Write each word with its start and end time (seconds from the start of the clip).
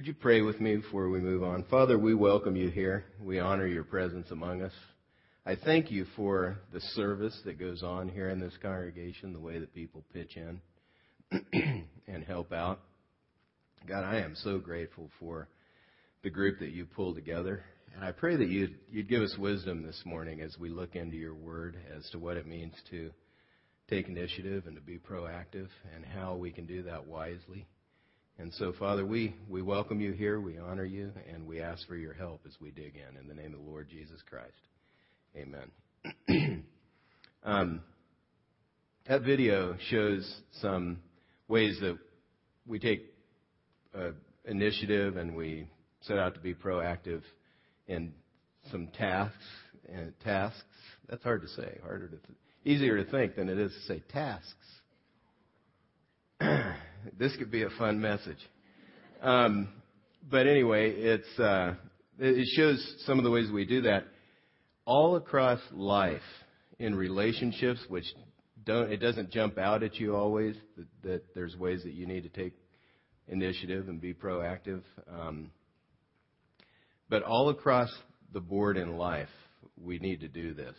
Would 0.00 0.06
you 0.06 0.14
pray 0.14 0.40
with 0.40 0.62
me 0.62 0.76
before 0.76 1.10
we 1.10 1.20
move 1.20 1.42
on? 1.42 1.62
Father, 1.64 1.98
we 1.98 2.14
welcome 2.14 2.56
you 2.56 2.70
here. 2.70 3.04
We 3.22 3.38
honor 3.38 3.66
your 3.66 3.84
presence 3.84 4.30
among 4.30 4.62
us. 4.62 4.72
I 5.44 5.56
thank 5.56 5.90
you 5.90 6.06
for 6.16 6.56
the 6.72 6.80
service 6.80 7.38
that 7.44 7.58
goes 7.58 7.82
on 7.82 8.08
here 8.08 8.30
in 8.30 8.40
this 8.40 8.56
congregation, 8.62 9.34
the 9.34 9.40
way 9.40 9.58
that 9.58 9.74
people 9.74 10.02
pitch 10.14 10.38
in 10.38 10.62
and 12.08 12.24
help 12.24 12.50
out. 12.50 12.80
God, 13.86 14.04
I 14.04 14.20
am 14.20 14.34
so 14.36 14.58
grateful 14.58 15.10
for 15.20 15.48
the 16.22 16.30
group 16.30 16.60
that 16.60 16.70
you 16.70 16.86
pull 16.86 17.14
together. 17.14 17.62
And 17.94 18.02
I 18.02 18.12
pray 18.12 18.36
that 18.36 18.48
you'd, 18.48 18.76
you'd 18.90 19.10
give 19.10 19.20
us 19.20 19.36
wisdom 19.38 19.82
this 19.82 20.00
morning 20.06 20.40
as 20.40 20.56
we 20.58 20.70
look 20.70 20.96
into 20.96 21.18
your 21.18 21.34
word 21.34 21.76
as 21.94 22.08
to 22.12 22.18
what 22.18 22.38
it 22.38 22.46
means 22.46 22.72
to 22.90 23.10
take 23.90 24.08
initiative 24.08 24.66
and 24.66 24.76
to 24.76 24.82
be 24.82 24.96
proactive 24.96 25.68
and 25.94 26.06
how 26.06 26.36
we 26.36 26.52
can 26.52 26.64
do 26.64 26.84
that 26.84 27.06
wisely. 27.06 27.66
And 28.40 28.54
so, 28.54 28.72
Father, 28.72 29.04
we, 29.04 29.34
we 29.50 29.60
welcome 29.60 30.00
you 30.00 30.12
here, 30.12 30.40
we 30.40 30.56
honor 30.56 30.86
you, 30.86 31.12
and 31.30 31.46
we 31.46 31.60
ask 31.60 31.86
for 31.86 31.94
your 31.94 32.14
help 32.14 32.40
as 32.46 32.54
we 32.58 32.70
dig 32.70 32.94
in. 32.96 33.20
In 33.20 33.28
the 33.28 33.34
name 33.34 33.52
of 33.52 33.60
the 33.60 33.70
Lord 33.70 33.86
Jesus 33.90 34.18
Christ. 34.28 34.54
Amen. 35.36 36.64
um, 37.44 37.82
that 39.06 39.20
video 39.20 39.76
shows 39.90 40.40
some 40.62 41.00
ways 41.48 41.78
that 41.82 41.98
we 42.66 42.78
take 42.78 43.12
uh, 43.94 44.12
initiative 44.46 45.18
and 45.18 45.36
we 45.36 45.66
set 46.00 46.16
out 46.16 46.32
to 46.32 46.40
be 46.40 46.54
proactive 46.54 47.20
in 47.88 48.14
some 48.70 48.86
tasks 48.86 49.36
and 49.86 50.14
tasks. 50.24 50.62
That's 51.10 51.22
hard 51.22 51.42
to 51.42 51.48
say, 51.48 51.76
harder 51.82 52.06
to, 52.06 52.16
th- 52.16 52.38
easier 52.64 53.04
to 53.04 53.10
think 53.10 53.36
than 53.36 53.50
it 53.50 53.58
is 53.58 53.70
to 53.70 53.80
say 53.80 54.02
tasks. 54.10 54.54
this 57.18 57.34
could 57.36 57.50
be 57.50 57.62
a 57.62 57.70
fun 57.70 58.00
message. 58.00 58.38
Um, 59.22 59.68
but 60.30 60.46
anyway, 60.46 60.90
it's 60.90 61.38
uh, 61.38 61.74
it 62.18 62.48
shows 62.56 62.96
some 63.06 63.18
of 63.18 63.24
the 63.24 63.30
ways 63.30 63.50
we 63.50 63.64
do 63.64 63.82
that 63.82 64.04
all 64.84 65.16
across 65.16 65.60
life 65.72 66.20
in 66.78 66.94
relationships, 66.94 67.80
which 67.88 68.04
don't 68.64 68.90
it 68.90 68.98
doesn't 68.98 69.30
jump 69.30 69.58
out 69.58 69.82
at 69.82 69.96
you 69.96 70.14
always 70.14 70.56
that, 70.76 70.86
that 71.02 71.34
there's 71.34 71.56
ways 71.56 71.82
that 71.84 71.92
you 71.92 72.06
need 72.06 72.22
to 72.22 72.28
take 72.28 72.54
initiative 73.28 73.88
and 73.88 74.00
be 74.00 74.12
proactive. 74.12 74.82
Um, 75.10 75.50
but 77.08 77.22
all 77.22 77.50
across 77.50 77.90
the 78.32 78.40
board 78.40 78.76
in 78.76 78.96
life, 78.96 79.28
we 79.76 79.98
need 79.98 80.20
to 80.20 80.28
do 80.28 80.54
this. 80.54 80.76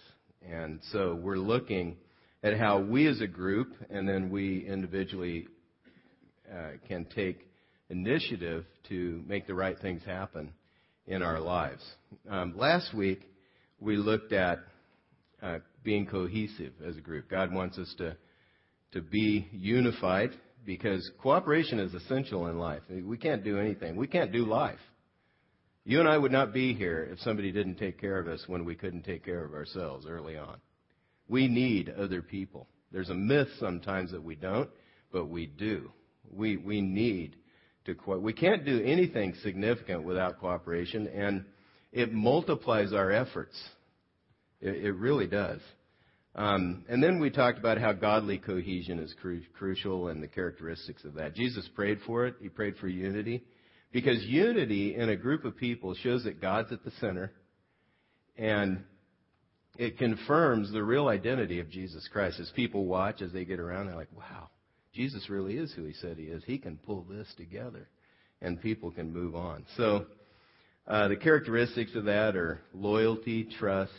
And 0.47 0.80
so 0.91 1.16
we're 1.16 1.38
looking 1.38 1.97
at 2.44 2.58
how 2.58 2.80
we 2.80 3.08
as 3.08 3.22
a 3.22 3.28
group 3.28 3.73
and 3.89 4.08
then 4.08 4.30
we 4.30 4.66
individually 4.67 5.47
uh, 6.52 6.71
can 6.88 7.05
take 7.05 7.47
initiative 7.89 8.66
to 8.89 9.23
make 9.27 9.47
the 9.47 9.53
right 9.53 9.77
things 9.80 10.02
happen 10.05 10.52
in 11.07 11.21
our 11.21 11.39
lives. 11.39 11.83
Um, 12.30 12.53
last 12.57 12.94
week, 12.94 13.21
we 13.80 13.97
looked 13.97 14.33
at 14.33 14.59
uh, 15.41 15.59
being 15.83 16.05
cohesive 16.05 16.73
as 16.85 16.97
a 16.97 17.02
group. 17.02 17.29
God 17.29 17.53
wants 17.53 17.77
us 17.77 17.94
to, 17.97 18.16
to 18.94 19.02
be 19.02 19.47
unified 19.52 20.31
because 20.66 21.09
cooperation 21.22 21.79
is 21.79 21.94
essential 21.94 22.47
in 22.47 22.59
life. 22.59 22.81
We 22.89 23.17
can't 23.17 23.44
do 23.44 23.59
anything. 23.59 23.95
We 23.95 24.07
can't 24.07 24.31
do 24.31 24.45
life. 24.45 24.79
You 25.83 25.99
and 25.99 26.07
I 26.07 26.17
would 26.17 26.31
not 26.31 26.53
be 26.53 26.75
here 26.75 27.09
if 27.11 27.19
somebody 27.19 27.52
didn't 27.52 27.77
take 27.77 27.99
care 27.99 28.19
of 28.19 28.27
us 28.27 28.44
when 28.47 28.66
we 28.66 28.75
couldn't 28.75 29.03
take 29.03 29.25
care 29.25 29.44
of 29.44 29.53
ourselves 29.53 30.05
early 30.07 30.38
on. 30.38 30.57
We 31.27 31.47
need 31.47 31.89
other 31.89 32.22
people. 32.22 32.67
There's 32.91 33.09
a 33.09 33.16
myth 33.16 33.47
sometimes 33.59 34.11
that 34.11 34.23
we 34.23 34.35
don't, 34.35 34.69
but 35.11 35.25
we 35.29 35.47
do. 35.47 35.91
We, 36.30 36.58
we 36.58 36.81
need 36.81 37.36
to, 37.86 37.95
we 38.17 38.33
can't 38.33 38.66
do 38.66 38.81
anything 38.83 39.33
significant 39.44 40.03
without 40.03 40.39
cooperation, 40.39 41.08
and 41.08 41.45
it 41.91 42.13
multiplies 42.13 42.94
our 42.94 43.12
efforts. 43.12 43.57
It, 44.62 44.85
it 44.85 44.91
really 44.94 45.28
does. 45.28 45.59
Um, 46.34 46.85
and 46.88 47.03
then 47.03 47.19
we 47.19 47.29
talked 47.29 47.57
about 47.57 47.78
how 47.78 47.91
godly 47.91 48.38
cohesion 48.38 49.00
is 49.00 49.13
cru- 49.19 49.41
crucial 49.57 50.07
and 50.07 50.23
the 50.23 50.28
characteristics 50.28 51.03
of 51.03 51.16
that. 51.16 51.35
Jesus 51.35 51.68
prayed 51.75 52.00
for 52.06 52.25
it. 52.25 52.35
He 52.41 52.47
prayed 52.47 52.78
for 52.78 52.88
unity. 52.88 53.44
Because 53.91 54.24
unity 54.24 54.95
in 54.95 55.09
a 55.09 55.18
group 55.18 55.44
of 55.44 55.57
people 55.57 55.94
shows 55.95 56.24
that 56.24 56.40
God's 56.40 56.72
at 56.72 56.85
the 56.85 56.91
center 57.01 57.34
and 58.38 58.84
it 59.78 59.97
confirms 59.97 60.72
the 60.72 60.84
real 60.84 61.09
identity 61.09 61.59
of 61.59 61.69
Jesus 61.69 62.07
Christ. 62.12 62.40
As 62.40 62.50
people 62.56 62.85
watch, 62.85 63.22
as 63.22 63.34
they 63.34 63.44
get 63.44 63.59
around, 63.59 63.88
they're 63.88 63.95
like, 63.95 64.16
wow, 64.18 64.50
Jesus 64.94 65.29
really 65.29 65.57
is 65.57 65.72
who 65.74 65.84
he 65.85 65.94
said 65.94 66.18
he 66.18 66.25
is. 66.25 66.44
He 66.46 66.57
can 66.57 66.78
pull 66.78 67.06
this 67.09 67.28
together 67.38 67.88
and 68.41 68.62
people 68.62 68.91
can 68.91 69.13
move 69.13 69.35
on. 69.35 69.66
So, 69.78 70.06
uh, 70.88 71.07
the 71.07 71.16
characteristics 71.16 71.96
of 71.96 72.06
that 72.06 72.35
are 72.35 72.62
loyalty, 72.74 73.47
trust, 73.59 73.91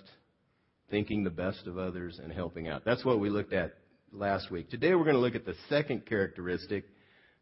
thinking 0.91 1.25
the 1.25 1.31
best 1.31 1.67
of 1.67 1.79
others, 1.79 2.21
and 2.23 2.33
helping 2.33 2.69
out. 2.69 2.85
That's 2.85 3.05
what 3.05 3.21
we 3.21 3.31
looked 3.31 3.53
at 3.53 3.75
last 4.13 4.51
week. 4.51 4.69
Today 4.69 4.95
we're 4.95 5.05
going 5.05 5.15
to 5.15 5.21
look 5.21 5.37
at 5.37 5.47
the 5.47 5.55
second 5.69 6.05
characteristic 6.07 6.85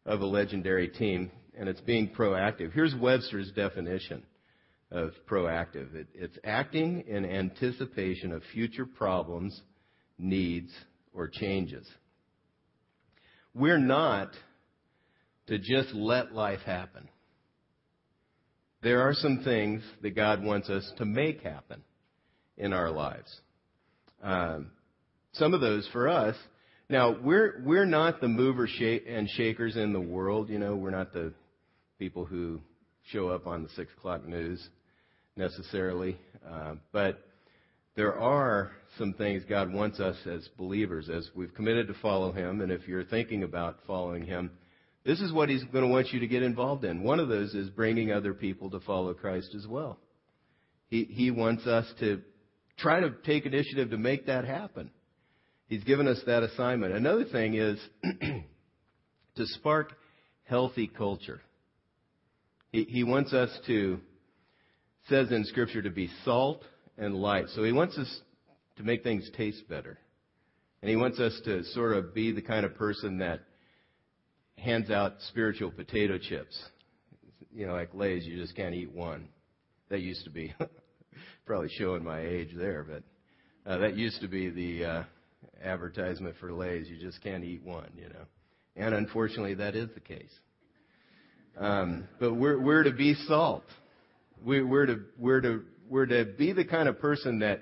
of 0.05 0.21
a 0.21 0.25
legendary 0.25 0.87
team, 0.87 1.31
and 1.57 1.67
it's 1.67 1.81
being 1.81 2.09
proactive. 2.09 2.71
Here's 2.71 2.95
Webster's 2.95 3.51
definition 3.51 4.23
of 4.91 5.11
proactive 5.29 5.95
it, 5.95 6.07
it's 6.13 6.37
acting 6.43 7.03
in 7.07 7.25
anticipation 7.25 8.31
of 8.31 8.43
future 8.53 8.85
problems, 8.85 9.59
needs, 10.17 10.71
or 11.13 11.27
changes. 11.27 11.89
We're 13.53 13.77
not 13.77 14.29
to 15.47 15.57
just 15.57 15.93
let 15.93 16.33
life 16.33 16.61
happen. 16.65 17.09
There 18.81 19.01
are 19.01 19.13
some 19.13 19.41
things 19.43 19.83
that 20.01 20.15
God 20.15 20.43
wants 20.43 20.69
us 20.69 20.89
to 20.97 21.05
make 21.05 21.41
happen 21.41 21.83
in 22.57 22.73
our 22.73 22.89
lives. 22.89 23.29
Um, 24.23 24.71
some 25.33 25.53
of 25.53 25.61
those 25.61 25.87
for 25.91 26.07
us. 26.07 26.35
Now 26.89 27.15
we're 27.21 27.61
we're 27.63 27.85
not 27.85 28.21
the 28.21 28.27
mover 28.27 28.67
and 29.07 29.29
shakers 29.29 29.77
in 29.77 29.93
the 29.93 30.01
world. 30.01 30.49
You 30.49 30.59
know, 30.59 30.75
we're 30.75 30.89
not 30.91 31.13
the 31.13 31.33
people 31.99 32.25
who 32.25 32.59
show 33.11 33.29
up 33.29 33.47
on 33.47 33.63
the 33.63 33.69
six 33.69 33.91
o'clock 33.97 34.25
news 34.25 34.61
necessarily, 35.35 36.17
uh, 36.49 36.75
but 36.91 37.19
there 37.95 38.17
are 38.17 38.71
some 38.97 39.13
things 39.13 39.43
God 39.47 39.73
wants 39.73 39.99
us 39.99 40.15
as 40.25 40.47
believers, 40.57 41.09
as 41.09 41.29
we've 41.35 41.53
committed 41.53 41.87
to 41.87 41.93
follow 41.95 42.31
Him, 42.31 42.61
and 42.61 42.71
if 42.71 42.87
you're 42.87 43.03
thinking 43.03 43.43
about 43.43 43.79
following 43.85 44.25
Him, 44.25 44.51
this 45.05 45.19
is 45.19 45.33
what 45.33 45.49
He's 45.49 45.63
going 45.65 45.83
to 45.83 45.91
want 45.91 46.11
you 46.11 46.19
to 46.19 46.27
get 46.27 46.43
involved 46.43 46.85
in. 46.85 47.03
One 47.03 47.19
of 47.19 47.27
those 47.27 47.53
is 47.53 47.69
bringing 47.69 48.11
other 48.11 48.33
people 48.33 48.69
to 48.71 48.79
follow 48.79 49.13
Christ 49.13 49.53
as 49.55 49.67
well. 49.67 49.97
He, 50.87 51.05
he 51.05 51.31
wants 51.31 51.65
us 51.67 51.85
to 51.99 52.21
try 52.77 52.99
to 52.99 53.11
take 53.25 53.45
initiative 53.45 53.91
to 53.91 53.97
make 53.97 54.27
that 54.27 54.45
happen. 54.45 54.91
He's 55.67 55.83
given 55.83 56.07
us 56.07 56.19
that 56.25 56.43
assignment. 56.43 56.93
Another 56.93 57.25
thing 57.25 57.55
is 57.55 57.79
to 58.03 59.45
spark 59.45 59.93
healthy 60.43 60.87
culture. 60.87 61.41
He, 62.71 62.83
he 62.83 63.03
wants 63.03 63.33
us 63.33 63.49
to, 63.67 63.99
says 65.07 65.31
in 65.31 65.45
Scripture, 65.45 65.81
to 65.81 65.89
be 65.89 66.09
salt 66.25 66.63
and 66.97 67.15
light. 67.15 67.45
So 67.55 67.63
he 67.63 67.71
wants 67.71 67.97
us 67.97 68.21
to 68.77 68.83
make 68.83 69.03
things 69.03 69.29
taste 69.35 69.67
better. 69.69 69.97
And 70.81 70.89
he 70.89 70.95
wants 70.95 71.19
us 71.19 71.39
to 71.45 71.63
sort 71.65 71.95
of 71.95 72.13
be 72.13 72.31
the 72.31 72.41
kind 72.41 72.65
of 72.65 72.75
person 72.75 73.19
that 73.19 73.41
hands 74.57 74.89
out 74.89 75.13
spiritual 75.29 75.71
potato 75.71 76.17
chips. 76.17 76.57
You 77.53 77.67
know, 77.67 77.73
like 77.73 77.93
Lay's, 77.93 78.25
you 78.25 78.37
just 78.37 78.55
can't 78.55 78.73
eat 78.73 78.91
one. 78.91 79.27
That 79.89 80.01
used 80.01 80.23
to 80.23 80.29
be, 80.29 80.53
probably 81.45 81.69
showing 81.77 82.03
my 82.03 82.21
age 82.21 82.49
there, 82.55 82.83
but 82.83 83.03
uh, 83.69 83.77
that 83.79 83.95
used 83.95 84.21
to 84.21 84.27
be 84.27 84.49
the 84.49 84.85
uh, 84.85 85.03
advertisement 85.63 86.35
for 86.39 86.51
Lay's. 86.51 86.87
You 86.87 86.97
just 86.97 87.21
can't 87.21 87.43
eat 87.43 87.61
one, 87.63 87.89
you 87.95 88.09
know. 88.09 88.25
And 88.75 88.95
unfortunately, 88.95 89.55
that 89.55 89.75
is 89.75 89.89
the 89.93 89.99
case. 89.99 90.31
Um, 91.57 92.07
but 92.19 92.33
we're, 92.33 92.59
we're 92.59 92.83
to 92.83 92.91
be 92.91 93.13
salt. 93.27 93.65
We, 94.43 94.63
we're 94.63 94.85
to, 94.85 95.01
we're 95.19 95.41
to, 95.41 95.63
we're 95.91 96.05
to 96.05 96.23
be 96.23 96.53
the 96.53 96.63
kind 96.63 96.87
of 96.87 96.99
person 96.99 97.39
that 97.39 97.59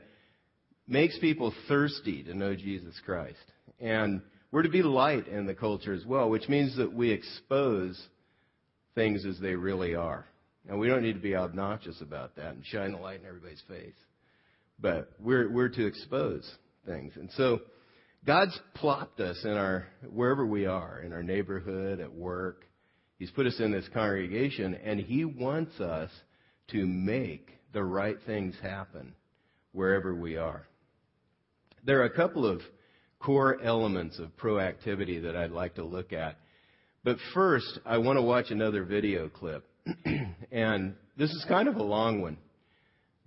makes 0.88 1.18
people 1.18 1.52
thirsty 1.68 2.22
to 2.24 2.36
know 2.36 2.56
Jesus 2.56 2.94
Christ. 3.04 3.38
And 3.80 4.22
we're 4.52 4.62
to 4.62 4.70
be 4.70 4.84
light 4.84 5.28
in 5.28 5.48
the 5.48 5.56
culture 5.56 5.94
as 5.94 6.06
well, 6.06 6.30
which 6.30 6.48
means 6.48 6.78
that 6.78 6.94
we 6.94 7.10
expose 7.10 8.00
things 8.94 9.26
as 9.26 9.40
they 9.40 9.56
really 9.56 9.96
are. 9.96 10.28
Now, 10.64 10.78
we 10.78 10.88
don't 10.88 11.02
need 11.02 11.14
to 11.14 11.20
be 11.20 11.36
obnoxious 11.36 12.02
about 12.02 12.36
that 12.36 12.54
and 12.54 12.64
shine 12.64 12.92
the 12.92 13.00
light 13.00 13.22
in 13.22 13.26
everybody's 13.26 13.64
face. 13.68 13.96
But 14.80 15.12
we're, 15.20 15.50
we're 15.50 15.70
to 15.70 15.86
expose 15.88 16.50
things. 16.86 17.14
And 17.16 17.32
so, 17.36 17.62
God's 18.28 18.58
plopped 18.76 19.22
us 19.22 19.40
in 19.44 19.52
our, 19.52 19.88
wherever 20.08 20.46
we 20.46 20.68
are, 20.68 21.00
in 21.00 21.14
our 21.14 21.24
neighborhood, 21.24 22.00
at 22.00 22.14
work. 22.14 22.66
He's 23.18 23.32
put 23.32 23.48
us 23.48 23.60
in 23.60 23.72
this 23.72 23.88
congregation, 23.94 24.76
and 24.76 25.00
He 25.00 25.26
wants 25.26 25.80
us 25.80 26.12
to 26.72 26.86
make 26.86 27.59
the 27.74 27.84
right 27.84 28.18
things 28.26 28.56
happen 28.62 29.14
wherever 29.72 30.14
we 30.14 30.38
are. 30.38 30.68
There 31.86 32.02
are 32.02 32.06
a 32.06 32.16
couple 32.16 32.46
of 32.46 32.62
core 33.20 33.62
elements 33.62 34.20
of 34.20 34.36
proactivity 34.38 35.22
that 35.24 35.36
I'd 35.36 35.52
like 35.52 35.76
to 35.76 35.84
look 35.84 36.14
at. 36.14 36.38
But 37.04 37.18
first, 37.34 37.80
I 37.86 37.98
want 37.98 38.18
to 38.18 38.22
watch 38.22 38.50
another 38.50 38.84
video 38.84 39.30
clip. 39.30 39.66
and 40.52 40.96
this 41.18 41.32
is 41.32 41.46
kind 41.48 41.68
of 41.68 41.76
a 41.76 41.84
long 41.84 42.22
one, 42.22 42.38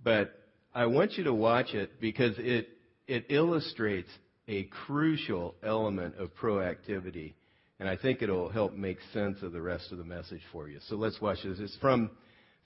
but 0.03 0.39
I 0.73 0.85
want 0.85 1.13
you 1.13 1.23
to 1.25 1.33
watch 1.33 1.73
it 1.73 1.99
because 1.99 2.33
it, 2.37 2.69
it 3.07 3.25
illustrates 3.29 4.09
a 4.47 4.63
crucial 4.63 5.55
element 5.63 6.15
of 6.17 6.33
proactivity. 6.35 7.33
And 7.79 7.89
I 7.89 7.97
think 7.97 8.21
it'll 8.21 8.49
help 8.49 8.73
make 8.73 8.97
sense 9.13 9.41
of 9.41 9.51
the 9.51 9.61
rest 9.61 9.91
of 9.91 9.97
the 9.97 10.03
message 10.03 10.41
for 10.51 10.69
you. 10.69 10.79
So 10.87 10.95
let's 10.95 11.19
watch 11.19 11.39
this. 11.43 11.59
It's 11.59 11.77
from 11.81 12.11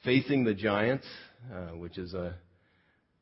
Facing 0.04 0.44
the 0.44 0.54
Giants, 0.54 1.08
which 1.76 1.98
is 1.98 2.14
a, 2.14 2.36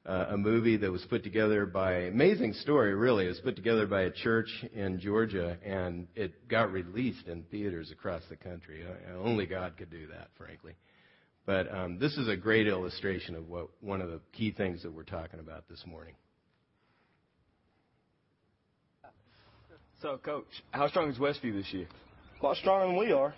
uh, 0.06 0.28
a 0.30 0.38
movie 0.38 0.78
that 0.78 0.92
was 0.92 1.04
put 1.10 1.24
together 1.24 1.66
by, 1.66 1.94
amazing 1.94 2.54
story 2.54 2.94
really, 2.94 3.26
it 3.26 3.30
was 3.30 3.40
put 3.40 3.56
together 3.56 3.88
by 3.88 4.04
a 4.04 4.12
church 4.12 4.50
in 4.74 5.00
Georgia 5.00 5.58
and 5.66 6.08
it 6.16 6.48
got 6.48 6.72
released 6.72 7.28
in 7.28 7.44
theaters 7.44 7.92
across 7.92 8.22
the 8.30 8.36
country. 8.36 8.84
Uh, 8.86 9.18
only 9.18 9.46
God 9.46 9.78
could 9.78 9.90
do 9.90 10.08
that, 10.08 10.30
frankly. 10.38 10.74
But 11.46 11.74
um, 11.74 12.00
this 12.00 12.18
is 12.18 12.28
a 12.28 12.36
great 12.36 12.68
illustration 12.68 13.36
of 13.36 13.48
what 13.48 13.70
one 13.82 14.02
of 14.02 14.10
the 14.10 14.20
key 14.34 14.52
things 14.52 14.84
that 14.84 14.92
we're 14.92 15.04
talking 15.04 15.40
about 15.40 15.68
this 15.70 15.84
morning. 15.86 16.16
So, 20.02 20.20
Coach, 20.24 20.46
how 20.72 20.88
strong 20.88 21.10
is 21.10 21.18
Westview 21.18 21.56
this 21.56 21.72
year? 21.72 21.88
A 22.42 22.46
lot 22.46 22.58
stronger 22.58 22.88
than 22.88 22.98
we 22.98 23.12
are. 23.12 23.34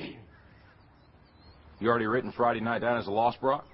You 1.80 1.88
already 1.88 2.08
written 2.08 2.34
Friday 2.36 2.60
night 2.60 2.80
down 2.80 2.98
as 2.98 3.08
a 3.08 3.12
loss, 3.12 3.36
Brock? 3.38 3.66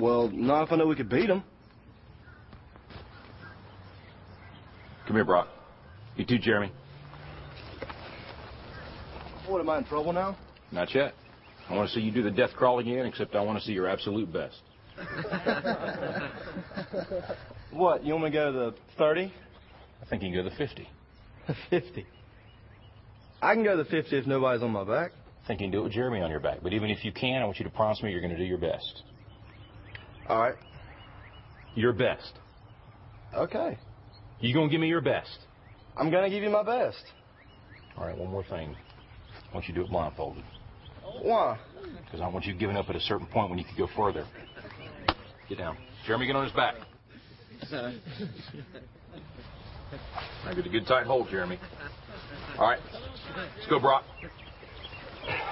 Well, 0.00 0.28
not 0.28 0.64
if 0.64 0.72
I 0.72 0.76
know 0.76 0.86
we 0.86 0.94
could 0.94 1.08
beat 1.08 1.26
them. 1.26 1.42
Come 5.06 5.16
here, 5.16 5.24
Brock. 5.24 5.48
You 6.16 6.24
too, 6.24 6.38
Jeremy. 6.38 6.70
What, 9.46 9.60
am 9.60 9.70
I 9.70 9.78
in 9.78 9.84
trouble 9.84 10.12
now? 10.12 10.36
Not 10.70 10.94
yet. 10.94 11.14
I 11.68 11.74
want 11.74 11.88
to 11.88 11.94
see 11.94 12.00
you 12.00 12.12
do 12.12 12.22
the 12.22 12.30
death 12.30 12.50
crawl 12.54 12.78
again, 12.78 13.06
except 13.06 13.34
I 13.34 13.40
want 13.40 13.58
to 13.58 13.64
see 13.64 13.72
your 13.72 13.88
absolute 13.88 14.30
best. 14.32 14.60
what, 17.70 18.04
you 18.04 18.12
want 18.12 18.24
me 18.24 18.30
to 18.30 18.36
go 18.36 18.52
to 18.52 18.58
the 18.58 18.74
30? 18.98 19.32
I 20.02 20.06
think 20.06 20.22
you 20.22 20.28
can 20.28 20.44
go 20.44 20.44
to 20.44 20.50
the 20.50 20.56
50. 20.56 20.88
50. 21.70 22.06
I 23.40 23.54
can 23.54 23.64
go 23.64 23.76
to 23.76 23.82
the 23.82 23.88
50 23.88 24.16
if 24.16 24.26
nobody's 24.26 24.62
on 24.62 24.70
my 24.70 24.84
back. 24.84 25.12
I 25.44 25.46
think 25.46 25.60
you 25.60 25.64
can 25.66 25.72
do 25.72 25.80
it 25.80 25.84
with 25.84 25.92
Jeremy 25.92 26.20
on 26.20 26.30
your 26.30 26.40
back. 26.40 26.58
But 26.62 26.72
even 26.74 26.90
if 26.90 27.04
you 27.04 27.12
can, 27.12 27.40
I 27.40 27.44
want 27.44 27.58
you 27.58 27.64
to 27.64 27.70
promise 27.70 28.02
me 28.02 28.10
you're 28.10 28.20
going 28.20 28.34
to 28.34 28.38
do 28.38 28.44
your 28.44 28.58
best. 28.58 29.02
All 30.28 30.40
right. 30.40 30.54
Your 31.74 31.92
best. 31.92 32.32
Okay. 33.34 33.78
You 34.40 34.54
going 34.54 34.68
to 34.68 34.72
give 34.72 34.80
me 34.80 34.88
your 34.88 35.00
best? 35.00 35.38
I'm 35.96 36.10
going 36.10 36.24
to 36.24 36.30
give 36.30 36.42
you 36.42 36.50
my 36.50 36.62
best. 36.62 37.02
All 37.96 38.06
right, 38.06 38.16
one 38.16 38.30
more 38.30 38.44
thing. 38.44 38.76
I 39.50 39.54
want 39.54 39.66
you 39.66 39.74
to 39.74 39.80
do 39.80 39.86
it 39.86 39.90
blindfolded. 39.90 40.44
Why? 41.22 41.58
Because 42.04 42.20
I 42.20 42.28
want 42.28 42.44
you 42.44 42.54
giving 42.54 42.76
up 42.76 42.88
at 42.88 42.96
a 42.96 43.00
certain 43.00 43.26
point 43.26 43.50
when 43.50 43.58
you 43.58 43.64
could 43.64 43.76
go 43.76 43.88
further. 43.96 44.26
Get 45.48 45.58
down. 45.58 45.76
Jeremy, 46.06 46.26
get 46.26 46.36
on 46.36 46.44
his 46.44 46.52
back. 46.52 46.74
I 47.72 47.94
get 50.54 50.66
a 50.66 50.68
good 50.68 50.86
tight 50.86 51.06
hold, 51.06 51.28
Jeremy. 51.30 51.58
All 52.58 52.68
right. 52.68 52.78
Let's 53.56 53.68
go, 53.68 53.80
Brock. 53.80 54.04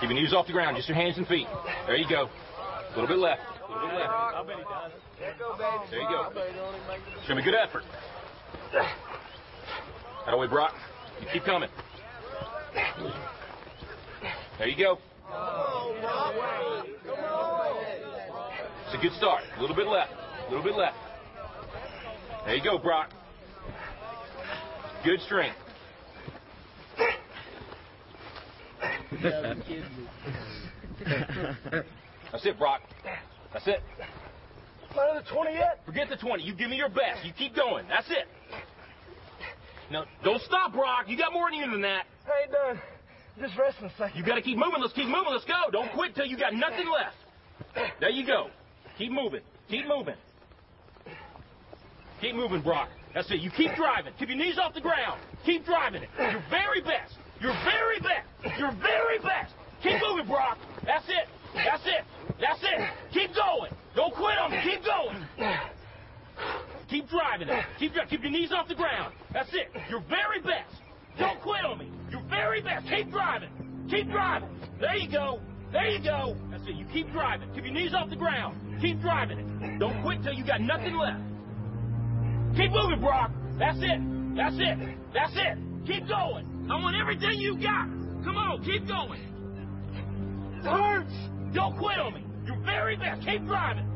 Keep 0.00 0.10
your 0.10 0.14
knees 0.14 0.32
off 0.32 0.46
the 0.46 0.52
ground, 0.52 0.76
just 0.76 0.88
your 0.88 0.96
hands 0.96 1.18
and 1.18 1.26
feet. 1.26 1.46
There 1.86 1.96
you 1.96 2.08
go. 2.08 2.28
A 2.96 2.98
little 2.98 3.14
bit 3.14 3.20
left. 3.20 3.42
A 3.68 3.72
little 3.72 3.88
bit 3.88 3.98
left. 3.98 4.94
There 5.90 6.00
you 6.00 6.08
go. 6.08 6.32
Show 7.26 7.34
me 7.34 7.42
good 7.42 7.54
effort. 7.54 7.84
That 8.72 10.32
away, 10.32 10.46
Brock. 10.46 10.72
You 11.20 11.26
keep 11.30 11.44
coming. 11.44 11.68
There 14.56 14.68
you 14.68 14.82
go. 14.82 14.98
It's 18.86 18.94
a 18.94 18.98
good 19.02 19.12
start. 19.18 19.42
A 19.58 19.60
little 19.60 19.76
bit 19.76 19.88
left. 19.88 20.12
A 20.46 20.48
little 20.48 20.64
bit 20.64 20.74
left. 20.74 20.96
There 22.46 22.54
you 22.54 22.64
go, 22.64 22.78
Brock. 22.78 23.10
Good 25.04 25.20
strength. 25.20 25.56
That's 32.36 32.44
it, 32.44 32.58
Brock. 32.58 32.82
That's 33.54 33.66
it. 33.66 33.80
Not 34.94 35.16
at 35.16 35.24
the 35.24 35.30
20 35.32 35.54
yet? 35.54 35.80
Forget 35.86 36.10
the 36.10 36.18
20. 36.18 36.42
You 36.42 36.54
give 36.54 36.68
me 36.68 36.76
your 36.76 36.90
best. 36.90 37.24
You 37.24 37.32
keep 37.32 37.56
going. 37.56 37.86
That's 37.88 38.10
it. 38.10 38.28
No, 39.90 40.04
don't 40.22 40.42
stop, 40.42 40.74
Brock. 40.74 41.08
You 41.08 41.16
got 41.16 41.32
more 41.32 41.48
in 41.48 41.54
you 41.54 41.70
than 41.70 41.80
that. 41.80 42.04
I 42.26 42.42
ain't 42.42 42.52
done. 42.52 42.82
Just 43.40 43.58
resting 43.58 43.86
a 43.86 43.92
second. 43.96 44.18
You 44.18 44.22
got 44.22 44.34
to 44.34 44.42
keep 44.42 44.58
moving. 44.58 44.82
Let's 44.82 44.92
keep 44.92 45.06
moving. 45.06 45.32
Let's 45.32 45.46
go. 45.46 45.72
Don't 45.72 45.90
quit 45.92 46.14
till 46.14 46.26
you 46.26 46.36
got 46.36 46.52
nothing 46.52 46.84
left. 46.92 47.16
There 48.00 48.10
you 48.10 48.26
go. 48.26 48.48
Keep 48.98 49.12
moving. 49.12 49.40
Keep 49.70 49.88
moving. 49.88 50.16
Keep 52.20 52.34
moving, 52.34 52.60
Brock. 52.60 52.90
That's 53.14 53.30
it. 53.30 53.40
You 53.40 53.50
keep 53.50 53.74
driving. 53.76 54.12
Keep 54.18 54.28
your 54.28 54.36
knees 54.36 54.58
off 54.58 54.74
the 54.74 54.82
ground. 54.82 55.22
Keep 55.46 55.64
driving 55.64 56.02
it. 56.02 56.10
Your 56.18 56.44
very 56.50 56.82
best. 56.82 57.16
Your 57.40 57.54
very 57.64 57.98
best. 58.00 58.58
Your 58.58 58.72
very 58.72 59.20
best. 59.24 59.54
Keep 59.82 60.02
moving, 60.06 60.26
Brock. 60.26 60.58
That's 60.84 61.08
it. 61.08 61.28
That's 61.54 61.84
it. 61.86 62.04
That's 62.40 62.60
it. 62.62 62.90
Keep 63.12 63.34
going. 63.34 63.72
Don't 63.94 64.14
quit 64.14 64.38
on 64.38 64.50
me. 64.50 64.58
Keep 64.62 64.84
going. 64.84 65.26
Keep 66.88 67.08
driving 67.08 67.48
it. 67.48 67.64
Keep 67.78 67.92
keep 68.08 68.22
your 68.22 68.30
knees 68.30 68.52
off 68.52 68.68
the 68.68 68.74
ground. 68.74 69.14
That's 69.32 69.48
it. 69.52 69.68
Your 69.90 70.00
very 70.08 70.40
best. 70.40 70.74
Don't 71.18 71.40
quit 71.40 71.64
on 71.64 71.78
me. 71.78 71.90
Your 72.10 72.22
very 72.28 72.62
best. 72.62 72.86
Keep 72.88 73.10
driving. 73.10 73.50
Keep 73.90 74.10
driving. 74.10 74.48
There 74.80 74.96
you 74.96 75.10
go. 75.10 75.40
There 75.72 75.88
you 75.88 76.02
go. 76.02 76.36
That's 76.50 76.62
it. 76.66 76.74
You 76.76 76.86
keep 76.92 77.10
driving. 77.10 77.52
Keep 77.54 77.64
your 77.64 77.72
knees 77.72 77.94
off 77.94 78.10
the 78.10 78.16
ground. 78.16 78.80
Keep 78.80 79.00
driving 79.00 79.38
it. 79.38 79.78
Don't 79.78 80.02
quit 80.02 80.22
till 80.22 80.32
you 80.32 80.44
got 80.44 80.60
nothing 80.60 80.94
left. 80.96 81.20
Keep 82.56 82.70
moving, 82.72 83.00
Brock. 83.00 83.30
That's 83.58 83.78
it. 83.80 84.00
That's 84.36 84.56
it. 84.58 84.96
That's 85.12 85.32
it. 85.34 85.58
Keep 85.86 86.08
going. 86.08 86.68
I 86.70 86.80
want 86.80 86.96
everything 86.96 87.38
you 87.38 87.56
got. 87.56 87.86
Come 88.24 88.36
on, 88.36 88.64
keep 88.64 88.86
going. 88.88 89.20
It 90.58 90.64
hurts. 90.64 91.12
Don't 91.56 91.78
quit 91.78 91.96
on 91.96 92.12
me. 92.12 92.22
Your 92.44 92.60
very 92.68 92.96
best. 92.96 93.24
Keep 93.24 93.46
driving. 93.46 93.88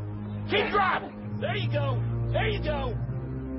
Keep 0.48 0.72
driving. 0.72 1.36
There 1.42 1.54
you 1.56 1.70
go. 1.70 2.00
There 2.32 2.48
you 2.48 2.64
go. 2.64 2.96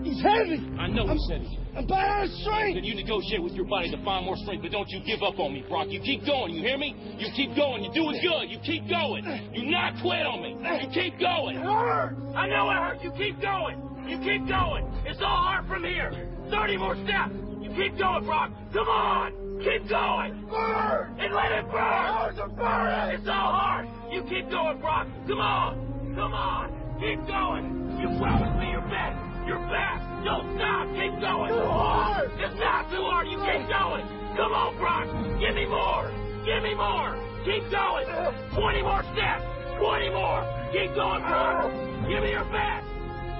He's 0.01 0.17
heavy. 0.17 0.57
I 0.81 0.87
know 0.87 1.05
I'm, 1.05 1.15
he's 1.15 1.29
heavy. 1.29 1.59
I'm 1.77 1.85
bad 1.85 2.25
of 2.25 2.31
strength. 2.41 2.81
Then 2.81 2.83
you 2.83 2.95
negotiate 2.95 3.43
with 3.43 3.53
your 3.53 3.65
body 3.65 3.91
to 3.91 4.03
find 4.03 4.25
more 4.25 4.35
strength, 4.37 4.63
but 4.63 4.71
don't 4.71 4.89
you 4.89 5.05
give 5.05 5.21
up 5.21 5.37
on 5.37 5.53
me, 5.53 5.63
Brock. 5.69 5.85
You 5.89 6.01
keep 6.01 6.25
going. 6.25 6.55
You 6.55 6.63
hear 6.65 6.79
me? 6.79 6.97
You 7.19 7.29
keep 7.35 7.55
going. 7.55 7.83
You're 7.83 7.93
doing 7.93 8.17
good. 8.25 8.49
You 8.49 8.57
keep 8.65 8.89
going. 8.89 9.21
You 9.53 9.69
not 9.69 9.93
quit 10.01 10.25
on 10.25 10.41
me. 10.41 10.57
You 10.57 10.89
keep 10.89 11.19
going. 11.19 11.57
It 11.57 11.61
hurts. 11.61 12.17
I 12.35 12.49
know 12.49 12.71
it 12.71 12.81
hurts. 12.81 13.03
You 13.03 13.11
keep 13.13 13.39
going. 13.39 13.77
You 14.09 14.17
keep 14.17 14.49
going. 14.49 14.89
It's 15.05 15.21
all 15.21 15.45
hard 15.45 15.67
from 15.67 15.83
here. 15.83 16.09
30 16.49 16.77
more 16.77 16.97
steps. 17.05 17.37
You 17.61 17.69
keep 17.77 17.99
going, 18.01 18.25
Brock. 18.25 18.49
Come 18.73 18.89
on. 18.89 19.50
Keep 19.63 19.89
going. 19.89 20.47
Burn. 20.49 21.19
And 21.19 21.33
let 21.35 21.51
it 21.51 21.69
burn. 21.69 22.35
To 22.35 22.47
burn 22.47 23.13
it. 23.13 23.19
It's 23.19 23.27
all 23.27 23.53
hard. 23.53 23.87
You 24.09 24.23
keep 24.23 24.49
going, 24.49 24.79
Brock. 24.79 25.05
Come 25.27 25.37
on. 25.37 26.15
Come 26.15 26.33
on. 26.33 26.97
Keep 26.99 27.27
going. 27.27 27.99
You 28.01 28.09
promised 28.17 28.57
me 28.57 28.71
your 28.71 28.81
best. 28.89 29.21
Your 29.45 29.61
best. 29.69 30.01
Don't 30.25 30.57
stop. 30.57 30.89
Keep 30.97 31.13
going. 31.21 31.53
Too 31.53 31.69
hard. 31.69 32.31
It's 32.41 32.57
not 32.57 32.89
too 32.89 33.05
hard. 33.05 33.27
You 33.29 33.37
keep 33.37 33.69
going. 33.69 34.01
Come 34.33 34.49
on, 34.49 34.77
Brock. 34.81 35.05
Give 35.37 35.53
me 35.53 35.69
more. 35.69 36.09
Give 36.41 36.63
me 36.65 36.73
more. 36.73 37.13
Keep 37.45 37.69
going. 37.69 38.09
20 38.57 38.81
more 38.81 39.03
steps. 39.13 39.45
20 39.77 40.09
more. 40.09 40.41
Keep 40.73 40.95
going, 40.97 41.21
Brock. 41.21 41.69
Give 42.09 42.23
me 42.25 42.33
your 42.33 42.49
best. 42.49 42.89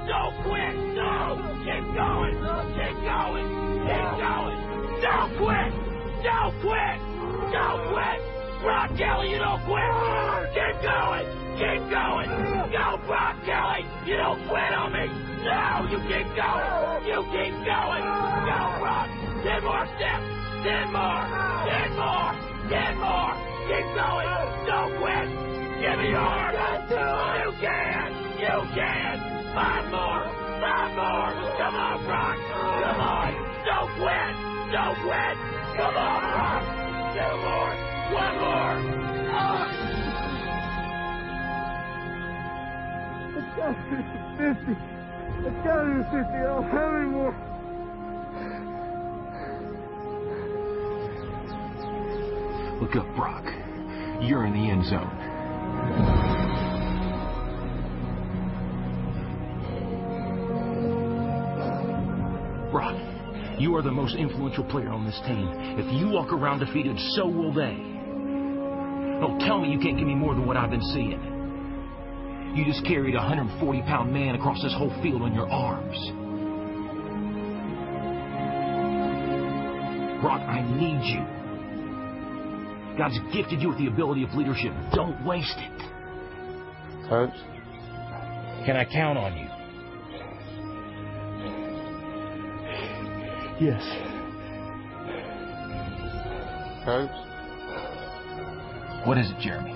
Don't 0.06 0.38
quit. 0.46 0.74
No. 0.94 1.42
Keep 1.66 1.86
going. 1.98 2.38
Keep 2.78 2.98
going. 3.10 3.48
Keep 3.90 4.10
going. 4.22 4.60
Don't 5.02 5.34
quit. 5.42 5.91
Don't 6.24 6.54
quit. 6.62 6.98
Don't 7.52 7.82
quit. 7.90 8.20
Brock 8.62 8.94
Kelly, 8.96 9.32
you 9.32 9.40
don't 9.40 9.62
quit. 9.66 9.90
Keep 10.54 10.76
going. 10.86 11.26
Keep 11.58 11.82
going. 11.90 12.30
Go, 12.70 13.02
Brock 13.10 13.36
Kelly. 13.44 13.86
You 14.06 14.18
don't 14.18 14.38
quit 14.48 14.72
on 14.74 14.94
me. 14.94 15.10
No, 15.42 15.90
you 15.90 15.98
keep 16.06 16.30
going. 16.38 16.70
You 17.10 17.26
keep 17.34 17.56
going. 17.66 18.06
Go, 18.06 18.60
Brock. 18.78 19.10
Ten 19.42 19.64
more 19.66 19.86
steps. 19.98 20.26
Ten 20.62 20.94
more. 20.94 21.26
Ten 21.66 21.90
more. 21.98 22.32
Ten 22.70 22.94
more. 23.02 23.34
Keep 23.66 23.88
going. 23.98 24.30
Don't 24.70 24.94
quit. 25.02 25.28
Give 25.82 25.98
me 25.98 26.10
your 26.14 26.22
heart. 26.22 26.54
You 26.86 27.52
can. 27.58 28.10
You 28.38 28.58
can. 28.78 29.16
Five 29.58 29.90
more. 29.90 30.22
Five 30.62 30.92
more. 30.94 31.34
Come 31.58 31.76
on, 31.76 32.06
Brock. 32.06 32.38
Come 32.46 33.02
on. 33.02 33.34
Don't 33.66 33.90
quit. 33.98 34.34
Don't 34.72 34.98
quit. 35.02 35.61
Come 35.78 35.98
on! 35.98 36.62
Two 37.14 37.36
more! 37.42 37.74
One 38.14 38.36
more! 38.40 38.92
50. 44.38 44.76
To 45.44 45.54
50. 45.54 46.24
I 46.24 46.44
don't 46.44 46.64
have. 46.64 47.52
Look 52.82 52.96
up, 52.96 53.16
Brock. 53.16 53.46
You're 54.22 54.46
in 54.46 54.54
the 54.54 54.70
end 54.70 54.86
zone. 54.86 55.18
Brock 62.72 63.11
you 63.60 63.76
are 63.76 63.82
the 63.82 63.92
most 63.92 64.16
influential 64.16 64.64
player 64.66 64.90
on 64.90 65.06
this 65.06 65.20
team. 65.26 65.48
If 65.78 65.92
you 65.94 66.10
walk 66.10 66.32
around 66.32 66.60
defeated, 66.60 66.98
so 67.16 67.28
will 67.28 67.54
they. 67.54 67.76
Don't 69.20 69.40
tell 69.40 69.60
me 69.60 69.72
you 69.72 69.80
can't 69.80 69.98
give 69.98 70.08
me 70.08 70.16
more 70.16 70.34
than 70.34 70.48
what 70.48 70.58
I've 70.58 70.72
been 70.72 70.82
seeing. 70.94 71.22
You 72.56 72.66
just 72.66 72.84
carried 72.86 73.16
a 73.16 73.20
140 73.20 73.82
pound 73.84 74.12
man 74.12 74.36
across 74.36 74.62
this 74.64 74.74
whole 74.74 74.90
field 75.02 75.22
on 75.22 75.34
your 75.34 75.50
arms. 75.50 75.98
Brock, 80.22 80.42
I 80.42 80.62
need 80.62 81.06
you. 81.06 81.22
God's 82.98 83.18
gifted 83.34 83.62
you 83.62 83.70
with 83.70 83.78
the 83.78 83.88
ability 83.88 84.24
of 84.24 84.34
leadership. 84.34 84.74
Don't 84.94 85.26
waste 85.26 85.58
it. 85.58 85.80
Coach? 87.08 87.34
Can 88.66 88.76
I 88.76 88.86
count 88.86 89.18
on 89.18 89.38
you? 89.38 89.51
Yes. 93.62 93.84
Coach? 96.84 97.12
What 99.06 99.20
is 99.20 99.30
it, 99.30 99.38
Jeremy? 99.40 99.72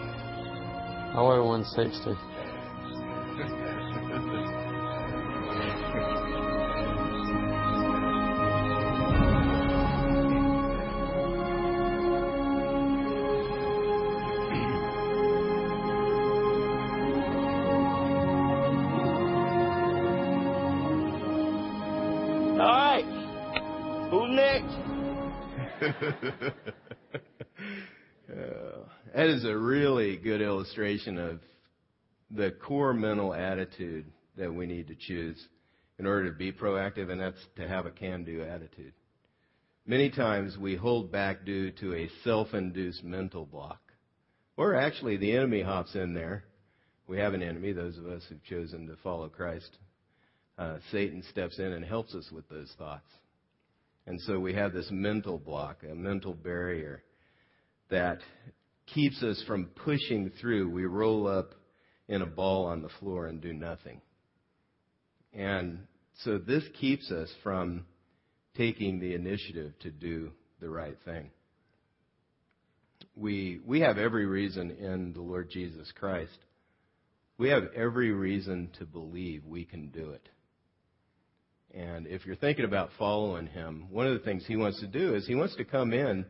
I 1.14 1.22
weigh 1.22 1.38
160. 1.38 2.35
Illustration 30.76 31.18
of 31.18 31.40
the 32.32 32.52
core 32.52 32.94
mental 32.94 33.34
attitude 33.34 34.06
that 34.38 34.54
we 34.54 34.66
need 34.66 34.88
to 34.88 34.96
choose 34.96 35.42
in 35.98 36.06
order 36.06 36.30
to 36.30 36.38
be 36.38 36.52
proactive, 36.52 37.10
and 37.10 37.22
that's 37.22 37.40
to 37.56 37.66
have 37.66 37.86
a 37.86 37.92
can 37.92 38.26
do 38.26 38.42
attitude. 38.42 38.92
Many 39.86 40.10
times 40.10 40.58
we 40.58 40.76
hold 40.76 41.12
back 41.12 41.46
due 41.46 41.72
to 41.72 41.94
a 41.94 42.10
self 42.24 42.54
induced 42.54 43.04
mental 43.04 43.46
block. 43.46 43.80
Or 44.58 44.76
actually, 44.76 45.16
the 45.18 45.32
enemy 45.32 45.62
hops 45.62 45.96
in 45.96 46.14
there. 46.14 46.44
We 47.08 47.20
have 47.20 47.34
an 47.34 47.44
enemy, 47.44 47.72
those 47.72 47.98
of 47.98 48.08
us 48.08 48.24
who've 48.28 48.44
chosen 48.44 48.88
to 48.88 48.98
follow 49.02 49.30
Christ. 49.30 49.78
Uh, 50.58 50.78
Satan 50.92 51.24
steps 51.30 51.60
in 51.60 51.72
and 51.72 51.86
helps 51.86 52.14
us 52.16 52.30
with 52.32 52.50
those 52.50 52.74
thoughts. 52.78 53.08
And 54.08 54.20
so 54.22 54.40
we 54.40 54.54
have 54.54 54.74
this 54.74 54.88
mental 54.92 55.38
block, 55.38 55.84
a 55.90 55.96
mental 55.96 56.34
barrier 56.34 57.04
that 57.90 58.20
keeps 58.94 59.22
us 59.24 59.44
from 59.48 59.66
pushing 59.84 60.32
through. 60.40 60.70
We 60.70 60.86
roll 60.86 61.28
up 61.28 61.56
in 62.08 62.22
a 62.22 62.28
ball 62.28 62.66
on 62.66 62.82
the 62.82 62.90
floor 63.00 63.28
and 63.28 63.42
do 63.42 63.54
nothing. 63.54 64.02
And 65.34 65.80
so 66.24 66.38
this 66.38 66.64
keeps 66.80 67.12
us 67.12 67.30
from 67.44 67.86
taking 68.56 69.00
the 69.00 69.14
initiative 69.14 69.74
to 69.82 69.92
do 69.92 70.32
the 70.62 70.70
right 70.70 70.98
thing. 71.04 71.32
We, 73.16 73.60
we 73.66 73.82
have 73.82 73.98
every 73.98 74.26
reason 74.26 74.72
in 74.72 75.14
the 75.14 75.22
Lord 75.22 75.50
Jesus 75.50 75.92
Christ. 75.98 76.38
We 77.38 77.50
have 77.50 77.64
every 77.76 78.12
reason 78.12 78.70
to 78.80 78.86
believe 78.86 79.46
we 79.46 79.66
can 79.66 79.90
do 79.90 80.12
it. 80.12 80.30
And 81.74 82.08
if 82.08 82.26
you're 82.26 82.38
thinking 82.38 82.64
about 82.64 82.92
following 82.98 83.48
him, 83.48 83.88
one 83.90 84.08
of 84.08 84.14
the 84.14 84.24
things 84.24 84.46
he 84.48 84.56
wants 84.56 84.80
to 84.80 84.88
do 84.88 85.16
is 85.16 85.28
he 85.28 85.36
wants 85.36 85.56
to 85.58 85.66
come 85.66 85.92
in 85.92 86.26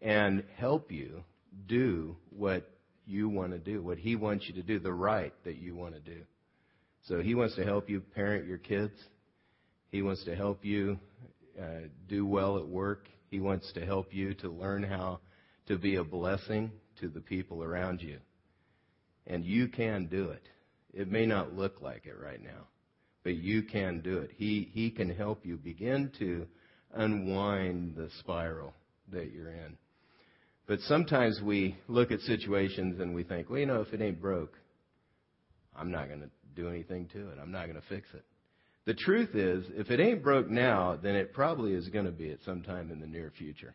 and 0.00 0.44
help 0.56 0.92
you 0.92 1.24
do 1.66 2.16
what 2.30 2.68
you 3.06 3.28
want 3.28 3.52
to 3.52 3.58
do, 3.58 3.82
what 3.82 3.98
he 3.98 4.16
wants 4.16 4.46
you 4.48 4.54
to 4.54 4.62
do, 4.62 4.78
the 4.78 4.92
right 4.92 5.32
that 5.44 5.56
you 5.56 5.74
want 5.74 5.94
to 5.94 6.00
do. 6.00 6.22
So 7.04 7.20
he 7.20 7.34
wants 7.34 7.54
to 7.56 7.64
help 7.64 7.88
you 7.88 8.00
parent 8.00 8.46
your 8.46 8.58
kids. 8.58 8.94
He 9.90 10.02
wants 10.02 10.24
to 10.24 10.34
help 10.34 10.64
you 10.64 10.98
uh, 11.60 11.88
do 12.08 12.26
well 12.26 12.58
at 12.58 12.66
work. 12.66 13.08
He 13.30 13.40
wants 13.40 13.72
to 13.74 13.86
help 13.86 14.12
you 14.12 14.34
to 14.34 14.50
learn 14.50 14.82
how 14.82 15.20
to 15.68 15.78
be 15.78 15.96
a 15.96 16.04
blessing 16.04 16.72
to 17.00 17.08
the 17.08 17.20
people 17.20 17.62
around 17.62 18.02
you. 18.02 18.18
And 19.26 19.44
you 19.44 19.68
can 19.68 20.06
do 20.06 20.30
it. 20.30 20.42
It 20.92 21.10
may 21.10 21.26
not 21.26 21.54
look 21.54 21.80
like 21.80 22.06
it 22.06 22.16
right 22.20 22.42
now, 22.42 22.68
but 23.22 23.36
you 23.36 23.62
can 23.62 24.00
do 24.00 24.18
it. 24.18 24.30
He, 24.36 24.70
he 24.72 24.90
can 24.90 25.10
help 25.10 25.44
you 25.44 25.56
begin 25.56 26.10
to 26.18 26.46
unwind 26.94 27.94
the 27.96 28.08
spiral 28.20 28.72
that 29.12 29.32
you're 29.32 29.50
in. 29.50 29.76
But 30.66 30.80
sometimes 30.80 31.40
we 31.42 31.76
look 31.86 32.10
at 32.10 32.20
situations 32.20 33.00
and 33.00 33.14
we 33.14 33.22
think, 33.22 33.48
well, 33.48 33.60
you 33.60 33.66
know, 33.66 33.82
if 33.82 33.92
it 33.92 34.02
ain't 34.02 34.20
broke, 34.20 34.54
I'm 35.76 35.92
not 35.92 36.08
going 36.08 36.20
to 36.20 36.30
do 36.56 36.68
anything 36.68 37.08
to 37.12 37.28
it. 37.30 37.38
I'm 37.40 37.52
not 37.52 37.66
going 37.66 37.80
to 37.80 37.88
fix 37.88 38.08
it. 38.14 38.24
The 38.84 38.94
truth 38.94 39.34
is, 39.34 39.64
if 39.74 39.90
it 39.90 40.00
ain't 40.00 40.22
broke 40.22 40.48
now, 40.48 40.98
then 41.00 41.14
it 41.14 41.32
probably 41.32 41.72
is 41.72 41.88
going 41.88 42.06
to 42.06 42.12
be 42.12 42.30
at 42.30 42.38
some 42.44 42.62
time 42.62 42.90
in 42.90 43.00
the 43.00 43.06
near 43.06 43.32
future. 43.36 43.74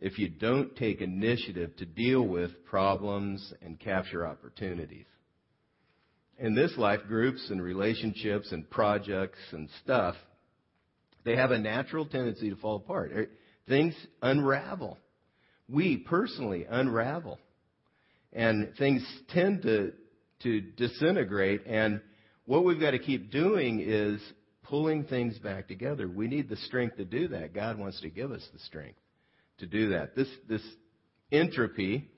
If 0.00 0.18
you 0.18 0.28
don't 0.28 0.74
take 0.76 1.00
initiative 1.00 1.76
to 1.76 1.86
deal 1.86 2.22
with 2.22 2.64
problems 2.64 3.52
and 3.62 3.78
capture 3.78 4.26
opportunities. 4.26 5.06
In 6.38 6.56
this 6.56 6.76
life, 6.76 7.00
groups 7.06 7.48
and 7.50 7.62
relationships 7.62 8.50
and 8.50 8.68
projects 8.68 9.38
and 9.52 9.68
stuff, 9.84 10.16
they 11.24 11.36
have 11.36 11.52
a 11.52 11.58
natural 11.58 12.06
tendency 12.06 12.50
to 12.50 12.56
fall 12.56 12.76
apart. 12.76 13.12
Er, 13.12 13.28
things 13.68 13.94
unravel 14.22 14.98
we 15.72 15.96
personally 15.96 16.66
unravel. 16.68 17.38
And 18.32 18.74
things 18.78 19.04
tend 19.30 19.62
to, 19.62 19.92
to 20.42 20.60
disintegrate. 20.60 21.62
And 21.66 22.00
what 22.44 22.64
we've 22.64 22.80
got 22.80 22.92
to 22.92 22.98
keep 22.98 23.30
doing 23.30 23.80
is 23.80 24.20
pulling 24.62 25.04
things 25.04 25.38
back 25.38 25.68
together. 25.68 26.08
We 26.08 26.28
need 26.28 26.48
the 26.48 26.56
strength 26.56 26.96
to 26.96 27.04
do 27.04 27.28
that. 27.28 27.54
God 27.54 27.78
wants 27.78 28.00
to 28.02 28.10
give 28.10 28.30
us 28.32 28.46
the 28.52 28.58
strength 28.60 28.98
to 29.58 29.66
do 29.66 29.90
that. 29.90 30.14
This, 30.16 30.28
this 30.48 30.62
entropy, 31.30 32.08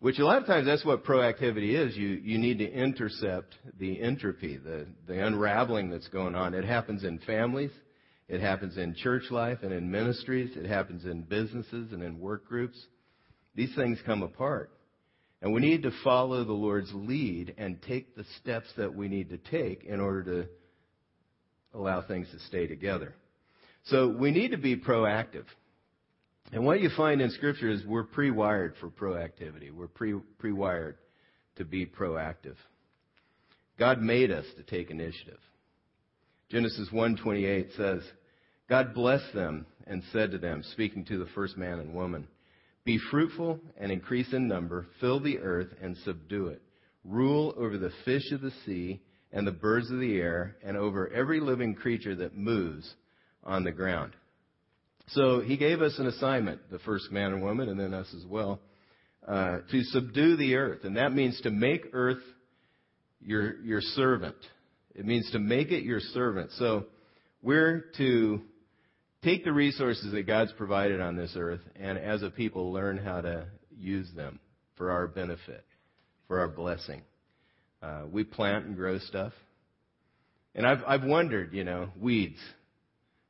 which 0.00 0.18
a 0.18 0.24
lot 0.24 0.38
of 0.38 0.46
times 0.46 0.66
that's 0.66 0.84
what 0.84 1.04
proactivity 1.04 1.74
is. 1.74 1.96
You, 1.96 2.08
you 2.08 2.38
need 2.38 2.58
to 2.58 2.70
intercept 2.70 3.54
the 3.78 4.00
entropy, 4.00 4.56
the, 4.56 4.86
the 5.06 5.24
unraveling 5.24 5.90
that's 5.90 6.08
going 6.08 6.34
on. 6.34 6.54
It 6.54 6.64
happens 6.64 7.04
in 7.04 7.18
families. 7.20 7.70
It 8.30 8.40
happens 8.40 8.76
in 8.76 8.94
church 8.94 9.24
life 9.32 9.58
and 9.62 9.72
in 9.72 9.90
ministries. 9.90 10.56
It 10.56 10.64
happens 10.64 11.04
in 11.04 11.22
businesses 11.22 11.92
and 11.92 12.00
in 12.00 12.20
work 12.20 12.46
groups. 12.46 12.80
These 13.56 13.74
things 13.74 13.98
come 14.06 14.22
apart. 14.22 14.70
And 15.42 15.52
we 15.52 15.60
need 15.60 15.82
to 15.82 15.90
follow 16.04 16.44
the 16.44 16.52
Lord's 16.52 16.92
lead 16.94 17.54
and 17.58 17.82
take 17.82 18.14
the 18.14 18.24
steps 18.40 18.68
that 18.76 18.94
we 18.94 19.08
need 19.08 19.30
to 19.30 19.38
take 19.38 19.82
in 19.82 19.98
order 19.98 20.22
to 20.44 20.48
allow 21.74 22.02
things 22.02 22.28
to 22.30 22.38
stay 22.46 22.68
together. 22.68 23.14
So 23.86 24.08
we 24.08 24.30
need 24.30 24.52
to 24.52 24.58
be 24.58 24.76
proactive. 24.76 25.46
And 26.52 26.64
what 26.64 26.80
you 26.80 26.90
find 26.96 27.20
in 27.20 27.30
Scripture 27.32 27.68
is 27.68 27.84
we're 27.84 28.04
pre-wired 28.04 28.74
for 28.78 28.90
proactivity. 28.90 29.72
We're 29.74 29.88
pre- 29.88 30.20
pre-wired 30.38 30.98
to 31.56 31.64
be 31.64 31.84
proactive. 31.84 32.54
God 33.76 34.00
made 34.00 34.30
us 34.30 34.44
to 34.56 34.62
take 34.62 34.90
initiative. 34.90 35.40
Genesis 36.48 36.88
1:28 36.92 37.76
says, 37.76 38.02
God 38.70 38.94
blessed 38.94 39.34
them 39.34 39.66
and 39.88 40.00
said 40.12 40.30
to 40.30 40.38
them, 40.38 40.62
speaking 40.72 41.04
to 41.06 41.18
the 41.18 41.28
first 41.34 41.58
man 41.58 41.80
and 41.80 41.92
woman, 41.92 42.28
Be 42.84 43.00
fruitful 43.10 43.58
and 43.76 43.90
increase 43.90 44.32
in 44.32 44.46
number, 44.46 44.86
fill 45.00 45.18
the 45.18 45.40
earth 45.40 45.66
and 45.82 45.96
subdue 46.04 46.46
it. 46.46 46.62
Rule 47.04 47.52
over 47.58 47.76
the 47.76 47.90
fish 48.04 48.30
of 48.30 48.40
the 48.40 48.52
sea 48.64 49.00
and 49.32 49.44
the 49.44 49.52
birds 49.52 49.90
of 49.90 49.98
the 49.98 50.18
air, 50.18 50.56
and 50.64 50.76
over 50.76 51.08
every 51.08 51.40
living 51.40 51.74
creature 51.74 52.14
that 52.16 52.36
moves 52.36 52.94
on 53.44 53.64
the 53.64 53.72
ground. 53.72 54.12
So 55.08 55.40
he 55.40 55.56
gave 55.56 55.82
us 55.82 55.98
an 55.98 56.06
assignment, 56.06 56.70
the 56.70 56.80
first 56.80 57.10
man 57.10 57.32
and 57.32 57.42
woman, 57.42 57.68
and 57.68 57.78
then 57.78 57.94
us 57.94 58.12
as 58.16 58.24
well, 58.26 58.60
uh, 59.26 59.58
to 59.70 59.82
subdue 59.84 60.36
the 60.36 60.56
earth. 60.56 60.84
And 60.84 60.96
that 60.96 61.12
means 61.12 61.40
to 61.42 61.50
make 61.50 61.86
earth 61.92 62.22
your, 63.20 63.60
your 63.62 63.80
servant. 63.80 64.36
It 64.94 65.06
means 65.06 65.30
to 65.32 65.38
make 65.38 65.70
it 65.70 65.84
your 65.84 66.00
servant. 66.00 66.50
So 66.58 66.86
we're 67.42 67.86
to 67.98 68.42
take 69.22 69.44
the 69.44 69.52
resources 69.52 70.12
that 70.12 70.26
God's 70.26 70.52
provided 70.52 71.00
on 71.00 71.16
this 71.16 71.34
earth 71.36 71.60
and 71.76 71.98
as 71.98 72.22
a 72.22 72.30
people 72.30 72.72
learn 72.72 72.98
how 72.98 73.20
to 73.20 73.46
use 73.76 74.08
them 74.14 74.40
for 74.76 74.90
our 74.90 75.06
benefit, 75.06 75.64
for 76.26 76.40
our 76.40 76.48
blessing. 76.48 77.02
Uh, 77.82 78.02
we 78.10 78.24
plant 78.24 78.66
and 78.66 78.76
grow 78.76 78.98
stuff. 78.98 79.32
And 80.54 80.66
I've, 80.66 80.82
I've 80.86 81.04
wondered, 81.04 81.52
you 81.52 81.64
know, 81.64 81.90
weeds. 81.98 82.38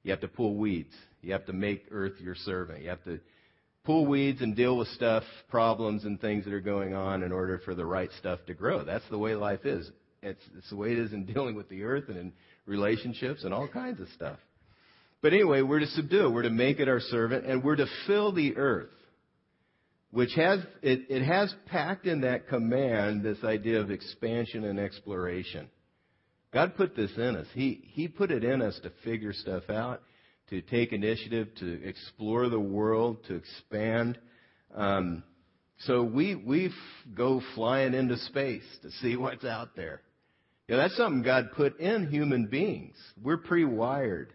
You 0.03 0.11
have 0.13 0.21
to 0.21 0.29
pull 0.29 0.57
weeds. 0.57 0.95
You 1.23 1.33
have 1.33 1.47
to 1.47 1.53
make 1.53 1.87
earth 1.91 2.15
your 2.21 2.35
servant. 2.35 2.83
You 2.83 2.89
have 2.89 3.05
to 3.05 3.21
pull 3.85 4.07
weeds 4.07 4.41
and 4.41 4.57
deal 4.57 4.77
with 4.77 4.89
stuff, 4.89 5.23
problems 5.49 6.05
and 6.05 6.21
things 6.21 6.45
that 6.45 6.55
are 6.55 6.61
going 6.61 6.95
on 6.95 7.23
in 7.23 7.33
order 7.33 7.61
for 7.65 7.75
the 7.75 7.85
right 7.85 8.11
stuff 8.19 8.41
to 8.47 8.55
grow. 8.55 8.85
That's 8.85 9.09
the 9.11 9.19
way 9.19 9.35
life 9.35 9.65
is. 9.65 9.91
It's, 10.23 10.43
it's 10.57 10.71
the 10.71 10.77
way 10.77 10.93
it 10.93 10.99
is 10.99 11.13
in 11.13 11.27
dealing 11.33 11.55
with 11.55 11.69
the 11.69 11.83
earth 11.83 12.05
and 12.09 12.17
in 12.17 12.33
relationships 12.67 13.45
and 13.45 13.53
all 13.53 13.69
kinds 13.69 14.01
of 14.01 14.09
stuff. 14.15 14.39
But 15.23 15.35
anyway, 15.35 15.63
we're 15.63 15.81
to 15.81 15.87
subdue 15.87 16.27
it. 16.27 16.31
We're 16.31 16.43
to 16.43 16.51
make 16.51 16.81
it 16.81 16.89
our 16.89 17.01
servant, 17.01 17.45
and 17.45 17.63
we're 17.63 17.77
to 17.77 17.87
fill 18.07 18.33
the 18.33 18.57
earth, 18.57 18.91
which 20.11 20.33
has 20.35 20.61
it, 20.83 21.11
it 21.11 21.25
has 21.25 21.55
packed 21.67 22.07
in 22.07 22.23
that 22.23 22.49
command 22.49 23.23
this 23.23 23.45
idea 23.45 23.81
of 23.81 23.91
expansion 23.91 24.65
and 24.65 24.79
exploration. 24.79 25.69
God 26.53 26.75
put 26.77 26.97
this 26.97 27.11
in 27.17 27.37
us. 27.37 27.47
He 27.53 27.85
He 27.93 28.09
put 28.09 28.31
it 28.31 28.45
in 28.45 28.63
us 28.63 28.79
to 28.83 28.91
figure 29.05 29.35
stuff 29.35 29.69
out, 29.69 30.01
to 30.49 30.63
take 30.63 30.93
initiative, 30.93 31.49
to 31.61 31.85
explore 31.87 32.49
the 32.49 32.61
world, 32.61 33.19
to 33.29 33.35
expand. 33.35 34.19
Um, 34.75 35.23
so 35.81 36.03
we 36.03 36.35
we 36.35 36.67
f- 36.67 36.73
go 37.15 37.43
flying 37.55 37.93
into 37.93 38.17
space 38.17 38.65
to 38.83 38.91
see 39.03 39.17
what's 39.17 39.45
out 39.45 39.77
there. 39.77 40.01
You 40.67 40.77
know, 40.77 40.83
that's 40.83 40.97
something 40.97 41.23
God 41.23 41.51
put 41.57 41.79
in 41.79 42.11
human 42.11 42.47
beings. 42.47 42.97
We're 43.23 43.39
pre-wired 43.39 44.33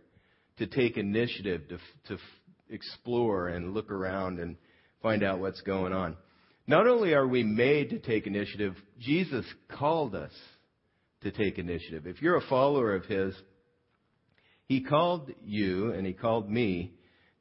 to 0.58 0.68
take 0.68 0.98
initiative, 0.98 1.62
to, 1.70 1.78
to 2.08 2.22
explore 2.70 3.50
and 3.50 3.74
look 3.74 3.92
around 3.92 4.40
and 4.40 4.56
find 5.02 5.24
out 5.24 5.40
what's 5.40 5.62
going 5.62 5.94
on. 5.94 6.16
Not 6.68 6.88
only 6.88 7.14
are 7.14 7.28
we 7.28 7.44
made 7.44 7.92
to 7.92 8.00
take 8.00 8.26
initiative, 8.26 8.76
Jesus 9.00 9.46
called 9.70 10.16
us 10.16 10.32
to 11.22 11.32
take 11.32 11.60
initiative. 11.60 12.08
If 12.08 12.22
you're 12.22 12.38
a 12.38 12.48
follower 12.48 12.96
of 12.96 13.06
His, 13.06 13.36
He 14.68 14.82
called 14.82 15.32
you 15.44 15.92
and 15.92 16.06
He 16.08 16.14
called 16.14 16.50
me 16.50 16.94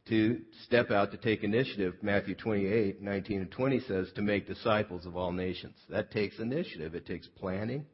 to 0.09 0.42
step 0.66 0.90
out 0.90 1.12
to 1.12 1.16
take 1.16 1.42
initiative. 1.42 1.94
Matthew 2.02 2.35
28, 2.35 3.00
19 3.00 3.40
and 3.40 3.50
20 3.50 3.80
says 3.80 4.09
to 4.16 4.23
make 4.23 4.47
disciples 4.47 5.06
of 5.06 5.16
all 5.16 5.33
nations. 5.33 5.76
That 5.88 6.11
takes 6.11 6.38
initiative. 6.38 6.94
It 6.94 7.06
takes 7.06 7.26
planning. 7.28 7.87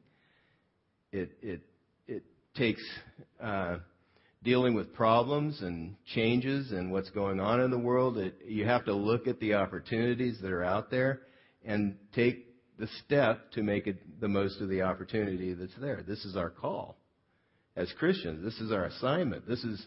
It, 1.12 1.31
it, 1.41 1.61
it 2.09 2.25
takes 2.57 2.83
uh, 3.41 3.79
dealing 4.43 4.75
with 4.75 4.95
problems 4.95 5.61
and 5.61 5.97
changes 6.15 6.71
and 6.73 6.91
what's 6.91 7.11
going 7.11 7.41
on 7.41 7.61
in 7.61 7.71
the 7.71 7.79
world, 7.79 8.17
it, 8.17 8.35
you 8.47 8.65
have 8.65 8.85
to 8.87 8.95
look 8.95 9.27
at 9.27 9.39
the 9.41 9.55
opportunities 9.55 10.39
that 10.41 10.51
are 10.51 10.65
out 10.65 10.91
there 10.91 11.21
and 11.65 11.97
take 12.15 12.47
the 12.79 12.89
step 13.05 13.51
to 13.53 13.63
make 13.63 13.87
it 13.87 14.21
the 14.21 14.29
most 14.29 14.61
of 14.61 14.71
the 14.71 14.81
opportunity 14.81 15.53
that's 15.53 15.75
there. 15.79 16.03
This 16.07 16.25
is 16.25 16.37
our 16.37 16.49
call 16.49 16.97
as 17.77 17.93
Christians. 17.99 18.43
This 18.43 18.59
is 18.61 18.73
our 18.73 18.87
assignment. 18.87 19.47
This 19.47 19.63
is 19.63 19.85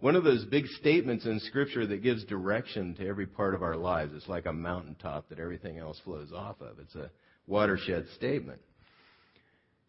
one 0.00 0.16
of 0.16 0.24
those 0.24 0.44
big 0.46 0.66
statements 0.66 1.24
in 1.24 1.38
Scripture 1.38 1.86
that 1.86 2.02
gives 2.02 2.24
direction 2.24 2.96
to 2.96 3.06
every 3.06 3.26
part 3.26 3.54
of 3.54 3.62
our 3.62 3.76
lives. 3.76 4.12
It's 4.16 4.28
like 4.28 4.46
a 4.46 4.52
mountaintop 4.52 5.28
that 5.28 5.38
everything 5.38 5.78
else 5.78 6.00
flows 6.04 6.32
off 6.32 6.60
of. 6.60 6.80
It's 6.80 6.96
a 6.96 7.08
watershed 7.46 8.06
statement. 8.16 8.60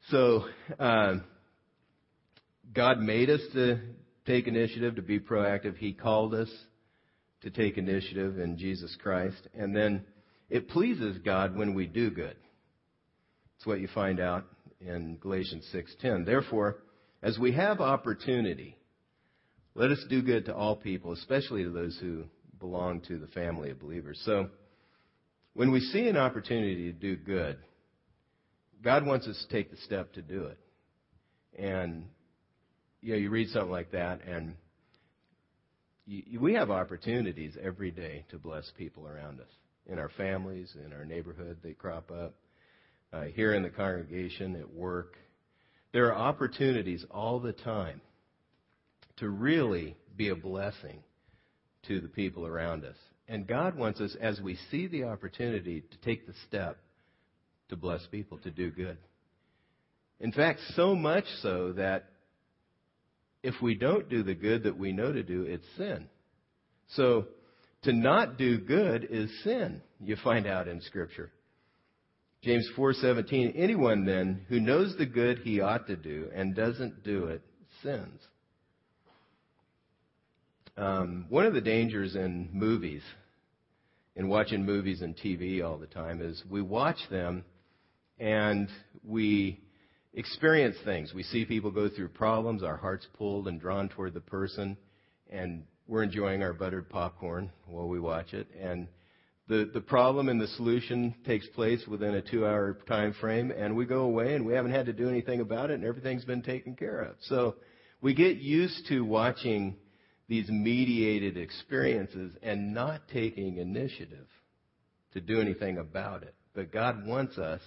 So, 0.10 0.46
uh, 0.78 1.16
God 2.74 3.00
made 3.00 3.30
us 3.30 3.42
to 3.54 3.80
take 4.26 4.48
initiative, 4.48 4.96
to 4.96 5.02
be 5.02 5.20
proactive. 5.20 5.78
He 5.78 5.94
called 5.94 6.34
us 6.34 6.50
to 7.42 7.50
take 7.50 7.78
initiative 7.78 8.40
in 8.40 8.58
Jesus 8.58 8.96
Christ. 9.02 9.48
And 9.54 9.76
then 9.76 10.06
it 10.50 10.70
pleases 10.70 11.18
God 11.20 11.56
when 11.56 11.74
we 11.74 11.88
do 11.88 12.10
good. 12.10 12.36
It's 13.58 13.66
what 13.66 13.80
you 13.80 13.88
find 13.94 14.20
out 14.20 14.46
in 14.80 15.18
Galatians 15.18 15.66
6:10. 15.72 16.26
Therefore, 16.26 16.84
as 17.22 17.40
we 17.40 17.54
have 17.54 17.80
opportunity, 17.80 18.78
let 19.76 19.92
us 19.92 20.04
do 20.10 20.22
good 20.22 20.46
to 20.46 20.56
all 20.56 20.76
people, 20.76 21.14
especially 21.14 21.64
to 21.64 21.70
those 21.70 21.98
who 22.00 22.26
belong 22.60 23.02
to 23.02 23.18
the 23.18 23.28
family 23.28 23.72
of 23.72 23.80
believers. 23.80 24.22
So, 24.26 24.50
when 25.54 25.72
we 25.72 25.80
see 25.80 26.08
an 26.08 26.18
opportunity 26.18 26.92
to 26.92 26.94
do 26.94 27.16
good, 27.16 27.58
God 28.82 29.06
wants 29.06 29.28
us 29.28 29.42
to 29.42 29.48
take 29.56 29.72
the 29.72 29.78
step 29.78 30.14
to 30.14 30.22
do 30.22 30.46
it. 30.46 30.58
And 31.58 32.06
you 33.04 33.14
know, 33.14 33.20
you 33.20 33.30
read 33.30 33.50
something 33.50 33.72
like 33.72 33.92
that, 33.92 34.22
and 34.26 34.56
you, 36.06 36.40
we 36.40 36.54
have 36.54 36.72
opportunities 36.72 37.58
every 37.62 37.92
day 37.92 38.26
to 38.32 38.38
bless 38.38 38.72
people 38.78 39.06
around 39.06 39.42
us 39.42 39.50
in 39.86 40.00
our 40.00 40.10
families, 40.16 40.74
in 40.86 40.94
our 40.94 41.04
neighborhood. 41.04 41.58
They 41.62 41.74
crop 41.74 42.12
up 42.12 42.34
uh, 43.12 43.24
here 43.24 43.54
in 43.54 43.62
the 43.62 43.70
congregation, 43.70 44.56
at 44.56 44.74
work. 44.74 45.18
There 45.92 46.14
are 46.14 46.16
opportunities 46.16 47.06
all 47.12 47.42
the 47.42 47.52
time 47.52 48.00
to 49.18 49.28
really 49.30 49.98
be 50.16 50.30
a 50.30 50.36
blessing 50.36 51.04
to 51.88 52.00
the 52.00 52.08
people 52.08 52.48
around 52.48 52.86
us. 52.86 52.96
And 53.28 53.46
God 53.46 53.78
wants 53.78 54.00
us, 54.00 54.16
as 54.22 54.40
we 54.40 54.58
see 54.72 54.88
the 54.88 55.04
opportunity, 55.04 55.82
to 55.82 55.98
take 56.06 56.26
the 56.26 56.34
step 56.48 56.78
to 57.68 57.76
bless 57.76 58.06
people, 58.08 58.38
to 58.40 58.52
do 58.52 58.72
good. 58.72 58.98
In 60.22 60.32
fact, 60.32 60.62
so 60.76 60.96
much 60.96 61.26
so 61.42 61.74
that 61.74 62.13
if 63.44 63.56
we 63.62 63.76
don't 63.76 64.10
do 64.10 64.24
the 64.24 64.34
good 64.34 64.64
that 64.64 64.78
we 64.78 64.94
know 64.94 65.12
to 65.12 65.22
do, 65.22 65.44
it's 65.44 65.68
sin. 65.78 66.08
So, 66.96 67.28
to 67.84 67.92
not 67.92 68.38
do 68.38 68.58
good 68.58 69.06
is 69.10 69.30
sin, 69.44 69.82
you 70.02 70.16
find 70.24 70.48
out 70.48 70.70
in 70.70 70.82
Scripture. 70.82 71.32
James 72.42 72.70
4:17 72.78 73.54
Anyone 73.56 74.06
then 74.06 74.46
who 74.50 74.60
knows 74.60 74.96
the 74.98 75.06
good 75.06 75.40
he 75.40 75.62
ought 75.62 75.88
to 75.88 75.96
do 75.96 76.30
and 76.34 76.56
doesn't 76.56 77.04
do 77.04 77.26
it 77.26 77.42
sins. 77.82 78.22
Um, 80.76 81.26
one 81.30 81.46
of 81.46 81.54
the 81.54 81.62
dangers 81.62 82.16
in 82.16 82.50
movies, 82.52 83.04
in 84.16 84.28
watching 84.28 84.66
movies 84.66 85.02
and 85.02 85.16
TV 85.16 85.64
all 85.64 85.78
the 85.78 85.88
time, 85.88 86.22
is 86.22 86.42
we 86.50 86.62
watch 86.62 86.98
them 87.10 87.46
and 88.20 88.70
we 89.06 89.60
experience 90.14 90.76
things. 90.86 91.14
We 91.14 91.24
see 91.24 91.46
people 91.46 91.72
go 91.72 91.90
through 91.90 92.10
problems, 92.10 92.64
our 92.64 92.78
hearts 92.78 93.08
pulled 93.18 93.48
and 93.48 93.60
drawn 93.60 93.90
toward 93.90 94.14
the 94.14 94.22
person, 94.22 94.78
and 95.30 95.64
we're 95.88 96.04
enjoying 96.04 96.44
our 96.44 96.54
buttered 96.54 96.90
popcorn 96.90 97.52
while 97.66 97.88
we 97.88 98.00
watch 98.00 98.34
it. 98.34 98.48
And 98.60 98.88
the, 99.48 99.70
the 99.74 99.82
problem 99.82 100.30
and 100.30 100.40
the 100.40 100.48
solution 100.48 101.16
takes 101.26 101.48
place 101.50 101.86
within 101.88 102.16
a 102.16 102.22
two 102.22 102.46
hour 102.46 102.78
time 102.88 103.14
frame, 103.20 103.52
and 103.52 103.76
we 103.76 103.86
go 103.86 104.02
away 104.02 104.36
and 104.36 104.46
we 104.46 104.54
haven't 104.54 104.72
had 104.72 104.86
to 104.86 104.94
do 104.94 105.10
anything 105.10 105.42
about 105.42 105.70
it, 105.70 105.76
and 105.76 105.84
everything's 105.84 106.26
been 106.26 106.42
taken 106.44 106.76
care 106.76 107.02
of. 107.02 107.16
So 107.24 107.56
we 108.02 108.14
get 108.14 108.38
used 108.38 108.88
to 108.90 109.02
watching 109.04 109.76
these 110.30 110.50
mediated 110.50 111.38
experiences 111.38 112.34
and 112.42 112.74
not 112.74 113.08
taking 113.12 113.58
initiative 113.58 114.28
to 115.14 115.22
do 115.22 115.42
anything 115.42 115.78
about 115.78 116.24
it. 116.24 116.34
But 116.56 116.72
God 116.72 117.06
wants 117.06 117.38
us 117.38 117.62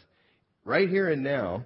right 0.65 0.89
here 0.89 1.11
and 1.11 1.23
now 1.23 1.65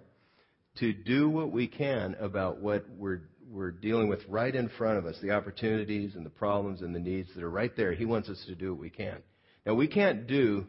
to 0.81 0.93
do 0.93 1.29
what 1.29 1.53
we 1.53 1.69
can 1.69 2.17
about 2.21 2.59
what 2.59 2.87
we're, 2.97 3.23
we're 3.51 3.71
dealing 3.71 4.09
with 4.09 4.21
right 4.29 4.55
in 4.55 4.69
front 4.71 4.99
of 4.99 5.07
us, 5.07 5.17
the 5.23 5.31
opportunities 5.31 6.15
and 6.15 6.25
the 6.25 6.31
problems 6.31 6.83
and 6.83 6.95
the 6.95 7.01
needs 7.01 7.29
that 7.35 7.45
are 7.45 7.51
right 7.51 7.77
there. 7.77 7.93
He 7.93 8.07
wants 8.07 8.29
us 8.29 8.43
to 8.47 8.55
do 8.55 8.73
what 8.73 8.81
we 8.81 8.91
can. 8.91 9.19
Now, 9.67 9.75
we 9.75 9.87
can't 9.87 10.27
do 10.27 10.67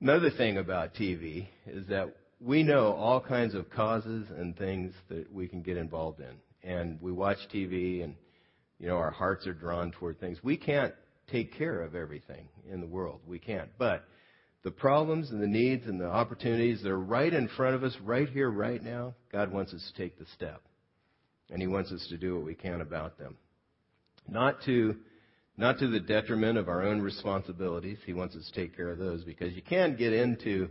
another 0.00 0.30
thing 0.30 0.58
about 0.58 0.94
TV 0.94 1.48
is 1.66 1.86
that 1.88 2.14
we 2.40 2.62
know 2.62 2.92
all 2.92 3.20
kinds 3.20 3.54
of 3.54 3.70
causes 3.70 4.26
and 4.36 4.56
things 4.56 4.92
that 5.08 5.32
we 5.32 5.48
can 5.48 5.62
get 5.62 5.76
involved 5.76 6.20
in. 6.20 6.36
And 6.68 7.00
we 7.00 7.12
watch 7.12 7.38
TV 7.54 8.02
and, 8.02 8.16
you 8.78 8.88
know, 8.88 8.96
our 8.96 9.10
hearts 9.10 9.46
are 9.46 9.54
drawn 9.54 9.92
toward 9.92 10.20
things. 10.20 10.38
We 10.42 10.56
can't 10.56 10.94
take 11.30 11.56
care 11.56 11.80
of 11.80 11.94
everything 11.94 12.48
in 12.70 12.80
the 12.80 12.86
world. 12.86 13.20
We 13.26 13.38
can't. 13.38 13.70
But 13.78 14.04
the 14.66 14.72
problems 14.72 15.30
and 15.30 15.40
the 15.40 15.46
needs 15.46 15.86
and 15.86 16.00
the 16.00 16.08
opportunities 16.08 16.82
that 16.82 16.90
are 16.90 16.98
right 16.98 17.32
in 17.32 17.46
front 17.56 17.76
of 17.76 17.84
us, 17.84 17.96
right 18.02 18.28
here, 18.28 18.50
right 18.50 18.82
now, 18.82 19.14
God 19.30 19.52
wants 19.52 19.72
us 19.72 19.92
to 19.92 20.02
take 20.02 20.18
the 20.18 20.26
step. 20.34 20.60
And 21.50 21.62
He 21.62 21.68
wants 21.68 21.92
us 21.92 22.04
to 22.08 22.16
do 22.16 22.34
what 22.34 22.44
we 22.44 22.56
can 22.56 22.80
about 22.80 23.16
them. 23.16 23.36
Not 24.28 24.56
to, 24.64 24.96
not 25.56 25.78
to 25.78 25.86
the 25.86 26.00
detriment 26.00 26.58
of 26.58 26.68
our 26.68 26.82
own 26.82 27.00
responsibilities. 27.00 27.98
He 28.04 28.12
wants 28.12 28.34
us 28.34 28.50
to 28.52 28.60
take 28.60 28.76
care 28.76 28.90
of 28.90 28.98
those 28.98 29.22
because 29.22 29.54
you 29.54 29.62
can 29.62 29.94
get 29.94 30.12
into, 30.12 30.68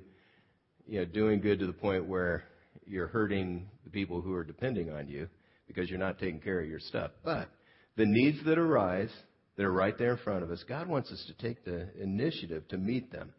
you 0.85 0.99
know, 0.99 1.05
doing 1.05 1.39
good 1.39 1.59
to 1.59 1.65
the 1.65 1.71
point 1.71 2.05
where 2.05 2.43
you're 2.85 3.07
hurting 3.07 3.65
the 3.85 3.91
people 3.91 4.19
who 4.19 4.33
are 4.33 4.43
depending 4.43 4.91
on 4.91 5.07
you 5.07 5.29
because 5.67 5.89
you're 5.89 5.99
not 5.99 6.19
taking 6.19 6.41
care 6.41 6.59
of 6.59 6.67
your 6.67 6.81
stuff. 6.81 7.11
But 7.23 7.47
the 7.95 8.05
needs 8.05 8.43
that 8.43 8.57
arise, 8.57 9.13
that 9.55 9.63
are 9.63 9.71
right 9.71 9.97
there 9.97 10.11
in 10.11 10.17
front 10.17 10.43
of 10.43 10.51
us, 10.51 10.65
God 10.67 10.89
wants 10.89 11.13
us 11.13 11.23
to 11.27 11.47
take 11.47 11.63
the 11.63 11.87
initiative 11.97 12.67
to 12.67 12.77
meet 12.77 13.09
them. 13.09 13.31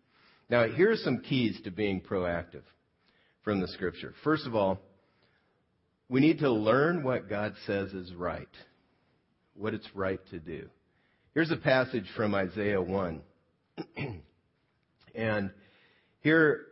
Now, 0.49 0.69
here 0.69 0.93
are 0.93 0.97
some 0.97 1.19
keys 1.19 1.59
to 1.65 1.71
being 1.71 2.01
proactive 2.01 2.63
from 3.43 3.61
the 3.61 3.69
scripture. 3.69 4.15
First 4.23 4.47
of 4.47 4.55
all, 4.55 4.79
we 6.09 6.21
need 6.21 6.39
to 6.39 6.51
learn 6.51 7.03
what 7.03 7.29
God 7.29 7.55
says 7.67 7.93
is 7.93 8.15
right, 8.15 8.49
what 9.55 9.75
it's 9.75 9.89
right 9.95 10.21
to 10.31 10.39
do. 10.39 10.69
Here's 11.35 11.51
a 11.51 11.57
passage 11.57 12.07
from 12.17 12.35
Isaiah 12.35 12.81
1. 12.81 13.21
and 15.15 15.51
here, 16.21 16.67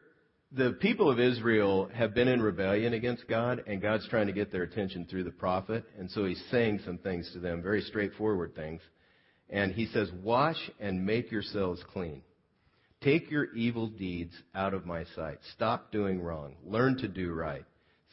the 0.52 0.72
people 0.80 1.10
of 1.10 1.18
Israel 1.18 1.90
have 1.92 2.14
been 2.14 2.28
in 2.28 2.40
rebellion 2.40 2.94
against 2.94 3.26
God, 3.28 3.64
and 3.66 3.82
God's 3.82 4.08
trying 4.08 4.28
to 4.28 4.32
get 4.32 4.52
their 4.52 4.62
attention 4.62 5.06
through 5.10 5.24
the 5.24 5.32
prophet. 5.32 5.84
And 5.98 6.08
so 6.12 6.24
he's 6.24 6.42
saying 6.52 6.80
some 6.84 6.98
things 6.98 7.28
to 7.32 7.40
them, 7.40 7.60
very 7.60 7.80
straightforward 7.80 8.54
things. 8.54 8.80
And 9.50 9.72
he 9.72 9.86
says, 9.86 10.10
Wash 10.22 10.70
and 10.78 11.04
make 11.04 11.32
yourselves 11.32 11.82
clean. 11.92 12.22
Take 13.04 13.30
your 13.30 13.52
evil 13.54 13.88
deeds 13.88 14.32
out 14.54 14.72
of 14.72 14.86
my 14.86 15.04
sight. 15.14 15.38
Stop 15.54 15.92
doing 15.92 16.22
wrong. 16.22 16.56
Learn 16.64 16.96
to 16.98 17.08
do 17.08 17.32
right. 17.32 17.64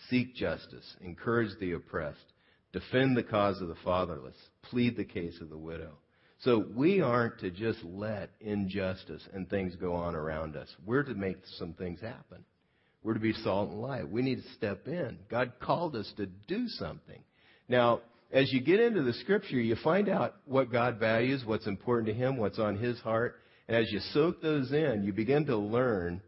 Seek 0.09 0.35
justice. 0.35 0.97
Encourage 1.01 1.57
the 1.59 1.71
oppressed. 1.71 2.33
defend 2.73 3.17
the 3.17 3.23
cause 3.23 3.61
of 3.61 3.67
the 3.67 3.75
fatherless, 3.83 4.35
plead 4.63 4.95
the 4.95 5.03
case 5.03 5.37
of 5.41 5.49
the 5.49 5.57
widow. 5.57 5.91
So 6.39 6.65
we 6.75 7.01
aren't 7.01 7.39
to 7.39 7.51
just 7.51 7.79
let 7.83 8.31
injustice 8.39 9.21
and 9.33 9.49
things 9.49 9.75
go 9.75 9.93
on 9.93 10.15
around 10.15 10.55
us. 10.55 10.69
We're 10.85 11.03
to 11.03 11.13
make 11.13 11.37
some 11.57 11.73
things 11.73 12.01
happen. 12.01 12.43
We're 13.03 13.13
to 13.13 13.19
be 13.19 13.33
salt 13.33 13.71
and 13.71 13.81
light. 13.81 14.09
We 14.09 14.21
need 14.21 14.41
to 14.41 14.53
step 14.53 14.87
in. 14.87 15.19
God 15.29 15.53
called 15.59 15.95
us 15.95 16.11
to 16.17 16.25
do 16.25 16.67
something. 16.67 17.21
Now, 17.67 18.01
as 18.31 18.51
you 18.51 18.61
get 18.61 18.79
into 18.79 19.03
the 19.03 19.13
scripture, 19.13 19.59
you 19.59 19.75
find 19.83 20.07
out 20.07 20.35
what 20.45 20.71
God 20.71 20.99
values, 20.99 21.43
what's 21.45 21.67
important 21.67 22.07
to 22.07 22.13
Him, 22.13 22.37
what's 22.37 22.59
on 22.59 22.77
His 22.77 22.97
heart. 22.99 23.40
As 23.71 23.89
you 23.89 23.99
soak 24.11 24.41
those 24.41 24.73
in, 24.73 25.03
you 25.05 25.13
begin 25.13 25.45
to 25.45 25.55
learn 25.55 26.21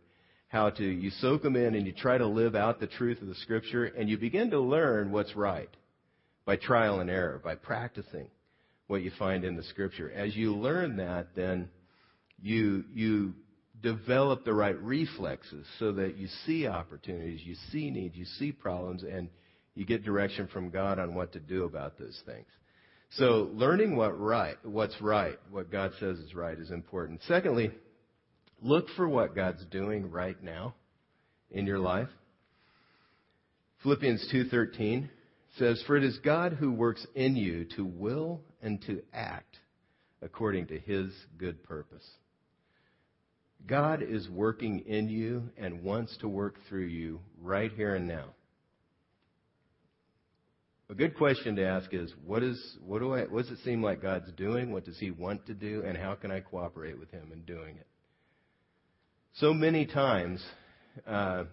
how 0.47 0.69
to, 0.69 0.83
you 0.83 1.09
soak 1.19 1.43
them 1.43 1.57
in 1.57 1.75
and 1.75 1.85
you 1.85 1.91
try 1.91 2.17
to 2.17 2.25
live 2.25 2.55
out 2.55 2.79
the 2.79 2.87
truth 2.87 3.21
of 3.21 3.27
the 3.27 3.35
scripture 3.35 3.83
and 3.83 4.09
you 4.09 4.17
begin 4.17 4.51
to 4.51 4.61
learn 4.61 5.11
what's 5.11 5.35
right 5.35 5.69
by 6.45 6.55
trial 6.55 7.01
and 7.01 7.09
error, 7.09 7.41
by 7.43 7.55
practicing 7.55 8.27
what 8.87 9.01
you 9.01 9.11
find 9.19 9.43
in 9.43 9.57
the 9.57 9.63
scripture. 9.63 10.09
As 10.09 10.33
you 10.37 10.55
learn 10.55 10.95
that, 10.97 11.35
then 11.35 11.67
you, 12.41 12.85
you 12.93 13.33
develop 13.81 14.45
the 14.45 14.53
right 14.53 14.81
reflexes 14.81 15.67
so 15.79 15.91
that 15.91 16.15
you 16.15 16.27
see 16.45 16.65
opportunities, 16.65 17.41
you 17.43 17.55
see 17.73 17.91
needs, 17.91 18.15
you 18.15 18.25
see 18.39 18.53
problems, 18.53 19.03
and 19.03 19.27
you 19.75 19.85
get 19.85 20.05
direction 20.05 20.47
from 20.47 20.69
God 20.69 20.97
on 20.97 21.13
what 21.13 21.33
to 21.33 21.41
do 21.41 21.65
about 21.65 21.99
those 21.99 22.21
things. 22.25 22.47
So 23.17 23.51
learning 23.53 23.95
what 23.95 24.19
right, 24.19 24.57
what's 24.63 24.99
right, 25.01 25.37
what 25.51 25.71
God 25.71 25.91
says 25.99 26.17
is 26.17 26.33
right 26.33 26.57
is 26.57 26.71
important. 26.71 27.21
Secondly, 27.27 27.71
Look 28.63 28.87
for 28.95 29.09
what 29.09 29.35
God's 29.35 29.65
doing 29.65 30.09
right 30.09 30.41
now 30.41 30.73
in 31.51 31.67
your 31.67 31.79
life. 31.79 32.07
Philippians 33.79 34.25
2:13 34.29 35.09
says, 35.57 35.83
"For 35.83 35.97
it 35.97 36.03
is 36.05 36.17
God 36.19 36.53
who 36.53 36.71
works 36.71 37.05
in 37.13 37.35
you 37.35 37.65
to 37.75 37.83
will 37.83 38.41
and 38.61 38.81
to 38.83 39.03
act 39.11 39.59
according 40.21 40.67
to 40.67 40.79
his 40.79 41.13
good 41.37 41.61
purpose." 41.63 42.19
God 43.67 44.01
is 44.01 44.29
working 44.29 44.79
in 44.79 45.09
you 45.09 45.51
and 45.57 45.83
wants 45.83 46.15
to 46.17 46.29
work 46.29 46.57
through 46.61 46.85
you 46.85 47.21
right 47.37 47.71
here 47.73 47.95
and 47.95 48.07
now. 48.07 48.33
A 50.93 50.95
good 50.95 51.17
question 51.17 51.55
to 51.55 51.65
ask 51.65 51.91
is, 51.91 52.13
what, 52.23 52.43
is, 52.43 52.77
what, 52.85 52.99
do 52.99 53.15
I, 53.15 53.21
what 53.21 53.47
does 53.47 53.57
it 53.57 53.63
seem 53.65 53.81
like 53.81 53.99
God's 53.99 54.31
doing? 54.33 54.71
What 54.71 54.85
does 54.85 54.99
He 54.99 55.09
want 55.09 55.43
to 55.47 55.55
do? 55.55 55.81
And 55.83 55.97
how 55.97 56.13
can 56.13 56.29
I 56.29 56.41
cooperate 56.41 56.99
with 56.99 57.09
Him 57.09 57.31
in 57.33 57.41
doing 57.45 57.77
it? 57.77 57.87
So 59.37 59.55
many 59.55 59.87
times, 59.87 60.45
uh, 61.07 61.45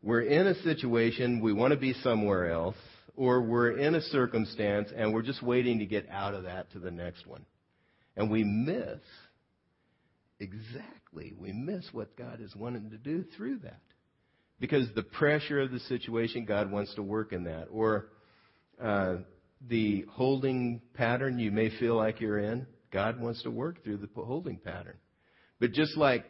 we're 0.00 0.20
in 0.20 0.46
a 0.46 0.54
situation, 0.62 1.40
we 1.40 1.52
want 1.52 1.72
to 1.72 1.76
be 1.76 1.92
somewhere 1.92 2.52
else, 2.52 2.76
or 3.16 3.42
we're 3.42 3.72
in 3.72 3.96
a 3.96 4.00
circumstance 4.00 4.90
and 4.96 5.12
we're 5.12 5.22
just 5.22 5.42
waiting 5.42 5.80
to 5.80 5.84
get 5.84 6.08
out 6.08 6.34
of 6.34 6.44
that 6.44 6.70
to 6.70 6.78
the 6.78 6.92
next 6.92 7.26
one. 7.26 7.44
And 8.16 8.30
we 8.30 8.44
miss, 8.44 9.00
exactly, 10.38 11.34
we 11.36 11.50
miss 11.50 11.84
what 11.90 12.16
God 12.16 12.40
is 12.40 12.54
wanting 12.54 12.90
to 12.90 12.96
do 12.96 13.24
through 13.36 13.58
that. 13.64 13.80
Because 14.60 14.86
the 14.94 15.02
pressure 15.02 15.60
of 15.60 15.72
the 15.72 15.80
situation, 15.80 16.44
God 16.44 16.70
wants 16.70 16.94
to 16.94 17.02
work 17.02 17.32
in 17.32 17.42
that. 17.42 17.66
Or 17.72 18.10
uh, 18.82 19.16
the 19.68 20.04
holding 20.10 20.80
pattern 20.94 21.38
you 21.38 21.50
may 21.50 21.70
feel 21.78 21.96
like 21.96 22.20
you're 22.20 22.38
in, 22.38 22.66
God 22.92 23.20
wants 23.20 23.42
to 23.42 23.50
work 23.50 23.82
through 23.84 23.98
the 23.98 24.08
holding 24.14 24.58
pattern. 24.58 24.96
But 25.60 25.72
just 25.72 25.96
like 25.96 26.24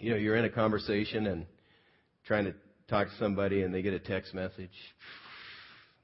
you 0.00 0.10
know, 0.10 0.16
you're 0.16 0.36
in 0.36 0.44
a 0.44 0.50
conversation 0.50 1.26
and 1.26 1.46
trying 2.26 2.46
to 2.46 2.54
talk 2.88 3.08
to 3.08 3.14
somebody 3.18 3.62
and 3.62 3.72
they 3.72 3.82
get 3.82 3.92
a 3.92 4.00
text 4.00 4.34
message. 4.34 4.70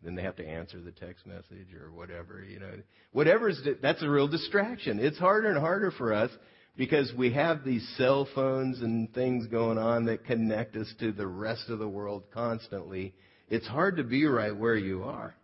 Then 0.03 0.15
they 0.15 0.23
have 0.23 0.37
to 0.37 0.47
answer 0.47 0.81
the 0.81 0.93
text 0.93 1.27
message 1.27 1.75
or 1.75 1.91
whatever, 1.91 2.45
you 2.45 2.61
know. 2.61 2.73
Whatever's, 3.13 3.61
that's 3.81 4.03
a 4.03 4.11
real 4.11 4.29
distraction. 4.29 5.01
It's 5.01 5.19
harder 5.19 5.49
and 5.49 5.59
harder 5.59 5.91
for 5.91 6.13
us 6.13 6.31
because 6.77 7.11
we 7.17 7.33
have 7.33 7.65
these 7.65 7.87
cell 7.97 8.29
phones 8.35 8.83
and 8.83 9.13
things 9.15 9.47
going 9.47 9.79
on 9.79 10.05
that 10.07 10.27
connect 10.27 10.77
us 10.77 10.93
to 11.01 11.13
the 11.13 11.27
rest 11.27 11.71
of 11.71 11.79
the 11.79 11.89
world 11.89 12.25
constantly. 12.33 13.15
It's 13.49 13.67
hard 13.67 13.97
to 13.97 14.05
be 14.05 14.27
right 14.27 14.55
where 14.55 14.77
you 14.77 15.05
are. 15.05 15.35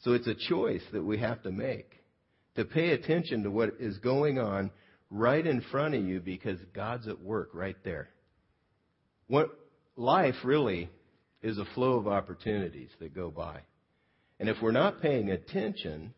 So 0.00 0.12
it's 0.12 0.26
a 0.26 0.34
choice 0.34 0.82
that 0.92 1.04
we 1.04 1.18
have 1.18 1.42
to 1.42 1.50
make 1.50 1.90
to 2.56 2.64
pay 2.64 2.90
attention 2.90 3.44
to 3.44 3.50
what 3.50 3.74
is 3.78 3.98
going 3.98 4.38
on 4.38 4.70
right 5.10 5.46
in 5.46 5.60
front 5.70 5.94
of 5.94 6.04
you 6.04 6.20
because 6.20 6.58
God's 6.74 7.08
at 7.08 7.20
work 7.20 7.50
right 7.52 7.76
there. 7.84 8.08
What 9.28 9.50
life 9.96 10.34
really 10.44 10.90
is 11.42 11.58
a 11.58 11.64
flow 11.74 11.98
of 11.98 12.08
opportunities 12.08 12.90
that 13.00 13.14
go 13.14 13.30
by. 13.30 13.60
And 14.40 14.48
if 14.48 14.56
we're 14.62 14.72
not 14.72 15.02
paying 15.02 15.30
attention 15.30 16.14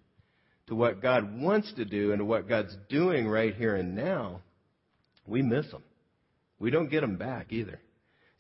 to 0.69 0.75
what 0.75 1.03
God 1.03 1.41
wants 1.41 1.73
to 1.75 1.85
do 1.85 2.13
and 2.13 2.21
to 2.21 2.25
what 2.25 2.49
God's 2.49 2.77
doing 2.89 3.27
right 3.27 3.55
here 3.55 3.77
and 3.77 3.95
now, 3.95 4.41
we 5.27 5.43
miss 5.43 5.71
them. 5.71 5.83
We 6.59 6.71
don't 6.71 6.91
get 6.91 7.01
them 7.01 7.17
back 7.17 7.53
either. 7.53 7.81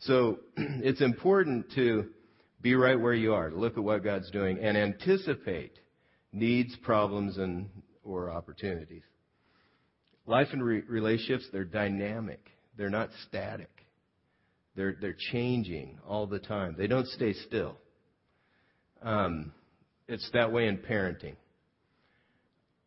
So 0.00 0.38
it's 0.56 1.00
important 1.00 1.66
to 1.74 2.06
be 2.62 2.74
right 2.74 2.98
where 2.98 3.14
you 3.14 3.34
are, 3.34 3.50
look 3.50 3.76
at 3.76 3.84
what 3.84 4.04
God's 4.04 4.30
doing 4.30 4.58
and 4.58 4.76
anticipate 4.76 5.78
needs, 6.32 6.76
problems, 6.82 7.38
and 7.38 7.68
or 8.04 8.30
opportunities. 8.30 9.02
Life 10.26 10.48
and 10.52 10.62
re- 10.62 10.82
relationships, 10.88 11.48
they're 11.52 11.64
dynamic. 11.64 12.40
They're 12.76 12.90
not 12.90 13.10
static. 13.26 13.70
They're, 14.76 14.96
they're 15.00 15.16
changing 15.32 15.98
all 16.06 16.26
the 16.26 16.38
time. 16.38 16.76
They 16.78 16.86
don't 16.86 17.06
stay 17.08 17.32
still. 17.32 17.76
Um, 19.02 19.52
it's 20.08 20.28
that 20.32 20.52
way 20.52 20.66
in 20.66 20.78
parenting. 20.78 21.34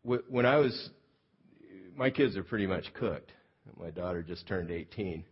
When 0.03 0.45
I 0.45 0.57
was, 0.57 0.89
my 1.95 2.09
kids 2.09 2.35
are 2.35 2.43
pretty 2.43 2.67
much 2.67 2.85
cooked. 2.93 3.31
My 3.79 3.89
daughter 3.89 4.21
just 4.21 4.47
turned 4.47 4.69
18. 4.69 5.23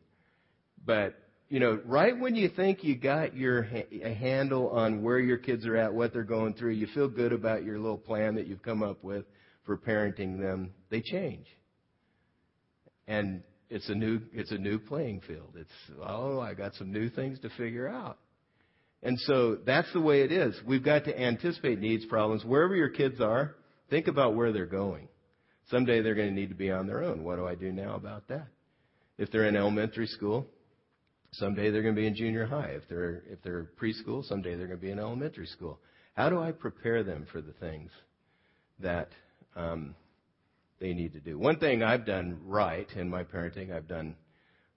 But, 0.86 1.16
you 1.52 1.60
know, 1.60 1.80
right 1.86 2.18
when 2.18 2.36
you 2.36 2.50
think 2.50 2.84
you 2.84 2.96
got 2.96 3.36
your 3.36 3.62
ha- 3.64 3.88
a 4.04 4.14
handle 4.14 4.70
on 4.70 5.04
where 5.04 5.20
your 5.20 5.38
kids 5.38 5.68
are 5.68 5.78
at, 5.78 5.94
what 5.94 6.14
they're 6.14 6.24
going 6.24 6.56
through, 6.56 6.72
you 6.72 6.88
feel 6.88 7.08
good 7.08 7.34
about 7.34 7.64
your 7.64 7.78
little 7.78 7.98
plan 7.98 8.36
that 8.36 8.48
you've 8.48 8.64
come 8.64 8.82
up 8.82 9.04
with 9.04 9.26
for 9.66 9.78
parenting 9.78 10.40
them, 10.40 10.72
they 10.90 11.02
change 11.02 11.46
and 13.12 13.44
it's 13.70 13.90
a 13.90 13.96
new 13.96 14.22
it's 14.34 14.52
a 14.52 14.58
new 14.58 14.80
playing 14.80 15.22
field. 15.28 15.56
It's 15.56 16.00
oh, 16.02 16.40
I 16.40 16.54
got 16.54 16.74
some 16.76 16.92
new 16.92 17.10
things 17.10 17.40
to 17.42 17.50
figure 17.58 17.88
out. 17.88 18.18
And 19.04 19.18
so 19.22 19.58
that's 19.66 19.92
the 19.94 20.02
way 20.02 20.22
it 20.22 20.32
is. 20.32 20.56
We've 20.66 20.84
got 20.84 21.06
to 21.06 21.20
anticipate 21.20 21.80
needs, 21.80 22.06
problems. 22.06 22.46
Wherever 22.46 22.76
your 22.76 22.90
kids 22.90 23.20
are, 23.20 23.56
think 23.90 24.08
about 24.08 24.36
where 24.36 24.52
they're 24.54 24.68
going. 24.68 25.08
Someday 25.72 26.02
they're 26.02 26.16
going 26.16 26.30
to 26.30 26.36
need 26.36 26.50
to 26.50 26.56
be 26.56 26.70
on 26.70 26.86
their 26.86 27.04
own. 27.04 27.24
What 27.24 27.38
do 27.38 27.48
I 27.48 27.56
do 27.56 27.72
now 27.72 27.96
about 27.96 28.28
that? 28.28 28.48
If 29.18 29.32
they're 29.32 29.48
in 29.48 29.56
elementary 29.56 30.06
school, 30.06 30.48
someday 31.34 31.70
they're 31.70 31.82
going 31.82 31.96
to 31.96 32.02
be 32.02 32.08
in 32.08 32.16
junior 32.16 32.46
high. 32.46 32.72
If 32.72 32.88
they're 32.90 33.24
if 33.30 33.42
they're 33.44 33.70
preschool, 33.82 34.24
someday 34.26 34.56
they're 34.56 34.68
going 34.68 34.80
to 34.80 34.86
be 34.86 34.92
in 34.92 35.00
elementary 35.00 35.48
school. 35.48 35.80
How 36.14 36.30
do 36.30 36.42
I 36.42 36.52
prepare 36.52 37.04
them 37.04 37.26
for 37.32 37.42
the 37.42 37.54
things 37.54 37.90
that 38.80 39.10
um, 39.56 39.96
they 40.82 40.94
need 40.94 41.14
to 41.14 41.20
do. 41.20 41.38
One 41.38 41.58
thing 41.58 41.84
I've 41.84 42.06
done 42.06 42.40
right 42.46 42.88
in 42.96 43.10
my 43.10 43.24
parenting, 43.24 43.72
I've 43.72 43.88
done 43.88 44.16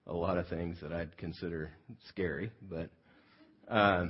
a 0.07 0.13
lot 0.13 0.37
of 0.37 0.47
things 0.47 0.77
that 0.81 0.93
I'd 0.93 1.17
consider 1.17 1.71
scary, 2.07 2.51
but 2.61 2.89
uh, 3.67 4.07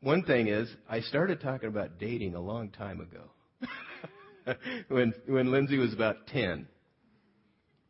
one 0.00 0.24
thing 0.24 0.48
is 0.48 0.68
I 0.88 1.00
started 1.00 1.40
talking 1.40 1.68
about 1.68 1.98
dating 1.98 2.34
a 2.34 2.40
long 2.40 2.70
time 2.70 3.00
ago. 3.00 4.56
when 4.88 5.14
when 5.26 5.50
Lindsay 5.50 5.78
was 5.78 5.92
about 5.92 6.26
ten. 6.26 6.66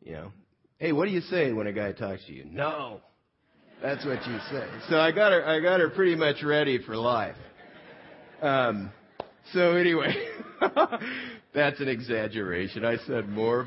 You 0.01 0.13
know, 0.13 0.31
hey, 0.77 0.91
what 0.91 1.05
do 1.05 1.11
you 1.11 1.21
say 1.21 1.51
when 1.51 1.67
a 1.67 1.73
guy 1.73 1.91
talks 1.91 2.25
to 2.27 2.33
you? 2.33 2.45
No. 2.45 3.01
That's 3.81 4.05
what 4.05 4.25
you 4.25 4.39
say. 4.51 4.67
So 4.89 4.99
I 4.99 5.11
got 5.11 5.31
her 5.31 5.45
I 5.45 5.59
got 5.59 5.79
her 5.79 5.89
pretty 5.89 6.15
much 6.15 6.43
ready 6.43 6.79
for 6.83 6.95
life. 6.95 7.35
Um 8.41 8.91
so 9.53 9.75
anyway, 9.75 10.13
that's 11.53 11.79
an 11.79 11.87
exaggeration. 11.87 12.83
I 12.83 12.97
said 13.07 13.29
more, 13.29 13.65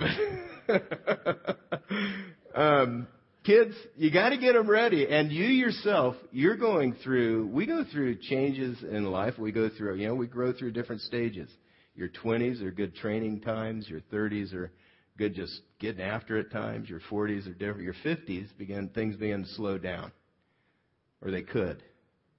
but 0.68 0.78
um, 2.54 3.06
kids, 3.44 3.74
you 3.96 4.10
got 4.10 4.30
to 4.30 4.36
get 4.36 4.52
them 4.52 4.68
ready. 4.68 5.06
And 5.08 5.32
you 5.32 5.46
yourself, 5.46 6.16
you're 6.32 6.56
going 6.56 6.96
through. 7.02 7.46
We 7.46 7.66
go 7.66 7.84
through 7.90 8.16
changes 8.16 8.82
in 8.82 9.04
life. 9.06 9.38
We 9.38 9.52
go 9.52 9.70
through. 9.70 9.96
You 9.96 10.08
know, 10.08 10.14
we 10.14 10.26
grow 10.26 10.52
through 10.52 10.72
different 10.72 11.00
stages. 11.02 11.50
Your 11.94 12.08
20s 12.08 12.62
are 12.62 12.70
good 12.70 12.94
training 12.94 13.40
times. 13.40 13.88
Your 13.88 14.00
30s 14.12 14.54
are 14.54 14.70
good 15.20 15.34
just 15.34 15.60
getting 15.78 16.00
after 16.00 16.38
it 16.38 16.50
times. 16.50 16.88
Your 16.88 17.00
40s 17.10 17.46
are 17.46 17.52
different. 17.52 17.82
Your 17.82 17.94
50s 18.02 18.48
begin 18.56 18.88
things 18.88 19.16
begin 19.16 19.42
to 19.42 19.48
slow 19.50 19.76
down, 19.76 20.12
or 21.20 21.30
they 21.30 21.42
could. 21.42 21.82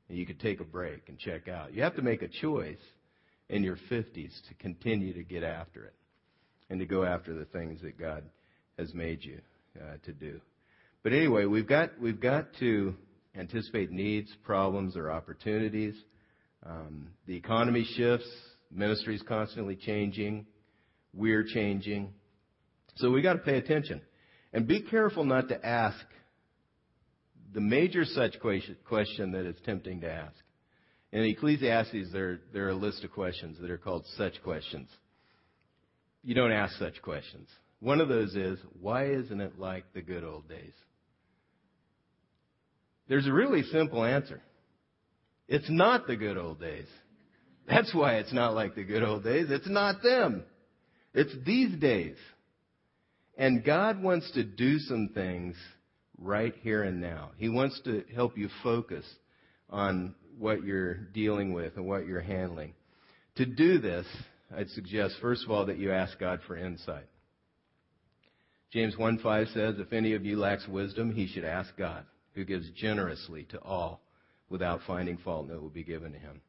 And 0.10 0.18
you 0.18 0.26
could 0.26 0.40
take 0.40 0.60
a 0.60 0.64
break 0.64 1.08
and 1.08 1.20
check 1.20 1.48
out. 1.48 1.76
You 1.76 1.84
have 1.84 1.96
to 1.98 2.02
make 2.02 2.24
a 2.24 2.28
choice 2.28 2.80
in 3.50 3.64
your 3.64 3.78
50s 3.92 4.32
to 4.48 4.54
continue 4.58 5.14
to 5.14 5.24
get 5.24 5.44
after 5.44 5.86
it 5.86 5.94
and 6.72 6.80
to 6.80 6.88
go 6.88 7.04
after 7.04 7.36
the 7.36 7.46
things 7.46 7.80
that 7.84 8.00
God 8.00 8.24
has 8.80 8.92
made 8.96 9.24
you 9.24 9.42
uh, 9.80 9.98
to 10.04 10.12
do. 10.12 10.42
But 11.04 11.14
anyway, 11.14 11.46
we've 11.46 11.68
got 11.68 11.92
we've 12.02 12.20
got 12.20 12.48
to 12.62 12.96
anticipate 13.36 13.92
needs, 13.92 14.34
problems, 14.44 14.98
or 14.98 15.12
opportunities. 15.12 15.96
Um, 16.66 17.10
the 17.28 17.36
economy 17.36 17.86
shifts. 17.96 18.28
Ministry's 18.72 19.22
constantly 19.22 19.76
changing. 19.76 20.48
We're 21.14 21.44
changing. 21.44 22.14
So 22.96 23.12
we 23.12 23.22
got 23.22 23.34
to 23.34 23.40
pay 23.40 23.58
attention. 23.58 24.02
And 24.54 24.68
be 24.68 24.82
careful 24.82 25.24
not 25.24 25.50
to 25.50 25.66
ask 25.66 26.06
the 27.54 27.62
major 27.62 28.06
such 28.06 28.36
question 28.40 29.32
that 29.32 29.46
is 29.46 29.56
tempting 29.66 30.02
to 30.02 30.12
ask. 30.12 30.36
In 31.12 31.24
Ecclesiastes, 31.24 32.12
there, 32.14 32.40
there 32.54 32.66
are 32.66 32.70
a 32.70 32.76
list 32.76 33.04
of 33.04 33.12
questions 33.12 33.58
that 33.60 33.70
are 33.70 33.78
called 33.78 34.06
such 34.18 34.42
questions. 34.44 34.90
You 36.24 36.36
don't 36.36 36.52
ask 36.52 36.78
such 36.78 37.02
questions. 37.02 37.50
One 37.80 38.00
of 38.00 38.08
those 38.08 38.36
is, 38.36 38.60
why 38.80 39.08
isn't 39.08 39.42
it 39.42 39.60
like 39.60 39.86
the 39.94 40.02
good 40.02 40.24
old 40.24 40.48
days? 40.48 40.74
There's 43.08 43.28
a 43.28 43.34
really 43.34 43.64
simple 43.64 44.06
answer. 44.06 44.42
It's 45.48 45.70
not 45.70 46.08
the 46.08 46.16
good 46.16 46.38
old 46.38 46.62
days. 46.62 46.88
That's 47.68 47.94
why 47.94 48.16
it's 48.16 48.32
not 48.32 48.54
like 48.54 48.76
the 48.76 48.84
good 48.84 49.04
old 49.04 49.24
days. 49.24 49.48
It's 49.50 49.70
not 49.70 50.02
them. 50.02 50.44
It's 51.14 51.34
these 51.46 51.78
days. 51.80 52.16
And 53.42 53.64
God 53.64 54.04
wants 54.04 54.30
to 54.34 54.44
do 54.44 54.78
some 54.78 55.10
things 55.16 55.56
right 56.20 56.54
here 56.62 56.84
and 56.84 57.02
now. 57.02 57.32
He 57.38 57.50
wants 57.50 57.82
to 57.86 58.04
help 58.14 58.38
you 58.38 58.50
focus 58.62 59.04
on 59.68 60.14
what 60.38 60.64
you're 60.64 60.94
dealing 60.94 61.52
with 61.52 61.76
and 61.76 61.88
what 61.88 62.06
you're 62.06 62.22
handling. 62.22 62.76
To 63.38 63.48
do 63.48 63.80
this, 63.80 64.06
I'd 64.56 64.70
suggest, 64.70 65.16
first 65.24 65.44
of 65.44 65.50
all, 65.50 65.66
that 65.66 65.80
you 65.80 65.92
ask 65.92 66.20
God 66.20 66.42
for 66.46 66.56
insight. 66.56 67.08
James 68.72 68.96
1:5 68.96 69.52
says, 69.56 69.80
If 69.80 69.92
any 69.92 70.14
of 70.14 70.24
you 70.24 70.38
lacks 70.38 70.68
wisdom, 70.68 71.12
he 71.12 71.26
should 71.26 71.44
ask 71.44 71.76
God, 71.76 72.06
who 72.36 72.46
gives 72.46 72.70
generously 72.76 73.46
to 73.46 73.60
all 73.64 74.04
without 74.50 74.82
finding 74.86 75.18
fault, 75.18 75.48
and 75.48 75.56
it 75.56 75.62
will 75.64 75.70
be 75.72 75.84
given 75.84 76.12
to 76.12 76.20
him. 76.20 76.42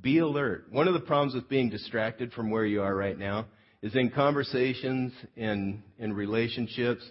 Be 0.00 0.18
alert. 0.18 0.66
One 0.72 0.88
of 0.88 0.94
the 0.94 0.98
problems 1.06 1.36
with 1.36 1.48
being 1.48 1.70
distracted 1.70 2.32
from 2.32 2.50
where 2.50 2.66
you 2.66 2.82
are 2.82 2.96
right 2.96 3.16
now 3.16 3.46
is 3.82 3.94
in 3.96 4.10
conversations, 4.10 5.12
in, 5.36 5.82
in 5.98 6.12
relationships, 6.12 7.02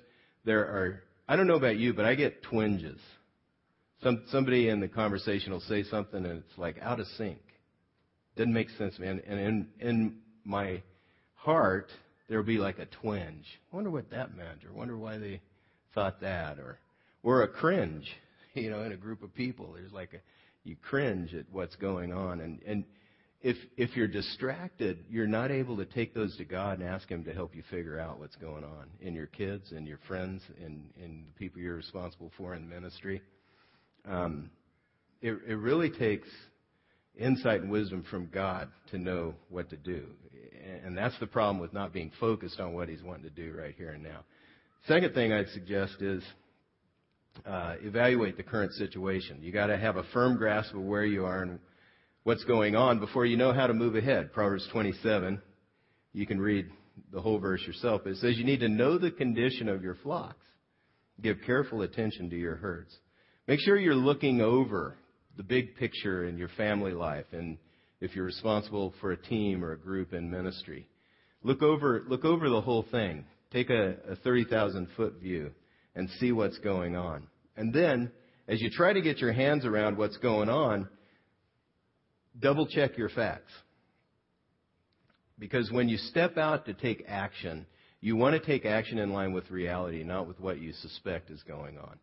there 0.45 0.61
are, 0.61 1.03
I 1.27 1.35
don't 1.35 1.47
know 1.47 1.55
about 1.55 1.77
you, 1.77 1.93
but 1.93 2.05
I 2.05 2.15
get 2.15 2.43
twinges. 2.43 2.99
Some, 4.03 4.23
somebody 4.29 4.69
in 4.69 4.79
the 4.79 4.87
conversation 4.87 5.51
will 5.51 5.59
say 5.61 5.83
something 5.83 6.25
and 6.25 6.39
it's 6.39 6.57
like 6.57 6.77
out 6.81 6.99
of 6.99 7.07
sync. 7.17 7.39
Doesn't 8.35 8.53
make 8.53 8.69
sense, 8.71 8.97
man. 8.97 9.21
And 9.27 9.39
in, 9.39 9.67
in 9.79 10.15
my 10.45 10.81
heart, 11.35 11.89
there'll 12.29 12.45
be 12.45 12.57
like 12.57 12.79
a 12.79 12.85
twinge. 12.85 13.45
I 13.71 13.75
wonder 13.75 13.91
what 13.91 14.09
that 14.11 14.35
meant, 14.35 14.63
or 14.65 14.73
wonder 14.73 14.97
why 14.97 15.17
they 15.17 15.41
thought 15.93 16.21
that, 16.21 16.59
or 16.59 16.79
or 17.23 17.43
a 17.43 17.47
cringe. 17.47 18.09
You 18.53 18.69
know, 18.69 18.83
in 18.83 18.91
a 18.91 18.97
group 18.97 19.23
of 19.23 19.33
people, 19.33 19.71
there's 19.75 19.93
like 19.93 20.13
a 20.13 20.17
you 20.65 20.75
cringe 20.75 21.33
at 21.33 21.45
what's 21.53 21.77
going 21.77 22.11
on, 22.11 22.41
and 22.41 22.59
and 22.67 22.83
if 23.41 23.57
if 23.75 23.95
you're 23.95 24.07
distracted, 24.07 25.05
you're 25.09 25.27
not 25.27 25.51
able 25.51 25.77
to 25.77 25.85
take 25.85 26.13
those 26.13 26.35
to 26.37 26.45
God 26.45 26.79
and 26.79 26.87
ask 26.87 27.09
Him 27.09 27.23
to 27.23 27.33
help 27.33 27.55
you 27.55 27.63
figure 27.71 27.99
out 27.99 28.19
what's 28.19 28.35
going 28.35 28.63
on 28.63 28.87
in 28.99 29.15
your 29.15 29.25
kids 29.27 29.71
and 29.71 29.87
your 29.87 29.99
friends 30.07 30.41
and 30.63 30.89
in 31.01 31.25
the 31.25 31.39
people 31.39 31.59
you're 31.59 31.75
responsible 31.75 32.31
for 32.37 32.53
in 32.55 32.69
ministry. 32.69 33.21
Um, 34.07 34.51
it, 35.21 35.37
it 35.47 35.55
really 35.55 35.89
takes 35.89 36.27
insight 37.17 37.61
and 37.61 37.71
wisdom 37.71 38.03
from 38.09 38.27
God 38.27 38.69
to 38.91 38.97
know 38.97 39.35
what 39.49 39.69
to 39.71 39.77
do. 39.77 40.05
And 40.83 40.97
that's 40.97 41.17
the 41.19 41.27
problem 41.27 41.59
with 41.59 41.73
not 41.73 41.93
being 41.93 42.11
focused 42.19 42.59
on 42.59 42.73
what 42.73 42.89
He's 42.89 43.03
wanting 43.03 43.23
to 43.23 43.29
do 43.29 43.53
right 43.57 43.73
here 43.75 43.91
and 43.91 44.03
now. 44.03 44.23
Second 44.87 45.13
thing 45.13 45.33
I'd 45.33 45.49
suggest 45.49 46.01
is 46.01 46.23
uh, 47.45 47.75
evaluate 47.81 48.37
the 48.37 48.43
current 48.43 48.73
situation. 48.73 49.39
You 49.41 49.51
got 49.51 49.67
to 49.67 49.77
have 49.77 49.95
a 49.95 50.03
firm 50.13 50.37
grasp 50.37 50.73
of 50.75 50.81
where 50.81 51.05
you 51.05 51.25
are 51.25 51.43
and 51.43 51.59
what's 52.23 52.43
going 52.43 52.75
on 52.75 52.99
before 52.99 53.25
you 53.25 53.37
know 53.37 53.53
how 53.53 53.67
to 53.67 53.73
move 53.73 53.95
ahead. 53.95 54.31
Proverbs 54.33 54.67
27. 54.71 55.41
You 56.13 56.25
can 56.27 56.39
read 56.39 56.67
the 57.11 57.21
whole 57.21 57.39
verse 57.39 57.61
yourself. 57.65 58.05
It 58.05 58.17
says 58.17 58.37
you 58.37 58.43
need 58.43 58.59
to 58.59 58.69
know 58.69 58.97
the 58.97 59.11
condition 59.11 59.69
of 59.69 59.83
your 59.83 59.95
flocks. 59.95 60.45
Give 61.21 61.37
careful 61.45 61.81
attention 61.81 62.29
to 62.29 62.35
your 62.35 62.55
herds. 62.55 62.95
Make 63.47 63.59
sure 63.59 63.77
you're 63.77 63.95
looking 63.95 64.41
over 64.41 64.95
the 65.37 65.43
big 65.43 65.75
picture 65.75 66.25
in 66.25 66.37
your 66.37 66.49
family 66.49 66.91
life 66.91 67.25
and 67.31 67.57
if 68.01 68.15
you're 68.15 68.25
responsible 68.25 68.93
for 68.99 69.11
a 69.11 69.17
team 69.17 69.63
or 69.63 69.71
a 69.71 69.79
group 69.79 70.13
in 70.13 70.29
ministry. 70.29 70.87
Look 71.43 71.61
over, 71.61 72.03
look 72.07 72.25
over 72.25 72.49
the 72.49 72.61
whole 72.61 72.85
thing. 72.91 73.25
Take 73.51 73.69
a, 73.69 73.95
a 74.09 74.15
30,000 74.17 74.87
foot 74.95 75.15
view 75.21 75.51
and 75.95 76.09
see 76.19 76.31
what's 76.31 76.57
going 76.59 76.95
on. 76.95 77.27
And 77.57 77.73
then, 77.73 78.11
as 78.47 78.61
you 78.61 78.69
try 78.69 78.93
to 78.93 79.01
get 79.01 79.19
your 79.19 79.33
hands 79.33 79.65
around 79.65 79.97
what's 79.97 80.17
going 80.17 80.49
on, 80.49 80.87
double 82.41 82.67
check 82.67 82.97
your 82.97 83.09
facts. 83.09 83.51
Because 85.39 85.71
when 85.71 85.89
you 85.89 85.97
step 85.97 86.37
out 86.37 86.65
to 86.65 86.73
take 86.73 87.03
action, 87.07 87.65
you 87.99 88.15
want 88.15 88.33
to 88.33 88.45
take 88.45 88.65
action 88.65 88.99
in 88.99 89.11
line 89.11 89.33
with 89.33 89.49
reality, 89.49 90.03
not 90.03 90.27
with 90.27 90.39
what 90.39 90.59
you 90.59 90.73
suspect 90.73 91.31
is 91.31 91.41
going 91.43 91.77
on. 91.77 91.97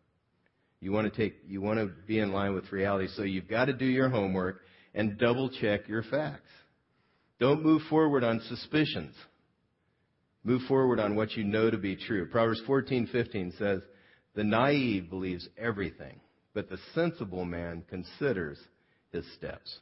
You 0.81 0.91
want 0.91 1.13
to 1.13 1.17
take, 1.17 1.37
you 1.47 1.61
want 1.61 1.79
to 1.79 1.91
be 2.07 2.19
in 2.19 2.31
line 2.31 2.53
with 2.53 2.71
reality. 2.71 3.07
So 3.15 3.23
you've 3.23 3.49
got 3.49 3.65
to 3.65 3.73
do 3.73 3.85
your 3.85 4.09
homework 4.09 4.61
and 4.93 5.17
double 5.17 5.49
check 5.49 5.87
your 5.87 6.03
facts. 6.03 6.49
Don't 7.39 7.63
move 7.63 7.81
forward 7.89 8.23
on 8.23 8.41
suspicions. 8.47 9.15
Move 10.43 10.61
forward 10.67 10.99
on 10.99 11.15
what 11.15 11.33
you 11.33 11.43
know 11.43 11.69
to 11.69 11.77
be 11.77 11.95
true. 11.95 12.25
Proverbs 12.27 12.61
14:15 12.61 13.51
says, 13.57 13.81
"The 14.35 14.43
naive 14.43 15.09
believes 15.09 15.47
everything, 15.57 16.21
but 16.53 16.69
the 16.69 16.77
sensible 16.93 17.45
man 17.45 17.83
considers 17.89 18.59
his 19.11 19.29
steps." 19.33 19.79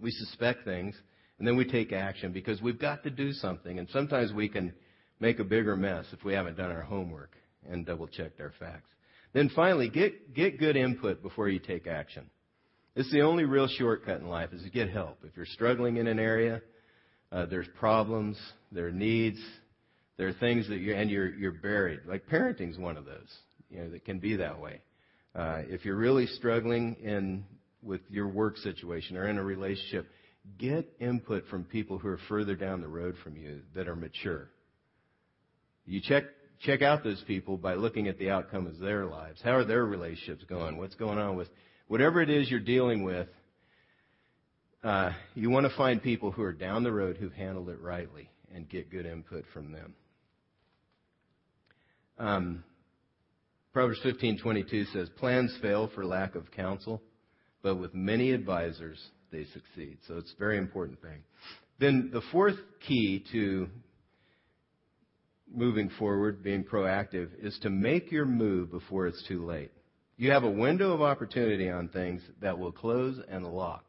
We 0.00 0.10
suspect 0.10 0.64
things 0.64 0.94
and 1.38 1.46
then 1.46 1.56
we 1.56 1.64
take 1.64 1.92
action 1.92 2.32
because 2.32 2.60
we've 2.62 2.78
got 2.78 3.02
to 3.04 3.10
do 3.10 3.32
something 3.32 3.78
and 3.78 3.88
sometimes 3.90 4.32
we 4.32 4.48
can 4.48 4.72
make 5.20 5.38
a 5.38 5.44
bigger 5.44 5.76
mess 5.76 6.06
if 6.12 6.24
we 6.24 6.34
haven't 6.34 6.56
done 6.56 6.70
our 6.70 6.82
homework 6.82 7.32
and 7.68 7.86
double 7.86 8.06
checked 8.06 8.40
our 8.40 8.52
facts. 8.58 8.90
Then 9.32 9.50
finally, 9.54 9.88
get, 9.88 10.34
get 10.34 10.58
good 10.58 10.76
input 10.76 11.22
before 11.22 11.48
you 11.48 11.58
take 11.58 11.86
action. 11.86 12.30
It's 12.94 13.10
the 13.12 13.20
only 13.20 13.44
real 13.44 13.68
shortcut 13.68 14.20
in 14.20 14.28
life 14.28 14.52
is 14.52 14.62
to 14.62 14.70
get 14.70 14.88
help. 14.88 15.18
If 15.24 15.36
you're 15.36 15.44
struggling 15.44 15.98
in 15.98 16.06
an 16.06 16.18
area, 16.18 16.62
uh, 17.30 17.44
there's 17.46 17.68
problems, 17.78 18.38
there 18.72 18.86
are 18.86 18.92
needs, 18.92 19.38
there 20.16 20.28
are 20.28 20.32
things 20.32 20.68
that 20.68 20.78
you're, 20.78 20.96
and 20.96 21.10
you're, 21.10 21.34
you're 21.34 21.52
buried. 21.52 22.00
Like 22.06 22.26
parenting's 22.26 22.78
one 22.78 22.96
of 22.96 23.04
those, 23.04 23.30
you 23.68 23.80
know, 23.80 23.90
that 23.90 24.04
can 24.06 24.18
be 24.18 24.36
that 24.36 24.58
way. 24.58 24.80
Uh, 25.34 25.62
if 25.66 25.84
you're 25.84 25.96
really 25.96 26.26
struggling 26.26 26.96
in, 27.02 27.44
with 27.86 28.00
your 28.10 28.28
work 28.28 28.56
situation 28.58 29.16
or 29.16 29.28
in 29.28 29.38
a 29.38 29.42
relationship, 29.42 30.08
get 30.58 30.92
input 31.00 31.44
from 31.48 31.64
people 31.64 31.98
who 31.98 32.08
are 32.08 32.20
further 32.28 32.54
down 32.54 32.80
the 32.80 32.88
road 32.88 33.14
from 33.22 33.36
you 33.36 33.60
that 33.74 33.88
are 33.88 33.96
mature. 33.96 34.48
You 35.84 36.00
check 36.02 36.24
check 36.60 36.82
out 36.82 37.04
those 37.04 37.22
people 37.26 37.56
by 37.56 37.74
looking 37.74 38.08
at 38.08 38.18
the 38.18 38.30
outcome 38.30 38.66
of 38.66 38.78
their 38.78 39.06
lives. 39.06 39.40
How 39.42 39.52
are 39.52 39.64
their 39.64 39.84
relationships 39.84 40.44
going? 40.48 40.78
What's 40.78 40.94
going 40.94 41.18
on 41.18 41.36
with 41.36 41.48
whatever 41.86 42.20
it 42.22 42.30
is 42.30 42.50
you're 42.50 42.60
dealing 42.60 43.04
with? 43.04 43.28
Uh, 44.82 45.12
you 45.34 45.50
want 45.50 45.66
to 45.70 45.76
find 45.76 46.02
people 46.02 46.30
who 46.30 46.42
are 46.42 46.52
down 46.52 46.82
the 46.82 46.92
road 46.92 47.16
who've 47.16 47.32
handled 47.32 47.68
it 47.68 47.80
rightly 47.80 48.30
and 48.54 48.68
get 48.68 48.90
good 48.90 49.06
input 49.06 49.44
from 49.52 49.72
them. 49.72 49.94
Um, 52.18 52.64
Proverbs 53.72 54.00
15:22 54.02 54.86
says, 54.86 55.08
"Plans 55.10 55.54
fail 55.58 55.88
for 55.88 56.06
lack 56.06 56.34
of 56.34 56.50
counsel, 56.52 57.02
but 57.62 57.76
with 57.76 57.94
many 57.94 58.32
advisors 58.32 58.98
they 59.30 59.44
succeed." 59.44 59.98
So 60.06 60.18
it's 60.18 60.32
a 60.32 60.38
very 60.38 60.58
important 60.58 61.00
thing. 61.00 61.22
Then 61.78 62.10
the 62.12 62.22
fourth 62.32 62.56
key 62.86 63.24
to 63.32 63.68
moving 65.52 65.90
forward, 65.98 66.42
being 66.42 66.64
proactive, 66.64 67.28
is 67.40 67.58
to 67.60 67.70
make 67.70 68.10
your 68.10 68.26
move 68.26 68.70
before 68.70 69.06
it's 69.06 69.22
too 69.28 69.44
late. 69.44 69.70
You 70.16 70.30
have 70.30 70.44
a 70.44 70.50
window 70.50 70.92
of 70.92 71.02
opportunity 71.02 71.68
on 71.68 71.88
things 71.88 72.22
that 72.40 72.58
will 72.58 72.72
close 72.72 73.20
and 73.28 73.46
lock. 73.46 73.84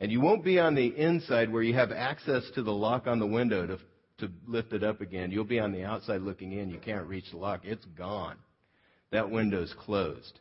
And 0.00 0.10
you 0.10 0.20
won't 0.20 0.44
be 0.44 0.58
on 0.58 0.74
the 0.74 0.86
inside 0.86 1.52
where 1.52 1.62
you 1.62 1.74
have 1.74 1.92
access 1.92 2.42
to 2.56 2.62
the 2.62 2.72
lock 2.72 3.06
on 3.06 3.20
the 3.20 3.26
window 3.26 3.66
to, 3.66 3.78
to 4.18 4.32
lift 4.48 4.72
it 4.72 4.82
up 4.82 5.00
again. 5.00 5.30
You'll 5.30 5.44
be 5.44 5.60
on 5.60 5.70
the 5.70 5.84
outside 5.84 6.22
looking 6.22 6.52
in. 6.52 6.70
You 6.70 6.78
can't 6.78 7.06
reach 7.06 7.30
the 7.30 7.36
lock. 7.36 7.60
It's 7.62 7.84
gone. 7.96 8.36
That 9.12 9.30
window's 9.30 9.72
closed. 9.78 10.40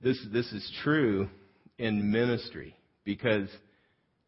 This, 0.00 0.18
this 0.32 0.52
is 0.52 0.72
true 0.84 1.28
in 1.76 2.12
ministry 2.12 2.76
because 3.04 3.48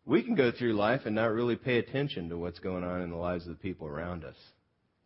we 0.04 0.22
can 0.22 0.34
go 0.34 0.50
through 0.50 0.72
life 0.72 1.02
and 1.04 1.14
not 1.14 1.32
really 1.32 1.56
pay 1.56 1.78
attention 1.78 2.28
to 2.30 2.38
what's 2.38 2.58
going 2.58 2.82
on 2.82 3.02
in 3.02 3.10
the 3.10 3.16
lives 3.16 3.46
of 3.46 3.52
the 3.52 3.62
people 3.62 3.86
around 3.86 4.24
us. 4.24 4.36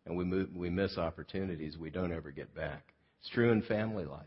And 0.05 0.17
we, 0.17 0.23
move, 0.23 0.49
we 0.55 0.69
miss 0.69 0.97
opportunities 0.97 1.77
we 1.77 1.89
don't 1.89 2.11
ever 2.11 2.31
get 2.31 2.55
back. 2.55 2.93
It's 3.19 3.29
true 3.29 3.51
in 3.51 3.61
family 3.63 4.05
life. 4.05 4.25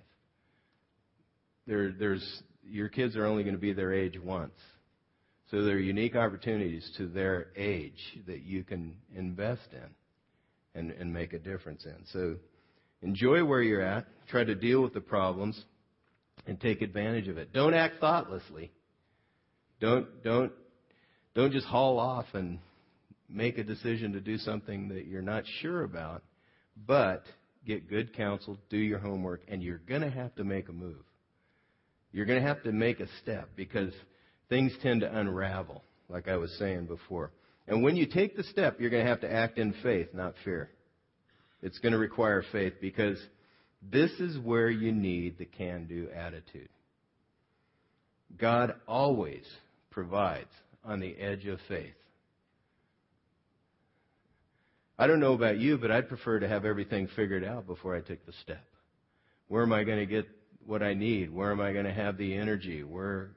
There, 1.66 1.92
there's, 1.92 2.42
your 2.64 2.88
kids 2.88 3.16
are 3.16 3.27
only 3.27 3.42
going 3.42 3.55
to 3.55 3.61
be 3.61 3.72
their 3.72 3.92
age 3.92 4.18
once. 4.18 4.55
So 5.51 5.62
there 5.62 5.77
are 5.77 5.81
unique 5.81 6.14
opportunities 6.14 6.88
to 6.98 7.09
their 7.09 7.48
age 7.57 8.01
that 8.27 8.42
you 8.42 8.64
can 8.64 8.96
invest 9.14 9.68
in 9.72 10.81
and, 10.81 10.92
and 10.92 11.12
make 11.12 11.33
a 11.33 11.38
difference 11.38 11.85
in. 11.85 11.96
So 12.12 12.37
enjoy 13.03 13.44
where 13.44 13.62
you're 13.62 13.83
at. 13.83 14.07
Try 14.29 14.44
to 14.44 14.55
deal 14.55 14.83
with 14.83 14.94
the 14.94 15.01
problems 15.01 15.64
and 16.46 16.61
take 16.61 16.83
advantage 16.83 17.29
of 17.29 17.38
it. 17.38 17.53
Don't 17.53 17.74
act 17.74 18.01
thoughtlessly. 18.01 18.70
Don't, 19.81 20.22
don't, 20.24 20.53
Don't 21.35 21.53
just 21.53 21.66
haul 21.66 21.98
off 21.98 22.27
and 22.33 22.59
make 23.29 23.59
a 23.59 23.62
decision 23.62 24.12
to 24.14 24.20
do 24.20 24.38
something 24.38 24.88
that 24.88 25.07
you're 25.07 25.22
not 25.22 25.44
sure 25.61 25.83
about, 25.85 26.22
but 26.87 27.24
get 27.66 27.88
good 27.88 28.16
counsel, 28.16 28.59
do 28.70 28.79
your 28.79 28.98
homework, 28.98 29.42
and 29.46 29.62
you're 29.62 29.79
going 29.79 30.01
to 30.01 30.11
have 30.11 30.35
to 30.37 30.44
make 30.44 30.68
a 30.68 30.72
move. 30.72 31.05
You're 32.11 32.27
going 32.27 32.40
to 32.40 32.48
have 32.48 32.62
to 32.64 32.72
make 32.72 33.01
a 33.01 33.07
step 33.22 33.51
because 33.55 33.92
things 34.48 34.72
tend 34.83 35.03
to 35.03 35.18
unravel, 35.18 35.85
like 36.09 36.27
I 36.27 36.38
was 36.38 36.51
saying 36.59 36.87
before. 36.87 37.31
And 37.66 37.83
when 37.83 37.96
you 37.96 38.07
take 38.07 38.37
the 38.37 38.44
step, 38.44 38.81
you're 38.81 38.90
going 38.90 39.05
to 39.05 39.11
have 39.11 39.20
to 39.20 39.33
act 39.33 39.59
in 39.59 39.74
faith, 39.83 40.09
not 40.14 40.35
fear. 40.44 40.70
It's 41.62 41.79
going 41.79 41.92
to 41.92 41.98
require 41.98 42.42
faith 42.51 42.74
because 42.81 43.18
this 43.82 44.10
is 44.18 44.38
where 44.38 44.70
you 44.70 44.92
need 44.92 45.38
the 45.38 45.44
can 45.44 45.86
do 45.86 46.08
attitude. 46.14 46.68
God 48.36 48.74
always 48.86 49.44
provides 49.90 50.50
on 50.84 51.00
the 51.00 51.16
edge 51.16 51.46
of 51.46 51.58
faith. 51.68 51.94
I 54.98 55.06
don't 55.06 55.20
know 55.20 55.32
about 55.32 55.58
you, 55.58 55.78
but 55.78 55.92
I'd 55.92 56.08
prefer 56.08 56.40
to 56.40 56.48
have 56.48 56.64
everything 56.64 57.08
figured 57.14 57.44
out 57.44 57.66
before 57.66 57.94
I 57.94 58.00
take 58.00 58.26
the 58.26 58.32
step. 58.42 58.64
Where 59.46 59.62
am 59.62 59.72
I 59.72 59.84
going 59.84 59.98
to 59.98 60.06
get 60.06 60.26
what 60.66 60.82
I 60.82 60.94
need? 60.94 61.32
Where 61.32 61.52
am 61.52 61.60
I 61.60 61.72
going 61.72 61.84
to 61.84 61.92
have 61.92 62.18
the 62.18 62.34
energy? 62.34 62.82
Where, 62.82 63.30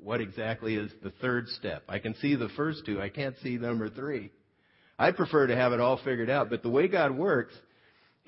what 0.00 0.20
exactly 0.20 0.76
is 0.76 0.90
the 1.02 1.10
third 1.20 1.48
step? 1.48 1.82
I 1.88 1.98
can 1.98 2.14
see 2.16 2.36
the 2.36 2.48
first 2.56 2.86
two. 2.86 3.00
I 3.00 3.08
can't 3.08 3.34
see 3.42 3.56
number 3.56 3.90
three. 3.90 4.30
I 4.98 5.10
prefer 5.10 5.48
to 5.48 5.56
have 5.56 5.72
it 5.72 5.80
all 5.80 5.96
figured 5.96 6.30
out. 6.30 6.48
But 6.48 6.62
the 6.62 6.70
way 6.70 6.86
God 6.86 7.16
works, 7.16 7.54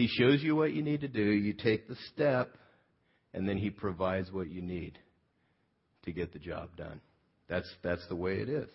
He 0.03 0.09
shows 0.09 0.43
you 0.43 0.57
what 0.57 0.73
you 0.73 0.83
need 0.83 1.03
to 1.03 1.09
do. 1.09 1.23
You 1.23 1.53
take 1.53 1.87
the 1.87 1.95
step, 2.12 2.57
and 3.33 3.49
then 3.49 3.57
He 3.57 3.71
provides 3.71 4.33
what 4.33 4.51
you 4.51 4.61
need 4.61 4.99
to 6.05 6.11
get 6.11 6.33
the 6.33 6.41
job 6.41 6.75
done. 6.77 7.01
That's, 7.49 7.73
that's 7.85 8.05
the 8.09 8.17
way 8.17 8.38
it 8.38 8.49
is. 8.49 8.69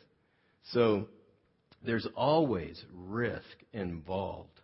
So 0.72 1.10
there's 1.86 2.08
always 2.16 2.82
risk 2.94 3.44
involved 3.74 4.62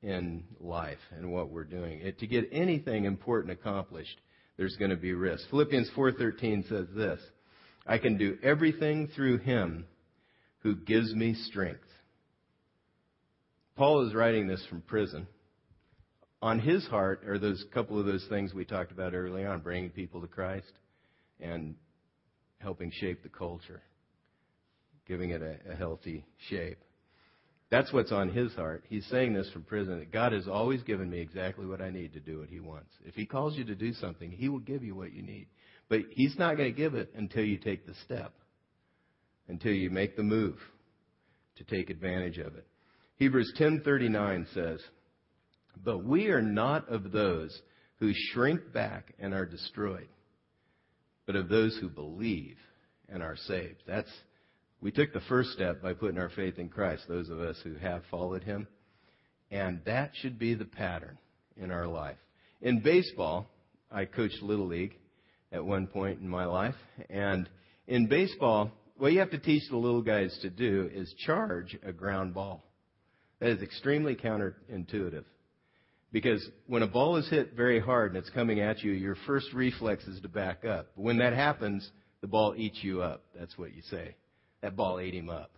in 0.00 0.44
life 0.60 1.00
and 1.10 1.32
what 1.32 1.50
we're 1.50 1.64
doing. 1.64 2.02
It, 2.02 2.20
to 2.20 2.28
get 2.28 2.50
anything 2.52 3.04
important 3.04 3.58
accomplished, 3.58 4.20
there's 4.56 4.76
going 4.76 4.92
to 4.92 4.96
be 4.96 5.12
risk. 5.12 5.42
Philippians 5.50 5.90
4:13 5.96 6.68
says 6.68 6.86
this, 6.94 7.18
I 7.84 7.98
can 7.98 8.16
do 8.16 8.38
everything 8.44 9.08
through 9.08 9.38
him 9.38 9.86
who 10.60 10.76
gives 10.76 11.12
me 11.12 11.34
strength. 11.34 11.80
Paul 13.74 14.06
is 14.06 14.14
writing 14.14 14.46
this 14.46 14.64
from 14.70 14.80
prison. 14.82 15.26
On 16.44 16.58
his 16.58 16.86
heart 16.88 17.24
are 17.26 17.38
those 17.38 17.64
couple 17.72 17.98
of 17.98 18.04
those 18.04 18.26
things 18.28 18.52
we 18.52 18.66
talked 18.66 18.92
about 18.92 19.14
early 19.14 19.46
on, 19.46 19.60
bringing 19.60 19.88
people 19.88 20.20
to 20.20 20.26
Christ 20.26 20.70
and 21.40 21.74
helping 22.58 22.90
shape 22.90 23.22
the 23.22 23.30
culture, 23.30 23.80
giving 25.08 25.30
it 25.30 25.40
a, 25.40 25.72
a 25.72 25.74
healthy 25.74 26.26
shape. 26.50 26.76
That's 27.70 27.90
what's 27.94 28.12
on 28.12 28.28
his 28.28 28.52
heart. 28.52 28.84
He's 28.90 29.06
saying 29.06 29.32
this 29.32 29.48
from 29.54 29.62
prison 29.62 29.98
that 30.00 30.12
God 30.12 30.32
has 30.32 30.46
always 30.46 30.82
given 30.82 31.08
me 31.08 31.18
exactly 31.18 31.64
what 31.64 31.80
I 31.80 31.88
need 31.88 32.12
to 32.12 32.20
do 32.20 32.40
what 32.40 32.50
he 32.50 32.60
wants. 32.60 32.92
If 33.06 33.14
he 33.14 33.24
calls 33.24 33.56
you 33.56 33.64
to 33.64 33.74
do 33.74 33.94
something, 33.94 34.30
he 34.30 34.50
will 34.50 34.58
give 34.58 34.84
you 34.84 34.94
what 34.94 35.14
you 35.14 35.22
need. 35.22 35.46
But 35.88 36.00
he's 36.10 36.38
not 36.38 36.58
going 36.58 36.70
to 36.70 36.76
give 36.76 36.94
it 36.94 37.10
until 37.16 37.44
you 37.46 37.56
take 37.56 37.86
the 37.86 37.94
step, 38.04 38.34
until 39.48 39.72
you 39.72 39.88
make 39.88 40.14
the 40.14 40.22
move 40.22 40.58
to 41.56 41.64
take 41.64 41.88
advantage 41.88 42.36
of 42.36 42.54
it. 42.54 42.66
Hebrews 43.16 43.54
10:39 43.58 44.52
says, 44.52 44.80
"But 45.82 46.04
we 46.04 46.28
are 46.28 46.42
not 46.42 46.88
of 46.88 47.12
those 47.12 47.60
who 47.98 48.12
shrink 48.12 48.72
back 48.72 49.14
and 49.18 49.32
are 49.34 49.46
destroyed, 49.46 50.08
but 51.26 51.36
of 51.36 51.48
those 51.48 51.76
who 51.78 51.88
believe 51.88 52.58
and 53.08 53.22
are 53.22 53.36
saved." 53.36 53.82
That's 53.86 54.10
we 54.84 54.92
took 54.92 55.14
the 55.14 55.20
first 55.20 55.52
step 55.52 55.80
by 55.80 55.94
putting 55.94 56.18
our 56.18 56.28
faith 56.28 56.58
in 56.58 56.68
Christ, 56.68 57.08
those 57.08 57.30
of 57.30 57.40
us 57.40 57.58
who 57.64 57.74
have 57.76 58.04
followed 58.10 58.42
him. 58.42 58.68
And 59.50 59.80
that 59.86 60.10
should 60.16 60.38
be 60.38 60.52
the 60.52 60.66
pattern 60.66 61.16
in 61.56 61.70
our 61.70 61.86
life. 61.86 62.18
In 62.60 62.80
baseball, 62.80 63.48
I 63.90 64.04
coached 64.04 64.42
Little 64.42 64.66
League 64.66 64.98
at 65.52 65.64
one 65.64 65.86
point 65.86 66.20
in 66.20 66.28
my 66.28 66.44
life. 66.44 66.74
And 67.08 67.48
in 67.86 68.08
baseball, 68.08 68.72
what 68.98 69.12
you 69.12 69.20
have 69.20 69.30
to 69.30 69.38
teach 69.38 69.62
the 69.70 69.76
little 69.78 70.02
guys 70.02 70.36
to 70.42 70.50
do 70.50 70.90
is 70.92 71.14
charge 71.24 71.76
a 71.82 71.92
ground 71.92 72.34
ball. 72.34 72.62
That 73.40 73.50
is 73.50 73.62
extremely 73.62 74.16
counterintuitive. 74.16 75.24
Because 76.14 76.48
when 76.68 76.84
a 76.84 76.86
ball 76.86 77.16
is 77.16 77.28
hit 77.28 77.54
very 77.56 77.80
hard 77.80 78.14
and 78.14 78.18
it's 78.18 78.30
coming 78.30 78.60
at 78.60 78.84
you, 78.84 78.92
your 78.92 79.16
first 79.26 79.52
reflex 79.52 80.04
is 80.04 80.20
to 80.20 80.28
back 80.28 80.64
up. 80.64 80.86
When 80.94 81.18
that 81.18 81.32
happens, 81.32 81.90
the 82.20 82.28
ball 82.28 82.54
eats 82.56 82.78
you 82.84 83.02
up. 83.02 83.24
That's 83.36 83.58
what 83.58 83.74
you 83.74 83.82
say 83.90 84.14
that 84.62 84.76
ball 84.76 85.00
ate 85.00 85.12
him 85.12 85.28
up. 85.28 85.50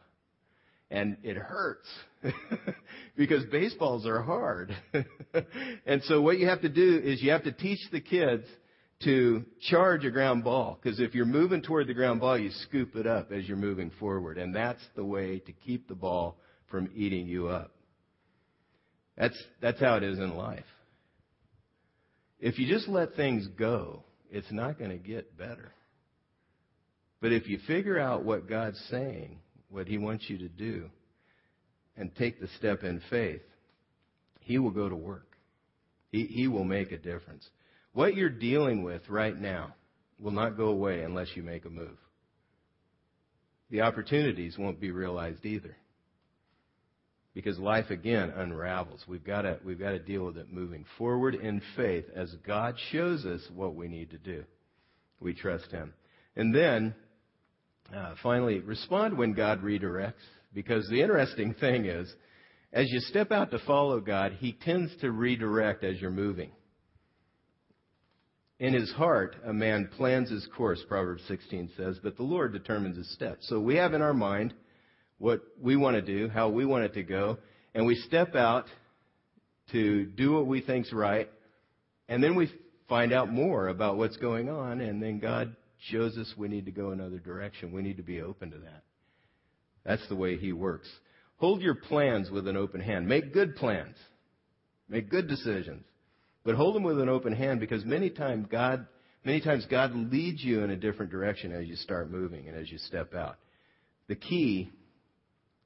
And 0.91 1.19
it 1.23 1.37
hurts 1.37 1.87
because 3.19 3.45
baseballs 3.53 4.07
are 4.07 4.23
hard. 4.23 4.75
and 5.87 6.03
so 6.05 6.23
what 6.23 6.39
you 6.39 6.47
have 6.47 6.63
to 6.63 6.71
do 6.71 7.03
is 7.05 7.23
you 7.23 7.33
have 7.33 7.45
to 7.45 7.53
teach 7.53 7.81
the 7.93 8.01
kids 8.01 8.47
to 9.05 9.45
charge 9.69 10.07
a 10.07 10.11
ground 10.11 10.43
ball 10.43 10.79
because 10.83 11.01
if 11.01 11.15
you're 11.15 11.27
moving 11.27 11.61
toward 11.61 11.87
the 11.87 11.93
ground 11.93 12.21
ball, 12.21 12.39
you 12.39 12.51
scoop 12.63 12.97
it 12.97 13.07
up 13.07 13.31
as 13.31 13.47
you're 13.47 13.59
moving 13.59 13.91
forward. 14.01 14.39
And 14.39 14.57
that's 14.57 14.81
the 14.95 15.05
way 15.05 15.39
to 15.41 15.53
keep 15.53 15.87
the 15.87 15.95
ball 15.95 16.39
from 16.71 16.89
eating 16.97 17.27
you 17.27 17.49
up. 17.49 17.76
That's, 19.17 19.41
that's 19.61 19.81
how 19.81 19.97
it 19.97 20.03
is 20.03 20.19
in 20.19 20.37
life. 20.37 20.65
If 22.39 22.59
you 22.59 22.69
just 22.69 22.89
let 22.89 23.15
things 23.15 23.47
go, 23.59 24.03
it's 24.31 24.51
not 24.53 24.79
going 24.79 24.91
to 24.91 24.99
get 24.99 25.39
better. 25.39 25.73
But 27.21 27.33
if 27.33 27.49
you 27.49 27.59
figure 27.67 27.99
out 27.99 28.25
what 28.25 28.49
God's 28.49 28.79
saying, 28.91 29.39
what 29.71 29.87
He 29.87 29.99
wants 29.99 30.29
you 30.29 30.39
to 30.39 30.49
do, 30.49 30.91
and 31.97 32.15
take 32.15 32.41
the 32.41 32.49
step 32.59 32.83
in 32.83 33.01
faith, 33.09 33.43
He 34.41 34.59
will 34.59 34.71
go 34.71 34.89
to 34.89 34.97
work. 34.97 35.27
He, 36.13 36.27
he 36.27 36.49
will 36.49 36.65
make 36.65 36.93
a 36.93 36.99
difference. 36.99 37.49
What 37.93 38.15
you're 38.15 38.29
dealing 38.29 38.83
with 38.85 39.09
right 39.09 39.39
now 39.39 39.75
will 40.19 40.31
not 40.31 40.57
go 40.57 40.67
away 40.67 41.03
unless 41.03 41.29
you 41.35 41.43
make 41.43 41.65
a 41.65 41.71
move. 41.71 41.99
The 43.71 43.81
opportunities 43.81 44.57
won't 44.59 44.81
be 44.81 44.91
realized 44.91 45.45
either. 45.45 45.77
Because 47.37 47.59
life 47.59 47.91
again 47.91 48.33
unravels. 48.35 49.05
We've 49.07 49.23
got 49.23 49.43
to, 49.43 49.59
we've 49.63 49.79
got 49.79 49.91
to 49.91 49.99
deal 49.99 50.25
with 50.25 50.39
it 50.39 50.51
moving 50.51 50.87
forward 50.97 51.35
in 51.35 51.61
faith 51.77 52.07
as 52.15 52.35
God 52.47 52.77
shows 52.91 53.27
us 53.27 53.43
what 53.55 53.75
we 53.75 53.89
need 53.89 54.09
to 54.13 54.17
do. 54.17 54.43
We 55.21 55.35
trust 55.35 55.71
Him. 55.71 55.93
And 56.35 56.55
then 56.55 56.95
uh, 57.95 58.15
finally, 58.23 58.61
respond 58.61 59.19
when 59.19 59.35
God 59.35 59.63
redirects. 59.63 60.15
Because 60.55 60.89
the 60.89 61.03
interesting 61.03 61.53
thing 61.61 61.85
is, 61.85 62.11
as 62.73 62.91
you 62.91 63.01
step 63.01 63.31
out 63.31 63.51
to 63.51 63.59
follow 63.67 64.01
God, 64.01 64.39
He 64.39 64.55
tends 64.55 64.97
to 65.03 65.11
redirect 65.11 65.85
as 65.85 66.01
you're 66.01 66.11
moving. 66.11 66.53
In 68.59 68.73
his 68.73 68.91
heart, 68.93 69.37
a 69.45 69.53
man 69.53 69.91
plans 69.95 70.31
his 70.31 70.49
course, 70.57 70.83
Proverbs 70.89 71.23
16 71.29 71.73
says, 71.77 71.99
but 72.03 72.17
the 72.17 72.23
Lord 72.23 72.55
determines 72.55 72.97
his 72.97 73.13
steps. 73.13 73.47
So 73.51 73.61
we 73.61 73.77
have 73.77 73.93
in 73.93 74.01
our 74.01 74.15
mind 74.15 74.55
what 75.19 75.41
we 75.61 75.77
want 75.77 75.97
to 75.97 76.03
do, 76.03 76.29
how 76.29 76.49
we 76.49 76.65
want 76.65 76.85
it 76.85 76.95
to 76.95 77.03
go, 77.03 77.39
and 77.75 77.87
we 77.87 77.95
step 77.95 78.35
out 78.35 78.67
to 79.73 80.07
do 80.07 80.33
what 80.33 80.47
we 80.47 80.61
think's 80.61 80.93
right, 80.93 81.31
and 82.09 82.23
then 82.23 82.35
we 82.35 82.51
find 82.89 83.13
out 83.13 83.31
more 83.31 83.69
about 83.69 83.97
what's 83.97 84.17
going 84.17 84.49
on, 84.49 84.81
and 84.81 85.03
then 85.03 85.19
God 85.19 85.57
shows 85.91 86.17
us 86.17 86.33
we 86.37 86.49
need 86.49 86.67
to 86.67 86.71
go 86.71 86.91
another 86.91 87.19
direction. 87.19 87.73
We 87.73 87.83
need 87.83 87.97
to 87.97 88.03
be 88.03 88.21
open 88.21 88.51
to 88.53 88.59
that. 88.59 88.83
That's 89.85 90.07
the 90.09 90.17
way 90.17 90.37
He 90.37 90.53
works. 90.53 90.89
Hold 91.39 91.61
your 91.63 91.75
plans 91.75 92.31
with 92.31 92.49
an 92.49 92.57
open 92.57 92.81
hand. 92.81 93.07
Make 93.07 93.33
good 93.33 93.57
plans. 93.57 93.97
Make 94.89 95.11
good 95.11 95.29
decisions. 95.29 95.85
But 96.45 96.55
hold 96.55 96.75
them 96.75 96.85
with 96.85 97.01
an 97.01 97.09
open 97.09 97.35
hand 97.35 97.61
because 97.61 97.85
many 97.85 98.09
times 98.09 98.47
God, 98.51 98.87
many 99.25 99.41
times 99.41 99.67
God 99.69 99.95
leads 99.95 100.43
you 100.43 100.63
in 100.63 100.71
a 100.71 100.77
different 100.77 101.11
direction 101.11 101.53
as 101.53 101.67
you 101.67 101.77
start 101.77 102.11
moving 102.11 102.49
and 102.49 102.57
as 102.57 102.71
you 102.71 102.79
step 102.79 103.15
out. 103.15 103.37
The 104.09 104.15
key 104.15 104.71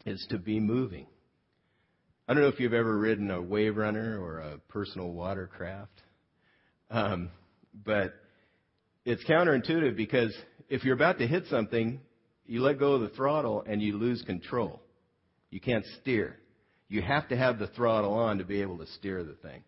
is 0.06 0.26
to 0.30 0.38
be 0.38 0.60
moving. 0.60 1.06
I 2.28 2.34
don't 2.34 2.42
know 2.42 2.48
if 2.48 2.60
you've 2.60 2.74
ever 2.74 2.96
ridden 2.96 3.30
a 3.30 3.42
wave 3.42 3.76
runner 3.76 4.20
or 4.20 4.38
a 4.38 4.58
personal 4.68 5.10
watercraft, 5.10 6.00
um, 6.90 7.30
but 7.84 8.14
it's 9.04 9.24
counterintuitive 9.24 9.96
because 9.96 10.34
if 10.68 10.84
you're 10.84 10.94
about 10.94 11.18
to 11.18 11.26
hit 11.26 11.46
something, 11.50 12.00
you 12.46 12.62
let 12.62 12.78
go 12.78 12.92
of 12.92 13.00
the 13.00 13.08
throttle 13.10 13.64
and 13.66 13.82
you 13.82 13.96
lose 13.96 14.22
control. 14.22 14.80
You 15.50 15.60
can't 15.60 15.84
steer. 16.00 16.36
You 16.88 17.02
have 17.02 17.28
to 17.28 17.36
have 17.36 17.58
the 17.58 17.68
throttle 17.68 18.14
on 18.14 18.38
to 18.38 18.44
be 18.44 18.62
able 18.62 18.78
to 18.78 18.86
steer 18.86 19.24
the 19.24 19.34
thing. 19.34 19.62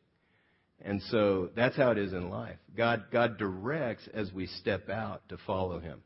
And 0.85 1.01
so 1.11 1.51
that's 1.55 1.77
how 1.77 1.93
it 1.93 1.99
is 1.99 2.13
in 2.13 2.31
life. 2.31 2.59
God, 2.77 3.05
God 3.13 3.39
directs 3.39 4.09
as 4.13 4.33
we 4.33 4.47
step 4.47 4.89
out 4.89 5.23
to 5.29 5.37
follow 5.47 5.79
Him. 5.79 6.03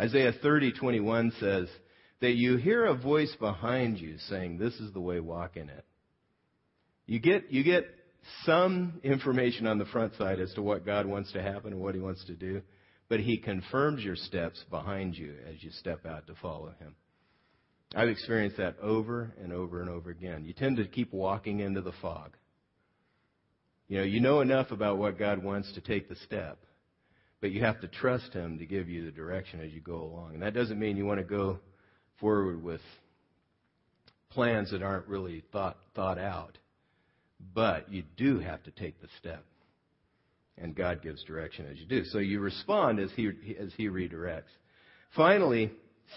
Isaiah 0.00 0.32
30:21 0.42 1.32
says 1.38 1.68
that 2.20 2.34
you 2.34 2.56
hear 2.56 2.84
a 2.84 2.94
voice 2.94 3.34
behind 3.38 3.98
you 3.98 4.18
saying, 4.18 4.58
"This 4.58 4.74
is 4.80 4.92
the 4.92 5.00
way, 5.00 5.20
walk 5.20 5.56
in 5.56 5.68
it." 5.68 5.84
You 7.06 7.20
get 7.20 7.50
you 7.50 7.62
get 7.62 7.86
some 8.44 9.00
information 9.02 9.66
on 9.66 9.78
the 9.78 9.86
front 9.86 10.14
side 10.14 10.40
as 10.40 10.52
to 10.54 10.62
what 10.62 10.84
God 10.84 11.06
wants 11.06 11.32
to 11.32 11.42
happen 11.42 11.72
and 11.72 11.80
what 11.80 11.94
He 11.94 12.00
wants 12.00 12.24
to 12.26 12.34
do, 12.34 12.62
but 13.08 13.20
He 13.20 13.38
confirms 13.38 14.04
your 14.04 14.16
steps 14.16 14.62
behind 14.70 15.16
you 15.16 15.36
as 15.48 15.62
you 15.62 15.70
step 15.70 16.04
out 16.04 16.26
to 16.26 16.34
follow 16.42 16.74
Him. 16.78 16.94
I've 17.94 18.08
experienced 18.08 18.58
that 18.58 18.78
over 18.80 19.32
and 19.42 19.52
over 19.52 19.80
and 19.80 19.88
over 19.88 20.10
again. 20.10 20.44
You 20.44 20.52
tend 20.52 20.76
to 20.76 20.86
keep 20.86 21.12
walking 21.12 21.60
into 21.60 21.80
the 21.80 21.92
fog. 22.02 22.36
You 23.88 23.98
know, 23.98 24.04
you 24.04 24.20
know 24.20 24.42
enough 24.42 24.70
about 24.70 24.98
what 24.98 25.18
God 25.18 25.42
wants 25.42 25.72
to 25.72 25.80
take 25.80 26.10
the 26.10 26.16
step, 26.16 26.58
but 27.40 27.50
you 27.50 27.62
have 27.62 27.80
to 27.80 27.88
trust 27.88 28.34
Him 28.34 28.58
to 28.58 28.66
give 28.66 28.90
you 28.90 29.06
the 29.06 29.10
direction 29.10 29.60
as 29.60 29.72
you 29.72 29.80
go 29.80 30.02
along. 30.02 30.34
And 30.34 30.42
that 30.42 30.52
doesn't 30.52 30.78
mean 30.78 30.98
you 30.98 31.06
want 31.06 31.20
to 31.20 31.24
go 31.24 31.60
forward 32.20 32.62
with 32.62 32.80
plans 34.30 34.70
that 34.70 34.82
aren't 34.82 35.06
really 35.06 35.42
thought 35.52 35.76
thought 35.94 36.18
out, 36.18 36.58
but 37.54 37.92
you 37.92 38.02
do 38.16 38.38
have 38.38 38.62
to 38.64 38.70
take 38.70 39.00
the 39.00 39.08
step, 39.18 39.44
and 40.56 40.74
God 40.74 41.02
gives 41.02 41.22
direction 41.24 41.66
as 41.70 41.78
you 41.78 41.86
do. 41.86 42.04
So 42.04 42.18
you 42.18 42.40
respond 42.40 43.00
as 43.00 43.10
He 43.16 43.30
as 43.58 43.72
He 43.76 43.88
redirects. 43.88 44.50
Finally, 45.16 45.72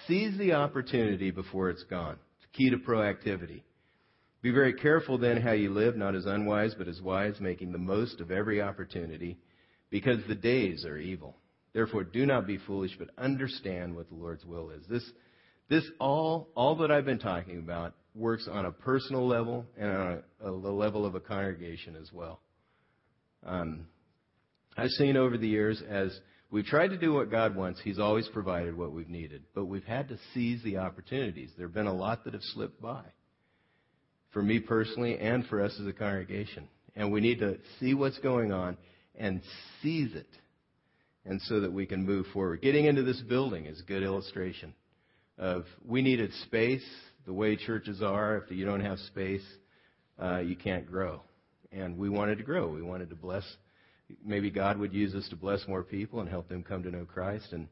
seize 0.08 0.38
the 0.38 0.54
opportunity 0.54 1.32
before 1.32 1.70
it's 1.70 1.84
gone. 1.84 2.18
It's 2.38 2.58
key 2.58 2.70
to 2.70 2.78
proactivity. 2.78 3.62
Be 4.42 4.52
very 4.52 4.74
careful 4.74 5.18
then 5.18 5.40
how 5.40 5.52
you 5.52 5.72
live, 5.72 5.96
not 5.96 6.16
as 6.16 6.26
unwise, 6.26 6.74
but 6.76 6.88
as 6.88 7.00
wise, 7.00 7.36
making 7.40 7.72
the 7.72 7.78
most 7.78 8.20
of 8.20 8.32
every 8.32 8.62
opportunity, 8.62 9.38
because 9.92 10.20
the 10.28 10.36
days 10.36 10.84
are 10.84 10.98
evil. 10.98 11.36
Therefore, 11.74 12.04
do 12.04 12.26
not 12.26 12.48
be 12.48 12.58
foolish, 12.58 12.92
but 12.98 13.10
understand 13.18 13.96
what 13.96 14.10
the 14.10 14.16
Lord's 14.16 14.44
will 14.44 14.72
is. 14.72 14.84
This, 14.90 15.10
this 15.70 15.84
all, 16.00 16.50
all 16.56 16.76
that 16.78 16.92
I've 16.92 17.06
been 17.06 17.20
talking 17.20 17.60
about 17.60 17.94
works 18.14 18.48
on 18.52 18.66
a 18.66 18.72
personal 18.72 19.28
level 19.28 19.66
and 19.78 19.90
on 19.90 20.24
a, 20.44 20.50
a 20.50 20.52
level 20.52 21.06
of 21.06 21.16
a 21.16 21.20
congregation 21.20 21.96
as 21.96 22.12
well. 22.12 22.40
Um, 23.46 23.88
I've 24.78 24.90
seen 24.90 25.18
over 25.18 25.38
the 25.38 25.48
years 25.48 25.82
as 25.90 26.18
we've 26.50 26.66
tried 26.66 26.90
to 26.90 26.98
do 26.98 27.14
what 27.14 27.32
God 27.32 27.56
wants, 27.56 27.80
He's 27.84 28.00
always 28.00 28.28
provided 28.28 28.78
what 28.78 28.92
we've 28.92 29.10
needed, 29.10 29.44
but 29.56 29.66
we've 29.66 29.84
had 29.84 30.10
to 30.10 30.18
seize 30.34 30.62
the 30.64 30.78
opportunities. 30.78 31.52
There 31.58 31.68
have 31.68 31.74
been 31.74 31.88
a 31.88 31.94
lot 31.94 32.26
that 32.26 32.34
have 32.34 32.44
slipped 32.44 32.82
by 32.82 33.04
for 34.32 34.42
me 34.42 34.60
personally 34.60 35.18
and 35.18 35.46
for 35.48 35.62
us 35.62 35.76
as 35.80 35.88
a 35.88 35.94
congregation. 35.94 36.68
And 36.96 37.12
we 37.12 37.22
need 37.22 37.40
to 37.40 37.58
see 37.80 37.94
what's 37.94 38.20
going 38.20 38.52
on 38.52 38.78
and 39.16 39.42
seize 39.82 40.14
it. 40.14 40.28
And 41.24 41.40
so 41.44 41.60
that 41.60 41.72
we 41.72 41.86
can 41.86 42.04
move 42.04 42.26
forward. 42.34 42.62
Getting 42.62 42.86
into 42.86 43.04
this 43.04 43.22
building 43.22 43.68
is 43.68 43.80
a 43.80 43.84
good 43.84 44.02
illustration 44.02 44.74
of 45.38 45.66
we 45.86 46.02
needed 46.02 46.32
space 46.46 46.86
the 47.26 47.34
way 47.34 47.56
churches 47.56 48.02
are. 48.02 48.38
If 48.38 48.52
you 48.52 48.66
don't 48.66 48.82
have 48.82 49.00
space, 49.00 49.46
uh, 50.22 50.40
you 50.40 50.56
can't 50.56 50.86
grow. 50.86 51.22
And 51.72 51.98
we 51.98 52.10
wanted 52.10 52.38
to 52.38 52.44
grow. 52.44 52.68
We 52.68 52.82
wanted 52.82 53.10
to 53.10 53.16
bless. 53.16 53.44
Maybe 54.26 54.50
God 54.50 54.78
would 54.78 54.94
use 54.94 55.16
us 55.16 55.28
to 55.30 55.36
bless 55.36 55.68
more 55.68 55.84
people 55.84 56.20
and 56.20 56.30
help 56.30 56.50
them 56.50 56.64
come 56.64 56.84
to 56.84 56.92
know 56.92 57.06
Christ. 57.06 57.48
And 57.52 57.68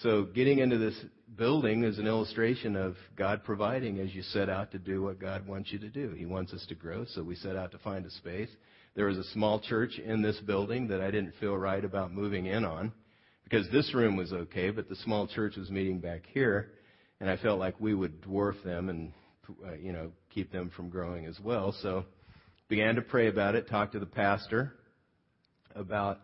so 0.00 0.24
getting 0.24 0.58
into 0.58 0.78
this 0.78 0.98
building 1.36 1.84
is 1.84 1.98
an 1.98 2.06
illustration 2.06 2.76
of 2.76 2.96
God 3.16 3.44
providing 3.44 4.00
as 4.00 4.14
you 4.14 4.22
set 4.22 4.48
out 4.48 4.72
to 4.72 4.78
do 4.78 5.02
what 5.02 5.20
God 5.20 5.46
wants 5.46 5.70
you 5.70 5.78
to 5.80 5.88
do. 5.88 6.10
He 6.16 6.26
wants 6.26 6.52
us 6.52 6.64
to 6.68 6.74
grow, 6.74 7.04
so 7.04 7.22
we 7.22 7.36
set 7.36 7.56
out 7.56 7.72
to 7.72 7.78
find 7.78 8.04
a 8.06 8.10
space. 8.10 8.48
There 8.94 9.06
was 9.06 9.18
a 9.18 9.24
small 9.24 9.60
church 9.60 9.98
in 9.98 10.22
this 10.22 10.38
building 10.40 10.88
that 10.88 11.00
I 11.00 11.10
didn't 11.10 11.34
feel 11.40 11.56
right 11.56 11.84
about 11.84 12.12
moving 12.12 12.46
in 12.46 12.64
on 12.64 12.92
because 13.52 13.70
this 13.70 13.92
room 13.94 14.16
was 14.16 14.32
okay, 14.32 14.70
but 14.70 14.88
the 14.88 14.96
small 14.96 15.26
church 15.26 15.56
was 15.56 15.70
meeting 15.70 15.98
back 15.98 16.22
here, 16.32 16.70
and 17.20 17.28
I 17.28 17.36
felt 17.36 17.58
like 17.58 17.78
we 17.78 17.94
would 17.94 18.22
dwarf 18.22 18.62
them 18.64 18.88
and 18.88 19.12
uh, 19.66 19.74
you 19.74 19.92
know 19.92 20.10
keep 20.30 20.50
them 20.50 20.70
from 20.74 20.88
growing 20.88 21.26
as 21.26 21.38
well. 21.38 21.74
So 21.82 22.06
began 22.68 22.94
to 22.94 23.02
pray 23.02 23.28
about 23.28 23.54
it, 23.54 23.68
talked 23.68 23.92
to 23.92 23.98
the 23.98 24.06
pastor 24.06 24.72
about 25.74 26.20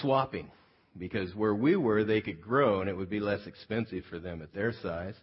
swapping 0.00 0.50
because 0.96 1.34
where 1.34 1.54
we 1.54 1.76
were, 1.76 2.02
they 2.02 2.22
could 2.22 2.40
grow 2.40 2.80
and 2.80 2.88
it 2.88 2.96
would 2.96 3.10
be 3.10 3.20
less 3.20 3.46
expensive 3.46 4.04
for 4.08 4.18
them 4.18 4.40
at 4.40 4.54
their 4.54 4.72
size, 4.82 5.14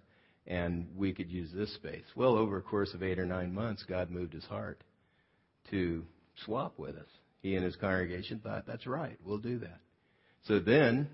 and 0.45 0.87
we 0.95 1.11
could 1.11 1.31
use 1.31 1.49
this 1.55 1.73
space. 1.73 2.05
Well, 2.15 2.37
over 2.37 2.57
a 2.57 2.61
course 2.61 2.93
of 2.93 3.01
eight 3.01 3.17
or 3.17 3.25
nine 3.25 3.51
months, 3.51 3.83
God 3.87 4.11
moved 4.11 4.33
his 4.33 4.45
heart 4.45 4.83
to 5.71 6.05
swap 6.45 6.77
with 6.77 6.95
us. 6.95 7.09
He 7.41 7.55
and 7.55 7.65
his 7.65 7.75
congregation 7.75 8.39
thought, 8.39 8.67
that's 8.67 8.85
right, 8.85 9.17
we'll 9.25 9.39
do 9.39 9.57
that. 9.59 9.79
So 10.47 10.59
then 10.59 11.09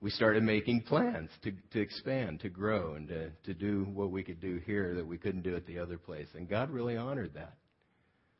we 0.00 0.10
started 0.10 0.42
making 0.42 0.82
plans 0.82 1.30
to, 1.44 1.52
to 1.72 1.80
expand, 1.80 2.40
to 2.40 2.50
grow, 2.50 2.94
and 2.94 3.08
to, 3.08 3.30
to 3.46 3.54
do 3.54 3.86
what 3.94 4.10
we 4.10 4.22
could 4.22 4.40
do 4.40 4.60
here 4.66 4.94
that 4.96 5.06
we 5.06 5.16
couldn't 5.16 5.42
do 5.42 5.56
at 5.56 5.66
the 5.66 5.78
other 5.78 5.96
place. 5.96 6.28
And 6.34 6.48
God 6.48 6.70
really 6.70 6.96
honored 6.96 7.34
that. 7.34 7.54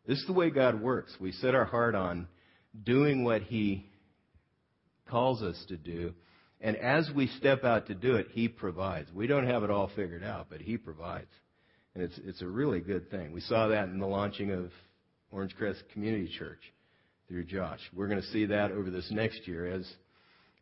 This 0.07 0.19
is 0.19 0.27
the 0.27 0.35
way 0.35 0.51
God 0.51 0.83
works. 0.83 1.17
We 1.19 1.33
set 1.33 1.55
our 1.55 1.65
heart 1.65 1.95
on 1.95 2.29
doing 2.85 3.25
what 3.25 3.43
He 3.43 3.89
calls 5.09 5.43
us 5.43 5.63
to 5.69 5.79
do. 5.79 6.13
And 6.61 6.77
as 6.77 7.11
we 7.15 7.29
step 7.29 7.65
out 7.65 7.87
to 7.87 7.95
do 7.95 8.17
it, 8.17 8.29
He 8.33 8.47
provides. 8.47 9.11
We 9.15 9.27
don't 9.27 9.47
have 9.47 9.63
it 9.63 9.71
all 9.71 9.91
figured 9.97 10.23
out, 10.23 10.49
but 10.51 10.61
He 10.61 10.77
provides. 10.77 11.31
And 11.95 12.05
it's, 12.05 12.21
it's 12.25 12.43
a 12.43 12.47
really 12.47 12.81
good 12.81 13.11
thing. 13.11 13.33
We 13.33 13.41
saw 13.41 13.69
that 13.69 13.89
in 13.89 13.99
the 14.01 14.07
launching 14.07 14.51
of 14.51 14.71
Orange 15.31 15.55
Crest 15.57 15.83
Community 15.95 16.31
Church 16.39 16.61
through 17.35 17.45
Josh. 17.47 17.80
We're 17.93 18.07
going 18.07 18.22
to 18.22 18.28
see 18.28 18.47
that 18.47 18.70
over 18.70 18.91
this 18.91 19.11
next 19.11 19.49
year 19.49 19.66
as, 19.66 19.93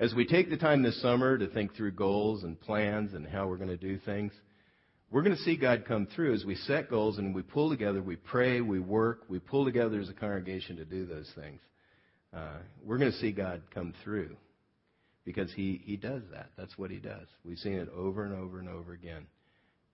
as 0.00 0.14
we 0.14 0.24
take 0.26 0.48
the 0.48 0.56
time 0.56 0.82
this 0.82 1.02
summer 1.02 1.36
to 1.36 1.46
think 1.48 1.76
through 1.76 1.92
goals 1.92 2.44
and 2.44 2.58
plans 2.58 3.12
and 3.12 3.26
how 3.26 3.46
we're 3.46 3.58
going 3.58 3.68
to 3.68 3.76
do 3.76 3.98
things. 3.98 4.32
We're 5.10 5.22
going 5.22 5.36
to 5.36 5.42
see 5.42 5.56
God 5.56 5.84
come 5.86 6.08
through 6.16 6.32
as 6.34 6.46
we 6.46 6.54
set 6.54 6.88
goals 6.88 7.18
and 7.18 7.34
we 7.34 7.42
pull 7.42 7.68
together, 7.68 8.02
we 8.02 8.16
pray, 8.16 8.62
we 8.62 8.80
work, 8.80 9.24
we 9.28 9.38
pull 9.38 9.66
together 9.66 10.00
as 10.00 10.08
a 10.08 10.14
congregation 10.14 10.76
to 10.76 10.86
do 10.86 11.04
those 11.04 11.30
things 11.34 11.60
uh, 12.34 12.56
we're 12.82 12.98
going 12.98 13.12
to 13.12 13.18
see 13.18 13.32
God 13.32 13.62
come 13.72 13.92
through 14.02 14.36
because 15.24 15.52
he, 15.52 15.82
he 15.84 15.96
does 15.96 16.22
that. 16.32 16.50
That's 16.56 16.76
what 16.78 16.90
he 16.90 16.96
does. 16.96 17.26
We've 17.44 17.58
seen 17.58 17.74
it 17.74 17.88
over 17.94 18.24
and 18.24 18.34
over 18.34 18.58
and 18.58 18.68
over 18.68 18.92
again. 18.92 19.26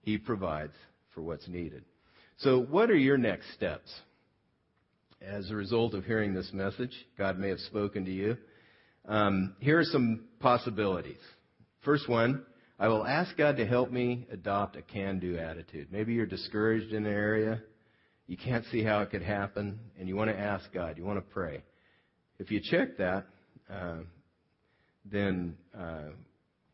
He 0.02 0.18
provides 0.18 0.74
for 1.14 1.22
what's 1.22 1.48
needed. 1.48 1.84
So, 2.38 2.60
what 2.60 2.90
are 2.90 2.96
your 2.96 3.18
next 3.18 3.52
steps? 3.54 3.92
As 5.20 5.50
a 5.50 5.56
result 5.56 5.94
of 5.94 6.04
hearing 6.04 6.32
this 6.32 6.50
message, 6.52 6.92
God 7.16 7.40
may 7.40 7.48
have 7.48 7.58
spoken 7.60 8.04
to 8.04 8.10
you. 8.10 8.36
Um, 9.04 9.56
here 9.58 9.80
are 9.80 9.84
some 9.84 10.26
possibilities. 10.38 11.18
First 11.84 12.08
one, 12.08 12.44
I 12.78 12.86
will 12.86 13.04
ask 13.04 13.36
God 13.36 13.56
to 13.56 13.66
help 13.66 13.90
me 13.90 14.28
adopt 14.30 14.76
a 14.76 14.82
can 14.82 15.18
do 15.18 15.36
attitude. 15.36 15.88
Maybe 15.90 16.14
you're 16.14 16.24
discouraged 16.24 16.92
in 16.92 17.04
an 17.04 17.12
area, 17.12 17.60
you 18.28 18.36
can't 18.36 18.64
see 18.66 18.84
how 18.84 19.00
it 19.00 19.10
could 19.10 19.22
happen, 19.22 19.80
and 19.98 20.06
you 20.08 20.14
want 20.14 20.30
to 20.30 20.38
ask 20.38 20.72
God, 20.72 20.96
you 20.96 21.04
want 21.04 21.18
to 21.18 21.34
pray. 21.34 21.64
If 22.38 22.52
you 22.52 22.60
check 22.62 22.96
that, 22.98 23.26
uh, 23.68 23.98
then 25.04 25.56
uh, 25.76 26.10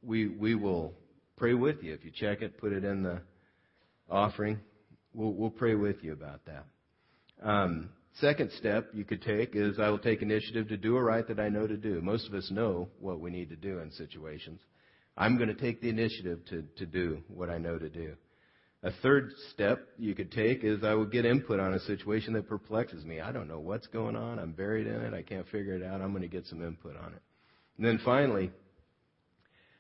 we 0.03 0.29
we 0.29 0.55
will 0.55 0.93
pray 1.39 1.55
with 1.55 1.83
you. 1.83 1.95
If 1.95 2.05
you 2.05 2.11
check 2.15 2.43
it, 2.43 2.59
put 2.59 2.73
it 2.75 2.85
in 2.85 3.03
the 3.03 3.23
offering. 4.11 4.61
We'll 5.15 5.33
we'll 5.33 5.51
pray 5.51 5.77
with 5.77 6.03
you 6.03 6.13
about 6.13 6.41
that. 6.45 6.67
Um, 7.43 7.89
second 8.21 8.51
step 8.59 8.91
you 8.93 9.05
could 9.05 9.23
take 9.23 9.55
is 9.55 9.79
I 9.79 9.89
will 9.89 9.99
take 9.99 10.23
initiative 10.23 10.69
to 10.69 10.77
do 10.77 10.97
a 10.97 11.03
right 11.03 11.27
that 11.29 11.41
I 11.41 11.49
know 11.49 11.67
to 11.67 11.77
do. 11.77 12.01
Most 12.01 12.29
of 12.29 12.35
us 12.35 12.51
know 12.51 12.89
what 13.01 13.21
we 13.21 13.31
need 13.31 13.51
to 13.51 13.57
do 13.57 13.79
in 13.79 13.91
situations. 13.93 14.61
I'm 15.17 15.37
going 15.37 15.49
to 15.49 15.55
take 15.55 15.81
the 15.81 15.89
initiative 15.89 16.45
to 16.51 16.65
to 16.77 16.87
do 16.87 17.23
what 17.29 17.51
I 17.51 17.59
know 17.59 17.79
to 17.79 17.89
do. 17.89 18.15
A 18.85 18.91
third 19.03 19.33
step 19.53 19.89
you 19.99 20.15
could 20.15 20.31
take 20.31 20.63
is 20.63 20.85
I 20.85 20.93
will 20.93 21.07
get 21.07 21.25
input 21.25 21.59
on 21.59 21.73
a 21.73 21.81
situation 21.81 22.35
that 22.35 22.49
perplexes 22.49 23.03
me. 23.03 23.19
I 23.19 23.33
don't 23.33 23.49
know 23.49 23.59
what's 23.59 23.87
going 23.87 24.15
on. 24.15 24.39
I'm 24.39 24.53
buried 24.53 24.87
in 24.87 25.01
it. 25.01 25.15
I 25.15 25.23
can't 25.23 25.49
figure 25.49 25.75
it 25.75 25.83
out. 25.83 26.03
I'm 26.03 26.11
going 26.11 26.23
to 26.23 26.29
get 26.29 26.47
some 26.47 26.63
input 26.63 26.95
on 26.97 27.15
it. 27.15 27.23
And 27.79 27.87
then 27.87 27.99
finally, 28.05 28.51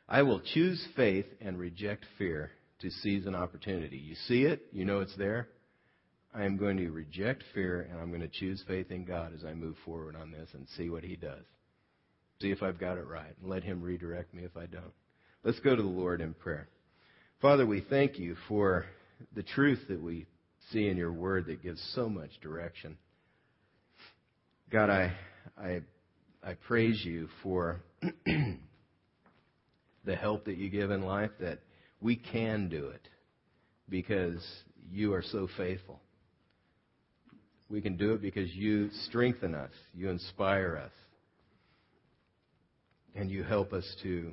I 0.08 0.22
will 0.22 0.40
choose 0.40 0.82
faith 0.96 1.26
and 1.42 1.58
reject 1.58 2.06
fear 2.16 2.52
to 2.80 2.90
seize 2.90 3.26
an 3.26 3.34
opportunity. 3.34 3.98
You 3.98 4.14
see 4.26 4.44
it, 4.44 4.62
you 4.72 4.86
know 4.86 5.00
it's 5.00 5.16
there. 5.16 5.48
I 6.34 6.44
am 6.44 6.56
going 6.56 6.76
to 6.78 6.90
reject 6.90 7.44
fear 7.54 7.88
and 7.88 8.00
I'm 8.00 8.08
going 8.08 8.20
to 8.20 8.28
choose 8.28 8.62
faith 8.66 8.90
in 8.90 9.04
God 9.04 9.32
as 9.34 9.44
I 9.44 9.54
move 9.54 9.76
forward 9.84 10.16
on 10.16 10.32
this 10.32 10.48
and 10.52 10.66
see 10.76 10.90
what 10.90 11.04
He 11.04 11.14
does. 11.14 11.44
See 12.42 12.50
if 12.50 12.60
I've 12.62 12.80
got 12.80 12.98
it 12.98 13.06
right 13.06 13.34
and 13.40 13.48
let 13.48 13.62
Him 13.62 13.80
redirect 13.80 14.34
me 14.34 14.42
if 14.42 14.56
I 14.56 14.66
don't. 14.66 14.92
Let's 15.44 15.60
go 15.60 15.76
to 15.76 15.82
the 15.82 15.88
Lord 15.88 16.20
in 16.20 16.34
prayer. 16.34 16.68
Father, 17.40 17.64
we 17.64 17.84
thank 17.88 18.18
you 18.18 18.34
for 18.48 18.84
the 19.36 19.44
truth 19.44 19.78
that 19.88 20.02
we 20.02 20.26
see 20.72 20.88
in 20.88 20.96
your 20.96 21.12
word 21.12 21.46
that 21.46 21.62
gives 21.62 21.80
so 21.94 22.08
much 22.08 22.30
direction. 22.40 22.96
God, 24.70 24.90
I, 24.90 25.12
I, 25.56 25.82
I 26.42 26.54
praise 26.66 27.00
you 27.04 27.28
for 27.44 27.80
the 30.04 30.16
help 30.16 30.46
that 30.46 30.56
you 30.56 30.68
give 30.68 30.90
in 30.90 31.02
life 31.02 31.30
that 31.38 31.60
we 32.00 32.16
can 32.16 32.68
do 32.68 32.88
it 32.88 33.08
because 33.88 34.44
you 34.90 35.14
are 35.14 35.22
so 35.22 35.46
faithful. 35.56 36.00
We 37.74 37.80
can 37.80 37.96
do 37.96 38.12
it 38.12 38.22
because 38.22 38.54
you 38.54 38.88
strengthen 39.06 39.52
us, 39.52 39.72
you 39.96 40.08
inspire 40.08 40.80
us, 40.80 40.92
and 43.16 43.28
you 43.28 43.42
help 43.42 43.72
us 43.72 43.84
to 44.04 44.32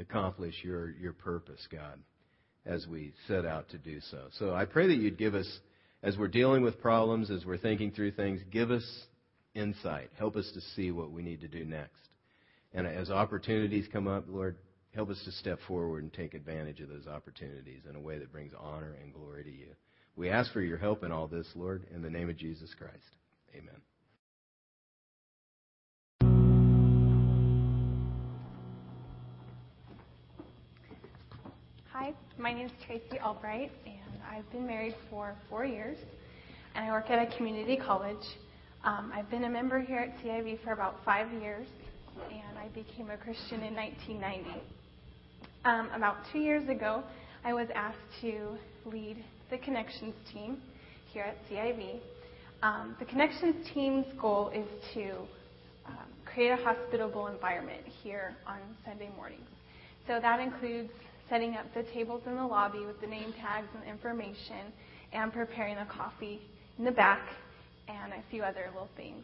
accomplish 0.00 0.54
your, 0.64 0.92
your 0.92 1.12
purpose, 1.12 1.60
God, 1.70 1.98
as 2.64 2.86
we 2.86 3.12
set 3.28 3.44
out 3.44 3.68
to 3.72 3.78
do 3.78 4.00
so. 4.10 4.28
So 4.38 4.54
I 4.54 4.64
pray 4.64 4.86
that 4.86 4.96
you'd 4.96 5.18
give 5.18 5.34
us, 5.34 5.46
as 6.02 6.16
we're 6.16 6.28
dealing 6.28 6.62
with 6.62 6.80
problems, 6.80 7.30
as 7.30 7.44
we're 7.44 7.58
thinking 7.58 7.90
through 7.90 8.12
things, 8.12 8.40
give 8.50 8.70
us 8.70 9.02
insight. 9.54 10.08
Help 10.18 10.36
us 10.36 10.50
to 10.54 10.62
see 10.74 10.92
what 10.92 11.10
we 11.10 11.20
need 11.20 11.42
to 11.42 11.48
do 11.48 11.66
next. 11.66 12.00
And 12.72 12.86
as 12.86 13.10
opportunities 13.10 13.86
come 13.92 14.08
up, 14.08 14.24
Lord, 14.28 14.56
help 14.94 15.10
us 15.10 15.20
to 15.26 15.32
step 15.32 15.58
forward 15.68 16.04
and 16.04 16.12
take 16.14 16.32
advantage 16.32 16.80
of 16.80 16.88
those 16.88 17.06
opportunities 17.06 17.82
in 17.86 17.96
a 17.96 18.00
way 18.00 18.18
that 18.18 18.32
brings 18.32 18.54
honor 18.58 18.96
and 19.02 19.12
glory 19.12 19.44
to 19.44 19.50
you. 19.50 19.74
We 20.14 20.28
ask 20.28 20.52
for 20.52 20.60
your 20.60 20.76
help 20.76 21.04
in 21.04 21.12
all 21.12 21.26
this, 21.26 21.46
Lord, 21.54 21.84
in 21.94 22.02
the 22.02 22.10
name 22.10 22.28
of 22.28 22.36
Jesus 22.36 22.74
Christ. 22.74 23.16
Amen. 23.54 23.74
Hi, 31.90 32.12
my 32.36 32.52
name 32.52 32.66
is 32.66 32.72
Tracy 32.86 33.18
Albright, 33.24 33.72
and 33.86 34.22
I've 34.30 34.50
been 34.52 34.66
married 34.66 34.94
for 35.08 35.34
four 35.48 35.64
years, 35.64 35.96
and 36.74 36.84
I 36.84 36.90
work 36.90 37.08
at 37.08 37.18
a 37.18 37.36
community 37.38 37.78
college. 37.78 38.24
Um, 38.84 39.12
I've 39.14 39.30
been 39.30 39.44
a 39.44 39.50
member 39.50 39.80
here 39.80 40.00
at 40.00 40.18
CIV 40.22 40.62
for 40.62 40.72
about 40.72 40.96
five 41.06 41.32
years, 41.40 41.66
and 42.30 42.58
I 42.58 42.68
became 42.68 43.08
a 43.08 43.16
Christian 43.16 43.62
in 43.62 43.74
1990. 43.74 44.60
Um, 45.64 45.88
about 45.94 46.16
two 46.32 46.40
years 46.40 46.68
ago, 46.68 47.02
I 47.44 47.54
was 47.54 47.68
asked 47.74 47.96
to 48.20 48.58
lead 48.84 49.24
the 49.52 49.58
Connections 49.58 50.14
team 50.32 50.56
here 51.12 51.24
at 51.24 51.36
CIV. 51.46 52.00
Um, 52.62 52.96
the 52.98 53.04
Connections 53.04 53.54
team's 53.74 54.06
goal 54.18 54.48
is 54.48 54.66
to 54.94 55.10
um, 55.84 56.08
create 56.24 56.52
a 56.52 56.56
hospitable 56.56 57.26
environment 57.26 57.82
here 58.02 58.34
on 58.46 58.60
Sunday 58.86 59.10
mornings. 59.14 59.44
So 60.06 60.18
that 60.22 60.40
includes 60.40 60.88
setting 61.28 61.54
up 61.56 61.66
the 61.74 61.82
tables 61.92 62.22
in 62.26 62.34
the 62.34 62.46
lobby 62.46 62.78
with 62.86 62.98
the 63.02 63.06
name 63.06 63.34
tags 63.38 63.66
and 63.74 63.86
information, 63.86 64.72
and 65.12 65.30
preparing 65.30 65.76
the 65.76 65.84
coffee 65.84 66.40
in 66.78 66.86
the 66.86 66.90
back, 66.90 67.20
and 67.88 68.14
a 68.14 68.22
few 68.30 68.42
other 68.42 68.70
little 68.72 68.88
things. 68.96 69.22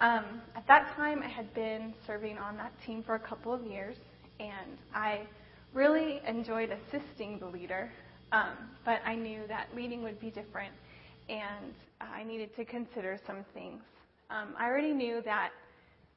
Um, 0.00 0.40
at 0.54 0.64
that 0.68 0.94
time, 0.94 1.20
I 1.20 1.28
had 1.28 1.52
been 1.54 1.94
serving 2.06 2.38
on 2.38 2.56
that 2.58 2.72
team 2.86 3.02
for 3.02 3.16
a 3.16 3.20
couple 3.20 3.52
of 3.52 3.64
years, 3.64 3.96
and 4.38 4.78
I 4.94 5.22
really 5.74 6.20
enjoyed 6.28 6.70
assisting 6.70 7.40
the 7.40 7.46
leader, 7.46 7.90
um, 8.32 8.56
but 8.84 9.00
I 9.04 9.14
knew 9.14 9.40
that 9.48 9.68
leading 9.74 10.02
would 10.02 10.20
be 10.20 10.30
different, 10.30 10.72
and 11.28 11.74
I 12.00 12.24
needed 12.24 12.54
to 12.56 12.64
consider 12.64 13.18
some 13.26 13.44
things. 13.54 13.82
Um, 14.30 14.54
I 14.58 14.66
already 14.66 14.92
knew 14.92 15.22
that 15.24 15.50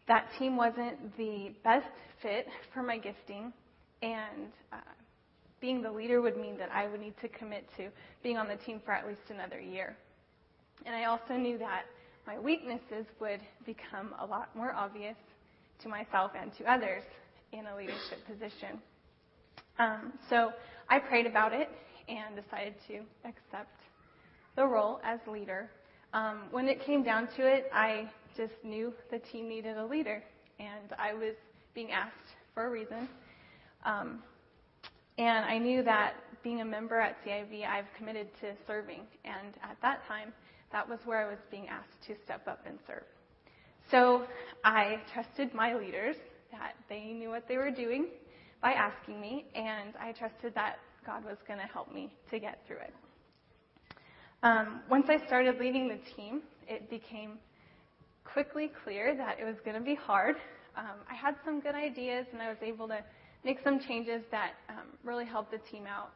that 0.07 0.27
team 0.37 0.57
wasn't 0.57 1.17
the 1.17 1.53
best 1.63 1.87
fit 2.21 2.47
for 2.73 2.83
my 2.83 2.97
gifting, 2.97 3.53
and 4.01 4.51
uh, 4.73 4.77
being 5.61 5.81
the 5.81 5.91
leader 5.91 6.21
would 6.21 6.37
mean 6.37 6.57
that 6.57 6.69
I 6.73 6.87
would 6.87 6.99
need 6.99 7.13
to 7.21 7.27
commit 7.29 7.65
to 7.77 7.89
being 8.23 8.37
on 8.37 8.47
the 8.47 8.57
team 8.57 8.81
for 8.83 8.91
at 8.91 9.07
least 9.07 9.21
another 9.29 9.59
year. 9.59 9.95
And 10.85 10.95
I 10.95 11.05
also 11.05 11.35
knew 11.35 11.57
that 11.59 11.83
my 12.27 12.39
weaknesses 12.39 13.05
would 13.19 13.39
become 13.65 14.13
a 14.19 14.25
lot 14.25 14.55
more 14.55 14.73
obvious 14.73 15.15
to 15.83 15.89
myself 15.89 16.31
and 16.39 16.51
to 16.57 16.71
others 16.71 17.03
in 17.51 17.65
a 17.67 17.75
leadership 17.75 18.25
position. 18.27 18.81
Um, 19.79 20.13
so 20.29 20.51
I 20.89 20.99
prayed 20.99 21.25
about 21.25 21.53
it 21.53 21.69
and 22.11 22.35
decided 22.35 22.75
to 22.87 22.99
accept 23.23 23.79
the 24.55 24.65
role 24.65 24.99
as 25.03 25.19
leader. 25.27 25.69
Um, 26.13 26.43
when 26.51 26.67
it 26.67 26.85
came 26.85 27.03
down 27.03 27.27
to 27.37 27.47
it, 27.47 27.69
I 27.73 28.09
just 28.35 28.53
knew 28.63 28.93
the 29.09 29.19
team 29.19 29.47
needed 29.47 29.77
a 29.77 29.85
leader, 29.85 30.21
and 30.59 30.93
I 30.99 31.13
was 31.13 31.35
being 31.73 31.91
asked 31.91 32.35
for 32.53 32.67
a 32.67 32.69
reason. 32.69 33.07
Um, 33.85 34.21
and 35.17 35.45
I 35.45 35.57
knew 35.57 35.83
that 35.83 36.15
being 36.43 36.61
a 36.61 36.65
member 36.65 36.99
at 36.99 37.15
CIV, 37.25 37.65
I've 37.65 37.85
committed 37.97 38.27
to 38.41 38.53
serving. 38.67 39.01
And 39.23 39.53
at 39.63 39.77
that 39.81 40.05
time, 40.07 40.33
that 40.71 40.87
was 40.87 40.99
where 41.05 41.25
I 41.25 41.29
was 41.29 41.39
being 41.49 41.67
asked 41.67 42.01
to 42.07 42.15
step 42.23 42.47
up 42.47 42.65
and 42.65 42.77
serve. 42.87 43.03
So 43.89 44.25
I 44.63 44.99
trusted 45.13 45.53
my 45.53 45.75
leaders 45.75 46.15
that 46.51 46.73
they 46.89 47.13
knew 47.13 47.29
what 47.29 47.47
they 47.47 47.57
were 47.57 47.71
doing 47.71 48.07
by 48.61 48.73
asking 48.73 49.19
me, 49.19 49.45
and 49.55 49.93
I 49.99 50.11
trusted 50.11 50.53
that 50.55 50.79
God 51.05 51.25
was 51.25 51.37
going 51.47 51.59
to 51.59 51.65
help 51.65 51.93
me 51.93 52.11
to 52.29 52.39
get 52.39 52.59
through 52.67 52.77
it. 52.77 52.93
Um, 54.43 54.81
once 54.89 55.05
I 55.09 55.25
started 55.27 55.59
leading 55.59 55.87
the 55.87 55.99
team, 56.15 56.41
it 56.67 56.89
became 56.89 57.33
quickly 58.23 58.71
clear 58.83 59.15
that 59.15 59.39
it 59.39 59.43
was 59.43 59.55
going 59.63 59.75
to 59.75 59.83
be 59.83 59.95
hard. 59.95 60.35
Um, 60.75 60.97
I 61.09 61.15
had 61.15 61.35
some 61.45 61.59
good 61.59 61.75
ideas, 61.75 62.25
and 62.31 62.41
I 62.41 62.49
was 62.49 62.57
able 62.61 62.87
to 62.87 63.03
make 63.43 63.59
some 63.63 63.79
changes 63.79 64.23
that 64.31 64.53
um, 64.69 64.87
really 65.03 65.25
helped 65.25 65.51
the 65.51 65.59
team 65.71 65.85
out. 65.85 66.11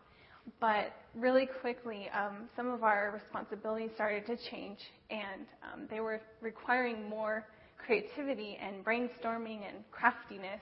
But 0.59 0.93
really 1.15 1.47
quickly, 1.61 2.07
um, 2.09 2.49
some 2.55 2.67
of 2.69 2.83
our 2.83 3.11
responsibilities 3.11 3.89
started 3.95 4.25
to 4.27 4.37
change, 4.49 4.79
and 5.09 5.45
um, 5.63 5.87
they 5.89 5.99
were 5.99 6.21
requiring 6.41 7.09
more 7.09 7.45
creativity 7.83 8.57
and 8.61 8.85
brainstorming 8.85 9.67
and 9.67 9.77
craftiness. 9.91 10.61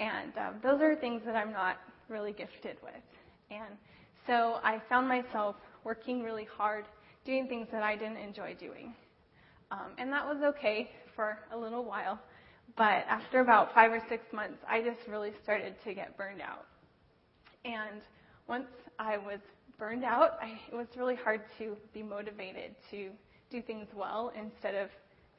And 0.00 0.32
um, 0.36 0.54
those 0.62 0.80
are 0.80 0.96
things 0.96 1.22
that 1.24 1.36
I'm 1.36 1.52
not 1.52 1.76
really 2.08 2.32
gifted 2.32 2.76
with. 2.82 2.94
And 3.52 3.76
so 4.26 4.60
I 4.62 4.80
found 4.88 5.08
myself 5.08 5.56
working 5.84 6.22
really 6.22 6.46
hard, 6.56 6.84
doing 7.24 7.48
things 7.48 7.66
that 7.72 7.82
I 7.82 7.96
didn't 7.96 8.16
enjoy 8.16 8.54
doing. 8.58 8.94
Um, 9.70 9.92
and 9.98 10.12
that 10.12 10.24
was 10.24 10.38
okay 10.42 10.90
for 11.14 11.38
a 11.52 11.58
little 11.58 11.84
while. 11.84 12.18
But 12.76 13.04
after 13.08 13.40
about 13.40 13.74
five 13.74 13.92
or 13.92 14.02
six 14.08 14.24
months, 14.32 14.58
I 14.68 14.80
just 14.80 15.06
really 15.08 15.32
started 15.42 15.74
to 15.84 15.94
get 15.94 16.16
burned 16.16 16.40
out. 16.40 16.66
And 17.64 18.00
once 18.48 18.68
I 18.98 19.18
was 19.18 19.40
burned 19.78 20.04
out, 20.04 20.38
I, 20.40 20.58
it 20.70 20.74
was 20.74 20.86
really 20.96 21.16
hard 21.16 21.42
to 21.58 21.76
be 21.92 22.02
motivated 22.02 22.74
to 22.90 23.10
do 23.50 23.60
things 23.60 23.86
well 23.94 24.32
instead 24.36 24.74
of 24.74 24.88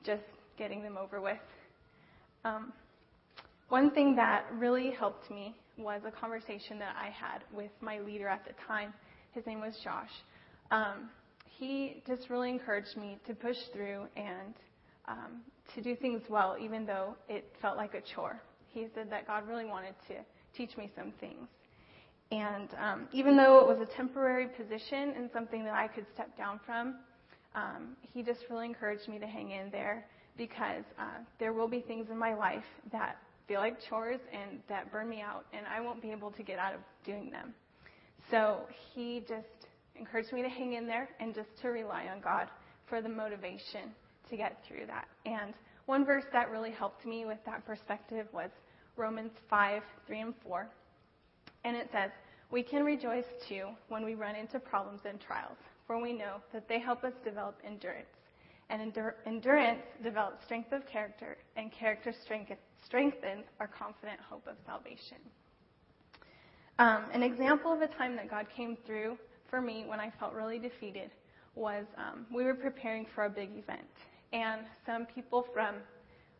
just 0.03 0.23
getting 0.57 0.83
them 0.83 0.97
over 0.97 1.19
with. 1.21 1.37
Um, 2.45 2.73
one 3.69 3.89
thing 3.91 4.15
that 4.17 4.45
really 4.53 4.91
helped 4.91 5.31
me 5.31 5.55
was 5.77 6.01
a 6.05 6.11
conversation 6.11 6.79
that 6.79 6.95
I 6.97 7.09
had 7.09 7.43
with 7.53 7.71
my 7.81 7.99
leader 7.99 8.27
at 8.27 8.45
the 8.45 8.51
time. 8.67 8.93
His 9.31 9.45
name 9.45 9.59
was 9.59 9.73
Josh. 9.83 10.11
Um, 10.71 11.09
he 11.57 12.01
just 12.07 12.29
really 12.29 12.49
encouraged 12.49 12.97
me 12.97 13.17
to 13.27 13.33
push 13.33 13.57
through 13.73 14.05
and 14.15 14.53
um, 15.07 15.41
to 15.75 15.81
do 15.81 15.95
things 15.95 16.21
well, 16.29 16.55
even 16.59 16.85
though 16.85 17.15
it 17.29 17.51
felt 17.61 17.77
like 17.77 17.93
a 17.93 18.01
chore. 18.13 18.41
He 18.67 18.87
said 18.95 19.09
that 19.11 19.27
God 19.27 19.47
really 19.47 19.65
wanted 19.65 19.95
to 20.07 20.15
teach 20.55 20.75
me 20.77 20.91
some 20.95 21.13
things. 21.19 21.47
And 22.31 22.69
um, 22.79 23.07
even 23.11 23.35
though 23.37 23.59
it 23.59 23.67
was 23.67 23.87
a 23.87 23.95
temporary 23.95 24.47
position 24.47 25.13
and 25.15 25.29
something 25.31 25.63
that 25.65 25.75
I 25.75 25.87
could 25.87 26.05
step 26.13 26.35
down 26.37 26.59
from, 26.65 26.95
um, 27.53 27.95
he 28.01 28.23
just 28.23 28.39
really 28.49 28.65
encouraged 28.65 29.07
me 29.07 29.19
to 29.19 29.27
hang 29.27 29.51
in 29.51 29.69
there 29.69 30.05
because 30.35 30.83
uh, 30.97 31.19
there 31.39 31.53
will 31.53 31.67
be 31.67 31.81
things 31.81 32.07
in 32.09 32.17
my 32.17 32.33
life 32.33 32.63
that 32.91 33.17
feel 33.53 33.61
like 33.61 33.77
chores 33.87 34.19
and 34.31 34.59
that 34.67 34.91
burn 34.91 35.07
me 35.07 35.21
out, 35.21 35.45
and 35.53 35.63
I 35.67 35.79
won't 35.79 36.01
be 36.01 36.09
able 36.09 36.31
to 36.31 36.41
get 36.41 36.57
out 36.57 36.73
of 36.73 36.79
doing 37.05 37.29
them. 37.29 37.53
So 38.31 38.61
he 38.95 39.23
just 39.29 39.67
encouraged 39.95 40.33
me 40.33 40.41
to 40.41 40.49
hang 40.49 40.73
in 40.73 40.87
there 40.87 41.09
and 41.19 41.35
just 41.35 41.49
to 41.61 41.67
rely 41.67 42.07
on 42.11 42.19
God 42.19 42.47
for 42.87 42.99
the 42.99 43.09
motivation 43.09 43.91
to 44.31 44.37
get 44.37 44.57
through 44.67 44.87
that. 44.87 45.07
And 45.27 45.53
one 45.85 46.03
verse 46.03 46.23
that 46.33 46.49
really 46.49 46.71
helped 46.71 47.05
me 47.05 47.25
with 47.25 47.37
that 47.45 47.63
perspective 47.63 48.25
was 48.33 48.49
Romans 48.97 49.33
5, 49.51 49.83
3 50.07 50.19
and 50.19 50.33
4. 50.43 50.67
And 51.63 51.77
it 51.77 51.89
says, 51.91 52.09
We 52.49 52.63
can 52.63 52.83
rejoice 52.83 53.25
too 53.47 53.67
when 53.89 54.03
we 54.03 54.15
run 54.15 54.35
into 54.35 54.57
problems 54.57 55.01
and 55.07 55.21
trials, 55.21 55.57
for 55.85 56.01
we 56.01 56.11
know 56.11 56.37
that 56.53 56.67
they 56.67 56.79
help 56.79 57.03
us 57.03 57.13
develop 57.23 57.59
endurance. 57.63 58.07
And 58.69 58.93
endur- 58.93 59.15
endurance 59.25 59.83
develops 60.01 60.43
strength 60.45 60.71
of 60.71 60.85
character, 60.87 61.37
and 61.55 61.71
character 61.71 62.13
strengthens 62.85 63.45
our 63.59 63.67
confident 63.67 64.19
hope 64.19 64.47
of 64.47 64.55
salvation. 64.65 65.17
Um, 66.79 67.05
an 67.13 67.21
example 67.21 67.71
of 67.71 67.81
a 67.81 67.87
time 67.87 68.15
that 68.15 68.29
God 68.29 68.47
came 68.55 68.77
through 68.85 69.17
for 69.49 69.61
me 69.61 69.85
when 69.87 69.99
I 69.99 70.11
felt 70.19 70.33
really 70.33 70.57
defeated 70.57 71.11
was 71.55 71.85
um, 71.97 72.25
we 72.33 72.43
were 72.43 72.55
preparing 72.55 73.05
for 73.13 73.25
a 73.25 73.29
big 73.29 73.49
event 73.51 73.81
and 74.33 74.61
some 74.85 75.05
people 75.05 75.45
from 75.53 75.75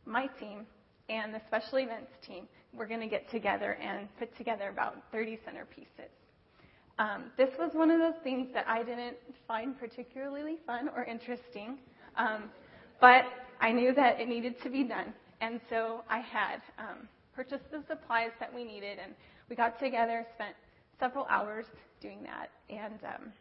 my 0.06 0.26
team 0.40 0.66
and 1.10 1.34
the 1.34 1.42
special 1.48 1.78
events 1.78 2.12
team 2.26 2.48
were 2.74 2.88
going 2.88 3.00
to 3.00 3.08
get 3.08 3.30
together 3.30 3.74
and 3.74 4.08
put 4.18 4.36
together 4.36 4.70
about 4.70 4.98
30 5.12 5.38
centerpieces. 5.48 6.10
Um, 6.98 7.26
this 7.38 7.50
was 7.58 7.72
one 7.74 7.92
of 7.92 8.00
those 8.00 8.22
things 8.24 8.48
that 8.54 8.68
I 8.68 8.84
didn't 8.84 9.18
find 9.48 9.78
particularly 9.78 10.58
fun 10.66 10.90
or 10.96 11.04
interesting, 11.04 11.78
um, 12.18 12.44
but 13.00 13.26
I 13.60 13.72
knew 13.72 13.94
that 13.94 14.20
it 14.20 14.28
needed 14.28 14.62
to 14.64 14.70
be 14.70 14.84
done. 14.84 15.14
And 15.42 15.60
so 15.70 16.04
I 16.10 16.20
had 16.20 16.62
um, 16.80 17.08
purchased 17.36 17.70
the 17.72 17.84
supplies 17.88 18.32
that 18.40 18.54
we 18.54 18.64
needed, 18.64 18.98
and 19.04 19.14
we 19.50 19.56
got 19.56 19.80
together, 19.80 20.26
spent 20.36 20.56
several 21.00 21.26
hours 21.30 21.66
doing 22.02 22.24
that. 22.24 22.50
And 22.70 23.00
um, 23.04 23.34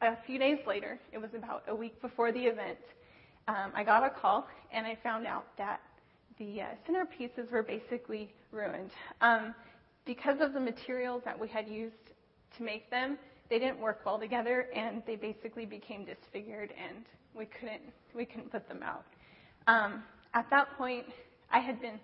a 0.00 0.16
few 0.26 0.38
days 0.38 0.58
later, 0.66 0.98
it 1.12 1.18
was 1.18 1.30
about 1.34 1.64
a 1.68 1.74
week 1.74 2.00
before 2.00 2.32
the 2.32 2.40
event, 2.40 2.78
um, 3.48 3.72
I 3.74 3.82
got 3.82 4.04
a 4.04 4.10
call 4.10 4.46
and 4.72 4.86
I 4.86 4.96
found 5.02 5.26
out 5.26 5.46
that 5.56 5.80
the 6.38 6.62
uh, 6.62 6.66
centerpieces 6.88 7.50
were 7.50 7.62
basically 7.62 8.30
ruined. 8.52 8.90
Um, 9.20 9.54
because 10.04 10.40
of 10.40 10.52
the 10.52 10.60
materials 10.60 11.22
that 11.24 11.38
we 11.38 11.48
had 11.48 11.66
used 11.66 11.94
to 12.56 12.62
make 12.62 12.90
them, 12.90 13.18
they 13.50 13.58
didn't 13.58 13.80
work 13.80 14.00
well 14.04 14.18
together 14.18 14.66
and 14.74 15.02
they 15.06 15.16
basically 15.16 15.64
became 15.64 16.04
disfigured 16.04 16.72
and 16.78 17.04
we 17.38 17.46
couldn't, 17.46 17.82
we 18.14 18.24
couldn't 18.26 18.50
put 18.50 18.68
them 18.68 18.80
out. 18.82 19.04
Um, 19.66 20.02
at 20.34 20.50
that 20.50 20.76
point, 20.76 21.06
I 21.50 21.60
had 21.60 21.80
been 21.80 22.00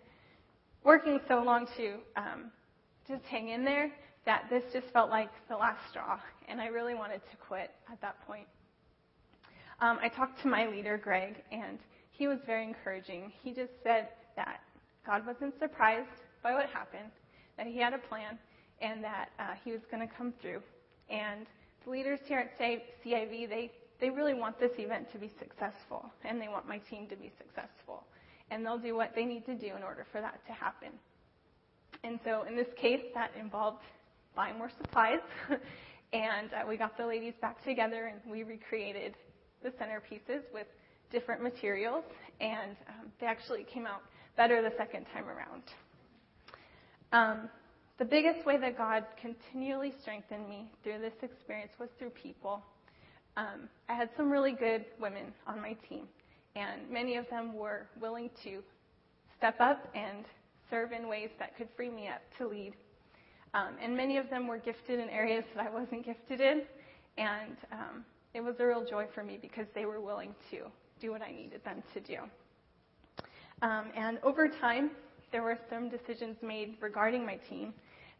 working 0.84 1.20
so 1.28 1.42
long 1.42 1.66
to 1.76 1.94
um, 2.16 2.52
just 3.08 3.24
hang 3.24 3.48
in 3.48 3.64
there, 3.64 3.90
that 4.26 4.44
this 4.48 4.62
just 4.72 4.86
felt 4.92 5.10
like 5.10 5.30
the 5.48 5.56
last 5.56 5.78
straw, 5.90 6.18
and 6.48 6.60
I 6.60 6.66
really 6.68 6.94
wanted 6.94 7.20
to 7.30 7.36
quit 7.46 7.70
at 7.92 8.00
that 8.00 8.26
point. 8.26 8.46
Um, 9.80 9.98
I 10.00 10.08
talked 10.08 10.40
to 10.42 10.48
my 10.48 10.66
leader, 10.68 10.96
Greg, 10.96 11.42
and 11.52 11.78
he 12.10 12.28
was 12.28 12.38
very 12.46 12.64
encouraging. 12.64 13.32
He 13.42 13.52
just 13.52 13.72
said 13.82 14.08
that 14.36 14.60
God 15.04 15.26
wasn't 15.26 15.58
surprised 15.58 16.08
by 16.42 16.54
what 16.54 16.66
happened, 16.66 17.10
that 17.58 17.66
He 17.66 17.78
had 17.78 17.92
a 17.92 17.98
plan, 17.98 18.38
and 18.80 19.02
that 19.02 19.30
uh, 19.38 19.54
He 19.64 19.72
was 19.72 19.80
going 19.90 20.06
to 20.06 20.14
come 20.14 20.32
through. 20.40 20.62
And 21.10 21.46
the 21.84 21.90
leaders 21.90 22.20
here 22.26 22.38
at 22.38 22.58
CIV, 22.58 23.48
they, 23.48 23.72
they 24.04 24.10
really 24.10 24.34
want 24.34 24.60
this 24.60 24.72
event 24.76 25.10
to 25.12 25.18
be 25.18 25.30
successful, 25.38 26.04
and 26.26 26.38
they 26.38 26.48
want 26.48 26.68
my 26.68 26.76
team 26.90 27.06
to 27.06 27.16
be 27.16 27.32
successful. 27.38 28.04
And 28.50 28.64
they'll 28.64 28.78
do 28.78 28.94
what 28.94 29.14
they 29.14 29.24
need 29.24 29.46
to 29.46 29.54
do 29.54 29.68
in 29.74 29.82
order 29.82 30.04
for 30.12 30.20
that 30.20 30.44
to 30.46 30.52
happen. 30.52 30.90
And 32.02 32.20
so 32.22 32.42
in 32.42 32.54
this 32.54 32.66
case, 32.78 33.00
that 33.14 33.30
involved 33.40 33.78
buying 34.36 34.58
more 34.58 34.70
supplies. 34.76 35.20
and 36.12 36.52
uh, 36.52 36.68
we 36.68 36.76
got 36.76 36.98
the 36.98 37.06
ladies 37.06 37.32
back 37.40 37.64
together 37.64 38.12
and 38.12 38.30
we 38.30 38.42
recreated 38.42 39.14
the 39.62 39.70
centerpieces 39.70 40.42
with 40.52 40.66
different 41.10 41.42
materials. 41.42 42.04
And 42.42 42.76
um, 42.90 43.10
they 43.22 43.26
actually 43.26 43.64
came 43.64 43.86
out 43.86 44.02
better 44.36 44.60
the 44.60 44.76
second 44.76 45.06
time 45.14 45.24
around. 45.30 45.62
Um, 47.10 47.48
the 47.96 48.04
biggest 48.04 48.44
way 48.44 48.58
that 48.58 48.76
God 48.76 49.04
continually 49.18 49.94
strengthened 50.02 50.46
me 50.46 50.70
through 50.82 50.98
this 50.98 51.14
experience 51.22 51.72
was 51.80 51.88
through 51.98 52.10
people. 52.10 52.62
Um, 53.36 53.68
I 53.88 53.94
had 53.94 54.10
some 54.16 54.30
really 54.30 54.52
good 54.52 54.84
women 55.00 55.32
on 55.46 55.60
my 55.60 55.76
team, 55.88 56.06
and 56.54 56.88
many 56.90 57.16
of 57.16 57.28
them 57.30 57.54
were 57.54 57.86
willing 58.00 58.30
to 58.44 58.62
step 59.36 59.56
up 59.60 59.88
and 59.94 60.24
serve 60.70 60.92
in 60.92 61.08
ways 61.08 61.30
that 61.38 61.56
could 61.56 61.68
free 61.76 61.90
me 61.90 62.08
up 62.08 62.22
to 62.38 62.46
lead. 62.46 62.74
Um, 63.52 63.74
and 63.82 63.96
many 63.96 64.18
of 64.18 64.30
them 64.30 64.46
were 64.46 64.58
gifted 64.58 65.00
in 65.00 65.08
areas 65.10 65.44
that 65.54 65.66
I 65.66 65.70
wasn't 65.70 66.04
gifted 66.04 66.40
in, 66.40 66.62
and 67.18 67.56
um, 67.72 68.04
it 68.34 68.40
was 68.40 68.54
a 68.58 68.66
real 68.66 68.84
joy 68.84 69.06
for 69.14 69.22
me 69.22 69.38
because 69.40 69.66
they 69.74 69.84
were 69.84 70.00
willing 70.00 70.34
to 70.50 70.58
do 71.00 71.10
what 71.10 71.22
I 71.22 71.32
needed 71.32 71.64
them 71.64 71.82
to 71.92 72.00
do. 72.00 72.18
Um, 73.62 73.86
and 73.96 74.18
over 74.22 74.48
time, 74.48 74.90
there 75.32 75.42
were 75.42 75.58
some 75.70 75.88
decisions 75.88 76.36
made 76.42 76.76
regarding 76.80 77.26
my 77.26 77.36
team 77.48 77.74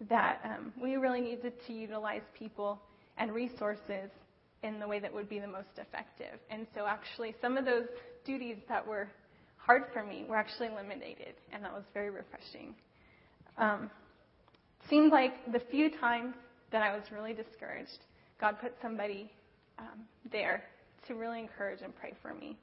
that 0.08 0.40
um, 0.44 0.72
we 0.80 0.96
really 0.96 1.20
needed 1.20 1.52
to 1.66 1.72
utilize 1.72 2.22
people 2.36 2.80
and 3.18 3.32
resources 3.32 4.10
in 4.64 4.80
the 4.80 4.88
way 4.88 4.98
that 4.98 5.12
would 5.12 5.28
be 5.28 5.38
the 5.38 5.46
most 5.46 5.76
effective. 5.76 6.40
And 6.50 6.66
so, 6.74 6.86
actually, 6.86 7.34
some 7.40 7.56
of 7.56 7.64
those 7.64 7.86
duties 8.24 8.56
that 8.68 8.84
were 8.84 9.08
hard 9.58 9.84
for 9.92 10.02
me 10.02 10.24
were 10.28 10.36
actually 10.36 10.68
eliminated, 10.68 11.34
and 11.52 11.62
that 11.62 11.72
was 11.72 11.84
very 11.92 12.10
refreshing. 12.10 12.74
Um, 13.58 13.90
seemed 14.88 15.12
like 15.12 15.52
the 15.52 15.60
few 15.70 15.90
times 15.90 16.34
that 16.72 16.82
I 16.82 16.94
was 16.94 17.04
really 17.12 17.34
discouraged, 17.34 18.04
God 18.40 18.56
put 18.60 18.72
somebody 18.82 19.30
um, 19.78 20.00
there 20.32 20.64
to 21.06 21.14
really 21.14 21.38
encourage 21.38 21.80
and 21.82 21.94
pray 21.94 22.14
for 22.22 22.34
me. 22.34 22.58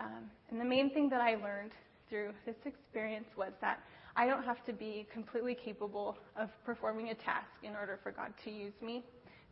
Um, 0.00 0.30
and 0.50 0.60
the 0.60 0.64
main 0.64 0.90
thing 0.90 1.08
that 1.10 1.20
I 1.20 1.36
learned 1.36 1.72
through 2.08 2.30
this 2.46 2.56
experience 2.64 3.26
was 3.36 3.52
that 3.60 3.80
I 4.16 4.26
don't 4.26 4.44
have 4.44 4.64
to 4.66 4.72
be 4.72 5.06
completely 5.12 5.54
capable 5.54 6.16
of 6.36 6.48
performing 6.64 7.10
a 7.10 7.14
task 7.14 7.46
in 7.62 7.74
order 7.74 7.98
for 8.02 8.10
God 8.10 8.32
to 8.44 8.50
use 8.50 8.72
me 8.82 9.04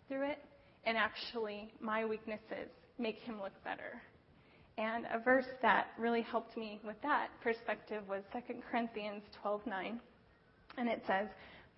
through 0.09 0.31
it. 0.31 0.39
And 0.87 0.97
actually, 0.97 1.73
my 1.81 2.05
weaknesses 2.05 2.71
make 2.99 3.19
Him 3.19 3.43
look 3.43 3.53
better. 3.65 4.01
And 4.79 5.07
a 5.13 5.19
verse 5.19 5.49
that 5.63 5.89
really 5.99 6.23
helped 6.23 6.57
me 6.57 6.81
with 6.85 7.01
that 7.03 7.29
perspective 7.43 8.03
was 8.09 8.23
2 8.33 8.63
Corinthians 8.71 9.23
12:9. 9.43 9.99
And 10.77 10.89
it 10.89 11.03
says, 11.07 11.29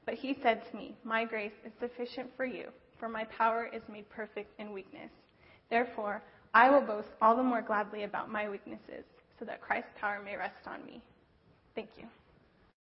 "But 0.04 0.14
he 0.14 0.34
said 0.42 0.64
to 0.66 0.76
me, 0.76 0.96
my 1.04 1.24
grace 1.24 1.52
is 1.64 1.72
sufficient 1.80 2.36
for 2.36 2.44
you, 2.44 2.72
for 2.98 3.08
my 3.08 3.24
power 3.24 3.66
is 3.66 3.82
made 3.88 4.08
perfect 4.10 4.58
in 4.60 4.72
weakness. 4.72 5.10
Therefore, 5.70 6.22
I 6.52 6.70
will 6.70 6.80
boast 6.80 7.08
all 7.22 7.36
the 7.36 7.42
more 7.42 7.62
gladly 7.62 8.02
about 8.02 8.30
my 8.30 8.48
weaknesses, 8.48 9.04
so 9.38 9.44
that 9.44 9.60
Christ's 9.60 9.92
power 10.00 10.20
may 10.20 10.36
rest 10.36 10.66
on 10.66 10.84
me." 10.84 11.02
Thank 11.74 11.90
you. 11.96 12.08